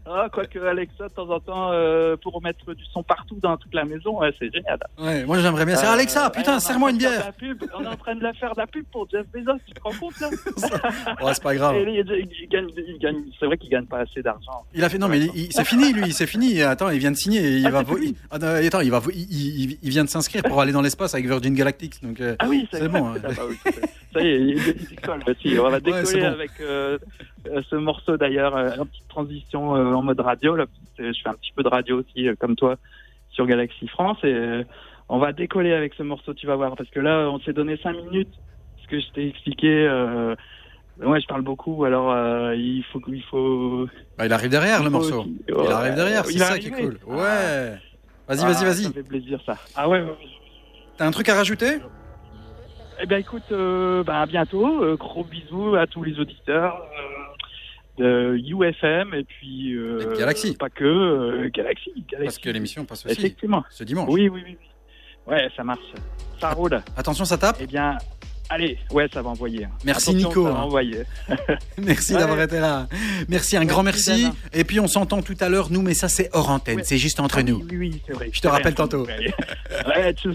Ah, 0.09 0.28
quoique 0.32 0.59
Alexa, 0.60 1.09
de 1.09 1.12
temps 1.12 1.28
en 1.30 1.40
temps, 1.40 1.70
euh, 1.72 2.16
pour 2.16 2.40
mettre 2.40 2.72
du 2.74 2.84
son 2.93 3.02
partout 3.02 3.36
dans 3.43 3.56
toute 3.56 3.74
la 3.74 3.84
maison, 3.84 4.20
ouais, 4.20 4.30
c'est 4.38 4.52
génial. 4.55 4.78
Ouais, 4.98 5.24
moi 5.24 5.40
j'aimerais 5.40 5.64
bien. 5.64 5.74
C'est 5.74 5.86
Euh, 5.86 5.90
Alexa, 5.90 6.30
putain, 6.30 6.56
en 6.56 6.60
serre-moi 6.60 6.90
une 6.93 6.98
bière. 6.98 7.32
pub. 7.32 7.64
On 7.74 7.82
est 7.82 7.88
en 7.88 7.97
train 7.97 8.14
de 8.14 8.22
la 8.22 8.32
faire 8.32 8.55
de 8.55 8.60
la 8.60 8.68
pub 8.68 8.84
pour 8.93 9.09
Jeff 9.10 9.26
Bezos, 9.34 9.59
tu 9.66 9.72
te 9.74 9.80
rends 9.82 9.90
compte 9.98 10.20
là? 10.20 10.30
Ouais, 11.24 11.34
c'est 11.34 11.43
pas 11.43 11.55
grave. 11.56 11.74
Et 11.76 11.82
il, 11.82 11.88
il- 11.88 12.28
il 12.43 12.48
gagne, 12.48 12.68
il 12.76 12.98
gagne, 12.98 13.24
c'est 13.40 13.47
vrai 13.47 13.56
qu'il 13.59 13.68
gagne 13.70 13.86
pas 13.86 13.98
assez 14.01 14.22
d'argent. 14.22 14.64
Il 14.74 14.84
a 14.84 14.88
fait 14.88 14.98
non 14.98 15.09
mais 15.09 15.26
c'est 15.51 15.64
fini 15.66 15.93
lui, 15.93 16.12
c'est 16.12 16.26
fini. 16.28 16.62
Attends, 16.62 16.90
il 16.90 16.98
vient 17.01 17.10
de 17.10 17.16
signer. 17.16 17.56
Il 17.56 17.66
Ah, 17.66 17.70
va 17.70 17.82
vo- 17.82 17.98
ah, 18.30 18.38
non, 18.38 18.47
attends, 18.64 18.80
il 18.80 18.90
va 18.93 19.01
vo- 19.01 19.10
il, 19.12 19.78
vient 19.82 20.05
de 20.05 20.09
s'inscrire 20.09 20.43
pour 20.44 20.60
aller 20.60 20.72
dans 20.72 20.82
l'espace 20.82 21.14
avec 21.14 21.26
Virgin 21.26 21.55
Galactic. 21.55 22.01
Donc 22.05 22.20
euh, 22.20 22.36
Ah 22.38 22.47
oui, 22.48 22.68
C'est 22.72 22.86
bon, 22.88 23.09
hein. 23.09 23.14
Ah 23.24 23.28
bah 23.28 23.34
ça 24.12 24.20
y 24.20 24.28
est, 24.28 24.40
il, 24.40 24.48
il 24.59 24.86
décolle. 24.90 25.20
aussi. 25.26 25.55
On 25.58 25.70
va 25.70 25.80
décoller 25.80 26.20
bon. 26.20 26.26
avec 26.26 26.50
euh, 26.60 26.98
euh, 27.48 27.62
ce 27.70 27.76
morceau 27.76 28.16
d'ailleurs, 28.16 28.56
euh, 28.56 28.70
une 28.76 28.86
petite 28.86 29.08
transition 29.08 29.76
euh, 29.76 29.92
en 29.94 30.02
mode 30.02 30.20
radio. 30.20 30.56
Là, 30.56 30.66
je 30.98 31.04
fais 31.12 31.28
un 31.28 31.34
petit 31.34 31.52
peu 31.54 31.62
de 31.62 31.68
radio 31.68 32.00
aussi, 32.00 32.28
comme 32.38 32.56
toi, 32.56 32.76
sur 33.30 33.46
Galaxy 33.46 33.86
France. 33.88 34.18
Et 34.24 34.62
on 35.08 35.18
va 35.18 35.32
décoller 35.32 35.72
avec 35.72 35.94
ce 35.94 36.02
morceau, 36.02 36.34
tu 36.34 36.46
vas 36.46 36.56
voir. 36.56 36.76
Parce 36.76 36.90
que 36.90 37.00
là, 37.00 37.28
on 37.30 37.38
s'est 37.40 37.52
donné 37.52 37.76
cinq 37.82 37.94
minutes. 37.96 38.32
Ce 38.82 38.88
que 38.88 39.00
je 39.00 39.10
t'ai 39.12 39.28
expliqué. 39.28 39.88
Ouais, 41.02 41.20
je 41.20 41.26
parle 41.26 41.42
beaucoup. 41.42 41.84
Alors, 41.84 42.10
euh, 42.10 42.54
il 42.56 42.82
faut 42.90 43.00
qu'il 43.00 43.22
faut. 43.24 43.86
bah, 44.16 44.24
il 44.24 44.32
arrive 44.32 44.48
derrière 44.50 44.80
le 44.80 44.86
il 44.88 44.92
morceau. 44.92 45.26
Il 45.46 45.54
ouais, 45.54 45.70
arrive 45.70 45.94
derrière, 45.94 46.24
c'est 46.24 46.32
il 46.32 46.40
est 46.40 46.44
ça 46.44 46.58
qui 46.58 46.68
est 46.68 46.70
cool. 46.70 46.98
Ouais. 47.06 47.74
Vas-y, 48.28 48.40
Ah, 48.40 48.46
vas-y, 48.46 48.54
Ça 48.54 48.64
vas-y. 48.64 48.92
fait 48.92 49.02
plaisir 49.02 49.38
ça. 49.44 49.56
Ah 49.76 49.88
ouais, 49.90 50.00
ouais. 50.00 50.16
T'as 50.96 51.06
un 51.06 51.10
truc 51.10 51.28
à 51.28 51.34
rajouter? 51.34 51.80
Eh 53.01 53.06
bien, 53.06 53.18
écoute, 53.18 53.43
euh, 53.52 54.02
bah, 54.02 54.20
à 54.23 54.27
bientôt. 54.27 54.82
Euh, 54.82 54.97
gros 54.97 55.24
bisous 55.24 55.74
à 55.77 55.86
tous 55.86 56.02
les 56.02 56.18
auditeurs 56.18 56.82
euh, 57.98 58.32
de 58.32 58.36
UFM 58.39 59.14
et 59.14 59.24
puis 59.24 59.74
euh, 59.74 60.01
Et 60.01 60.06
de 60.06 60.18
Galaxy. 60.18 60.56
Pas 60.56 60.70
que 60.70 60.85
euh, 60.85 61.51
Galaxy, 61.52 61.93
Galaxy. 62.10 62.24
Parce 62.24 62.39
que 62.39 62.51
l'émission 62.51 62.85
passe 62.85 63.05
aussi 63.05 63.18
Effectivement. 63.18 63.64
ce 63.70 63.85
dimanche. 63.85 64.09
Oui, 64.10 64.28
oui, 64.28 64.43
oui. 64.47 64.56
oui. 64.60 64.68
Ouais, 65.27 65.48
ça 65.56 65.64
marche. 65.64 65.81
Ça 66.40 66.51
roule. 66.51 66.81
Attention, 66.97 67.24
ça 67.24 67.36
tape. 67.36 67.56
Eh 67.60 67.66
bien, 67.66 67.98
allez. 68.48 68.78
Ouais, 68.93 69.09
ça 69.12 69.23
va 69.23 69.31
envoyer. 69.31 69.64
hein. 69.64 69.70
Merci, 69.85 70.10
Attention, 70.10 70.28
Nico, 70.28 70.44
Ça 70.47 70.52
va 70.52 70.59
envoyer. 70.64 71.02
Merci 71.78 72.12
Ouais. 72.14 72.18
d'avoir 72.20 72.40
été 72.40 72.59
là. 72.60 72.89
Merci, 73.28 73.56
un 73.56 73.64
grand 73.64 73.82
Merci. 73.82 74.28
Et 74.52 74.64
puis 74.64 74.81
on 74.81 74.86
s'entend 74.89 75.23
tout 75.23 75.36
à 75.40 75.48
l'heure, 75.48 75.70
nous, 75.70 75.82
mais 75.82 75.94
ça 75.94 76.09
c'est 76.09 76.28
hors 76.32 76.51
antenne, 76.51 76.77
Ouais. 76.78 76.85
c'est 76.85 76.98
juste 76.98 77.20
entre 77.20 77.39
Ah 77.39 77.43
nous. 77.43 77.66
Oui, 77.73 78.01
c'est 78.06 78.12
vrai. 78.12 78.31
Je 78.32 78.40
te 78.40 78.48
rappelle 78.48 78.74
tantôt. 78.74 79.06
Salut 79.06 79.32
Allez, 79.94 80.14
ciao. 80.14 80.32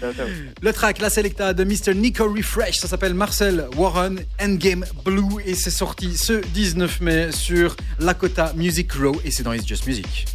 ciao, 0.00 0.12
ciao. 0.12 0.26
Le 0.60 0.72
track, 0.72 1.00
la 1.00 1.10
Selecta 1.10 1.52
de 1.54 1.64
Mr. 1.64 1.94
Nico 1.94 2.24
Refresh, 2.32 2.76
ça 2.78 2.88
s'appelle 2.88 3.14
Marcel 3.14 3.66
Warren 3.76 4.20
Endgame 4.40 4.84
Blue 5.04 5.40
et 5.46 5.54
c'est 5.54 5.70
sorti 5.70 6.16
ce 6.16 6.34
19 6.48 7.00
mai 7.00 7.32
sur 7.32 7.76
Lakota 7.98 8.52
Music 8.56 8.92
Row 8.92 9.20
et 9.24 9.30
c'est 9.30 9.42
dans 9.42 9.52
It's 9.52 9.66
Just 9.66 9.86
Music. 9.86 10.26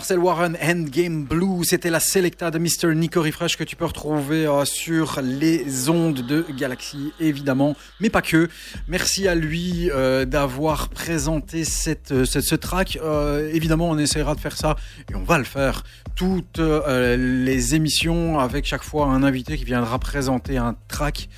Marcel 0.00 0.18
Warren, 0.18 0.56
Endgame 0.62 1.24
Blue, 1.24 1.62
c'était 1.62 1.90
la 1.90 2.00
Selecta 2.00 2.50
de 2.50 2.58
Mr. 2.58 2.94
Nico 2.94 3.20
Refresh 3.20 3.58
que 3.58 3.64
tu 3.64 3.76
peux 3.76 3.84
retrouver 3.84 4.46
euh, 4.46 4.64
sur 4.64 5.20
les 5.20 5.90
ondes 5.90 6.26
de 6.26 6.46
Galaxy, 6.56 7.12
évidemment, 7.20 7.76
mais 8.00 8.08
pas 8.08 8.22
que. 8.22 8.48
Merci 8.90 9.28
à 9.28 9.36
lui 9.36 9.88
euh, 9.90 10.24
d'avoir 10.24 10.88
présenté 10.88 11.64
cette, 11.64 12.10
euh, 12.10 12.24
cette- 12.24 12.42
ce 12.42 12.56
track. 12.56 12.98
Euh, 13.00 13.48
évidemment, 13.54 13.88
on 13.88 13.96
essaiera 13.98 14.34
de 14.34 14.40
faire 14.40 14.56
ça 14.56 14.74
et 15.08 15.14
on 15.14 15.22
va 15.22 15.38
le 15.38 15.44
faire 15.44 15.84
toutes 16.16 16.58
les 16.58 17.74
émissions 17.76 18.38
avec 18.40 18.66
chaque 18.66 18.82
fois 18.82 19.06
un 19.06 19.22
invité 19.22 19.56
qui 19.56 19.64
viendra 19.64 19.98
présenter 20.00 20.58
un 20.58 20.76
track. 20.88 21.28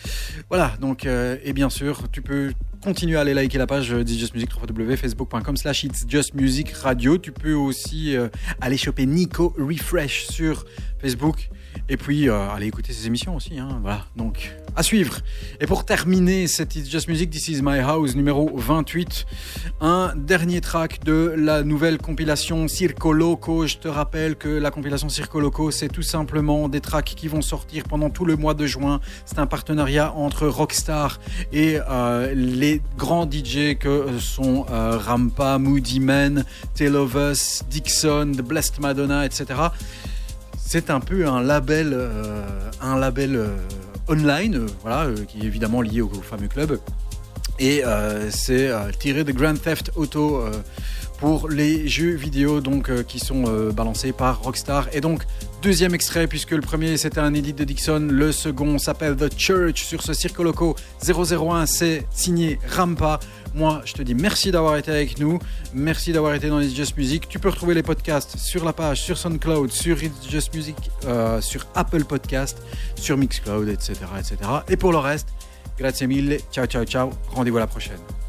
Voilà, 0.48 0.72
donc, 0.80 1.04
et 1.06 1.52
bien 1.52 1.70
sûr, 1.70 2.10
tu 2.10 2.20
peux 2.20 2.52
continuer 2.82 3.16
à 3.16 3.20
aller 3.20 3.32
liker 3.34 3.58
la 3.58 3.68
page 3.68 3.90
It's 3.90 4.18
Just 4.18 4.34
Music, 4.34 4.50
www.facebook.com 4.60 5.56
slash 5.56 5.84
It's. 5.84 6.04
Tu 6.06 7.32
peux 7.32 7.52
aussi 7.54 8.16
aller 8.60 8.76
choper 8.76 9.06
Nico 9.06 9.54
Refresh 9.56 10.26
sur 10.26 10.64
Facebook 10.98 11.48
et 11.88 11.96
puis 11.96 12.28
euh, 12.28 12.48
aller 12.50 12.66
écouter 12.66 12.92
ses 12.92 13.06
émissions 13.06 13.36
aussi. 13.36 13.58
hein. 13.58 13.78
voilà, 13.82 14.04
donc 14.16 14.52
à 14.74 14.82
suivre. 14.82 15.18
Et 15.60 15.66
pour 15.66 15.84
terminer 15.84 16.46
cette 16.46 16.76
It's 16.76 16.88
Just 16.88 17.08
Music, 17.08 17.30
This 17.30 17.48
Is 17.48 17.60
My 17.62 17.78
House 17.80 18.14
numéro 18.14 18.50
28, 18.54 19.26
un 19.80 20.14
dernier 20.16 20.60
track 20.60 21.04
de 21.04 21.34
la 21.36 21.62
nouvelle 21.62 21.98
compilation 21.98 22.68
Circo 22.68 23.12
Loco. 23.12 23.66
Je 23.66 23.76
te 23.76 23.88
rappelle 23.88 24.36
que 24.36 24.48
la 24.48 24.70
compilation 24.70 25.08
Circo 25.08 25.40
Loco, 25.40 25.70
c'est 25.70 25.88
tout 25.88 26.02
simplement 26.02 26.68
des 26.68 26.80
tracks 26.80 27.12
qui 27.16 27.28
vont 27.28 27.42
sortir 27.42 27.84
pendant 27.84 28.08
tout 28.08 28.24
le 28.24 28.36
mois 28.36 28.54
de 28.54 28.66
juin. 28.66 29.00
C'est 29.26 29.38
un 29.38 29.46
partenariat 29.46 30.12
entre 30.14 30.46
Rockstar 30.46 31.20
et 31.52 31.78
euh, 31.90 32.32
les 32.34 32.80
grands 32.96 33.28
DJ 33.30 33.76
que 33.78 34.18
sont 34.18 34.64
euh, 34.70 34.96
Rampa, 34.96 35.58
Moody 35.58 36.00
Man, 36.00 36.44
Tale 36.74 36.96
of 36.96 37.14
Us, 37.14 37.62
Dixon, 37.68 38.32
The 38.34 38.42
Blessed 38.42 38.80
Madonna, 38.80 39.26
etc. 39.26 39.44
C'est 40.72 40.88
un 40.88 41.00
peu 41.00 41.28
un 41.28 41.42
label, 41.42 41.92
euh, 41.92 42.70
euh, 42.82 43.46
online, 44.08 44.54
euh, 44.54 44.66
voilà, 44.80 45.06
qui 45.28 45.40
est 45.40 45.44
évidemment 45.44 45.82
lié 45.82 46.00
au, 46.00 46.08
fameux 46.08 46.48
club. 46.48 46.78
Et 47.58 47.82
c'est 48.30 48.70
tiré 48.98 49.22
de 49.22 49.32
Grand 49.32 49.60
Theft 49.60 49.90
Auto 49.96 50.42
pour 51.22 51.48
les 51.48 51.86
jeux 51.86 52.16
vidéo 52.16 52.60
donc 52.60 52.90
euh, 52.90 53.04
qui 53.04 53.20
sont 53.20 53.44
euh, 53.46 53.70
balancés 53.70 54.10
par 54.10 54.42
Rockstar. 54.42 54.88
Et 54.92 55.00
donc 55.00 55.22
deuxième 55.62 55.94
extrait 55.94 56.26
puisque 56.26 56.50
le 56.50 56.62
premier 56.62 56.96
c'était 56.96 57.20
un 57.20 57.32
edit 57.32 57.52
de 57.52 57.62
Dixon, 57.62 58.08
le 58.10 58.32
second 58.32 58.76
s'appelle 58.76 59.14
The 59.14 59.32
Church 59.38 59.84
sur 59.84 60.02
ce 60.02 60.14
Circo 60.14 60.42
Loco 60.42 60.74
001, 61.06 61.66
c'est 61.66 62.08
signé 62.10 62.58
Rampa. 62.68 63.20
Moi, 63.54 63.82
je 63.84 63.92
te 63.92 64.02
dis 64.02 64.16
merci 64.16 64.50
d'avoir 64.50 64.76
été 64.76 64.90
avec 64.90 65.20
nous, 65.20 65.38
merci 65.72 66.12
d'avoir 66.12 66.34
été 66.34 66.48
dans 66.48 66.58
It's 66.58 66.74
Just 66.74 66.96
Music. 66.96 67.28
Tu 67.28 67.38
peux 67.38 67.50
retrouver 67.50 67.74
les 67.74 67.84
podcasts 67.84 68.36
sur 68.36 68.64
la 68.64 68.72
page, 68.72 69.00
sur 69.00 69.16
SoundCloud, 69.16 69.70
sur 69.70 70.02
It's 70.02 70.28
Just 70.28 70.52
Music, 70.56 70.90
euh, 71.04 71.40
sur 71.40 71.68
Apple 71.76 72.02
Podcast, 72.02 72.60
sur 72.96 73.16
Mixcloud, 73.16 73.68
etc., 73.68 73.94
etc. 74.18 74.36
Et 74.68 74.76
pour 74.76 74.90
le 74.90 74.98
reste, 74.98 75.28
grazie 75.78 76.08
mille, 76.08 76.40
ciao 76.50 76.66
ciao 76.66 76.84
ciao, 76.84 77.10
rendez-vous 77.30 77.58
la 77.58 77.68
prochaine. 77.68 78.21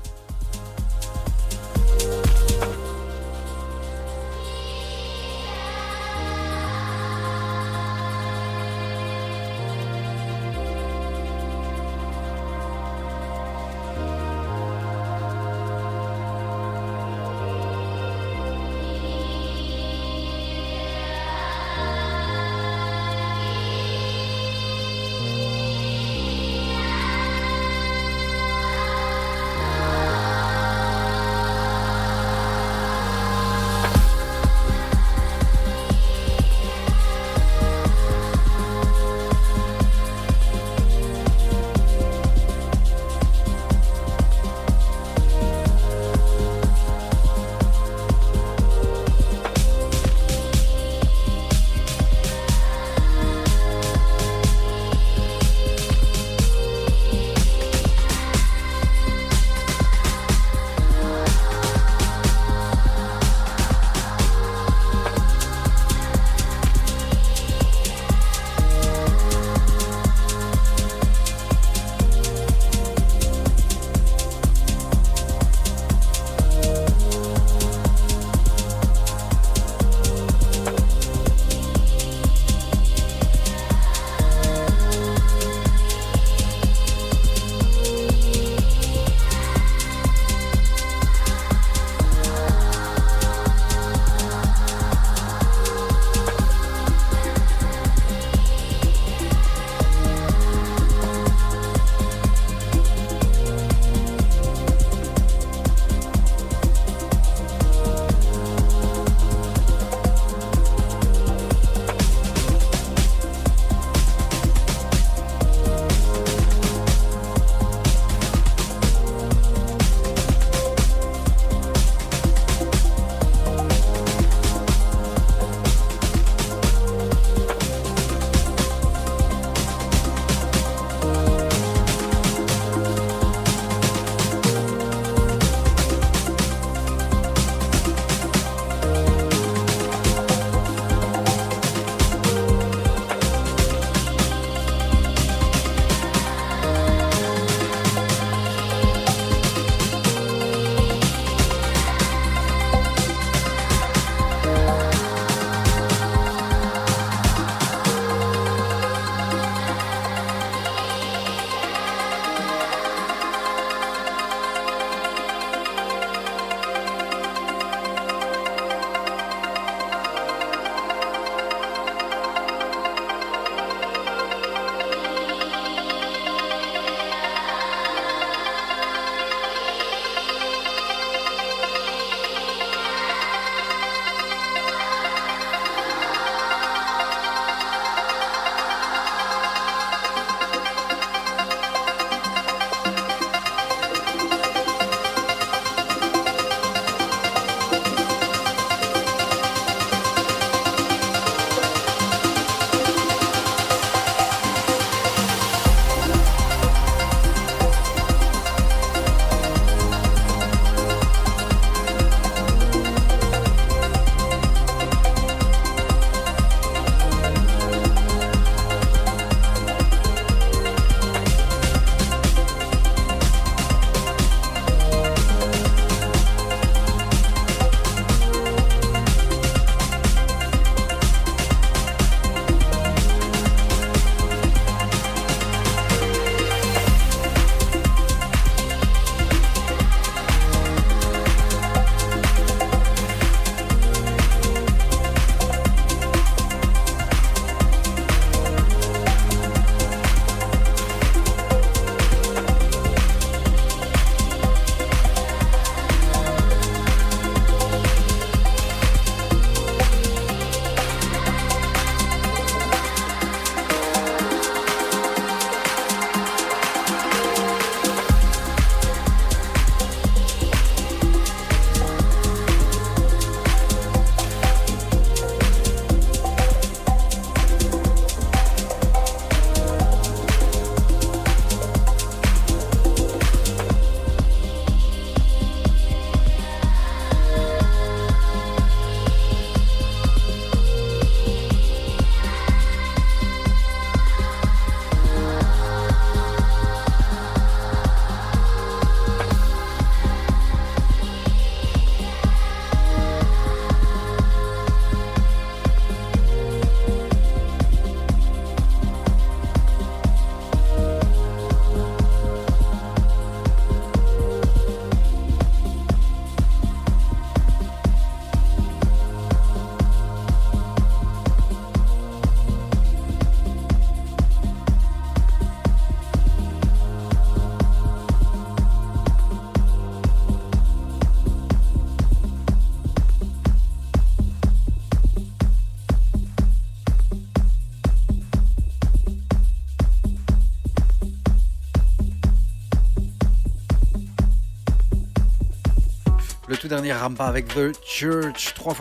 Dernier 346.73 346.93
Rampa 346.93 347.25
avec 347.25 347.49
The 347.49 347.71
Church. 347.85 348.55
3 348.55 348.73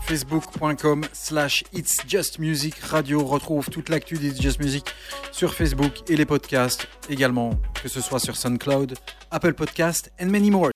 facebook.com 0.00 1.04
slash 1.12 1.62
It's 1.72 1.98
Just 2.04 2.40
Music 2.40 2.76
Radio. 2.78 3.24
Retrouve 3.24 3.70
toute 3.70 3.90
l'actu 3.90 4.16
d'It's 4.16 4.42
Just 4.42 4.58
Music 4.58 4.84
sur 5.30 5.54
Facebook 5.54 5.92
et 6.10 6.16
les 6.16 6.26
podcasts 6.26 6.88
également, 7.08 7.50
que 7.80 7.88
ce 7.88 8.00
soit 8.00 8.18
sur 8.18 8.36
SoundCloud, 8.36 8.94
Apple 9.30 9.54
Podcast 9.54 10.10
and 10.20 10.26
many 10.26 10.50
more. 10.50 10.70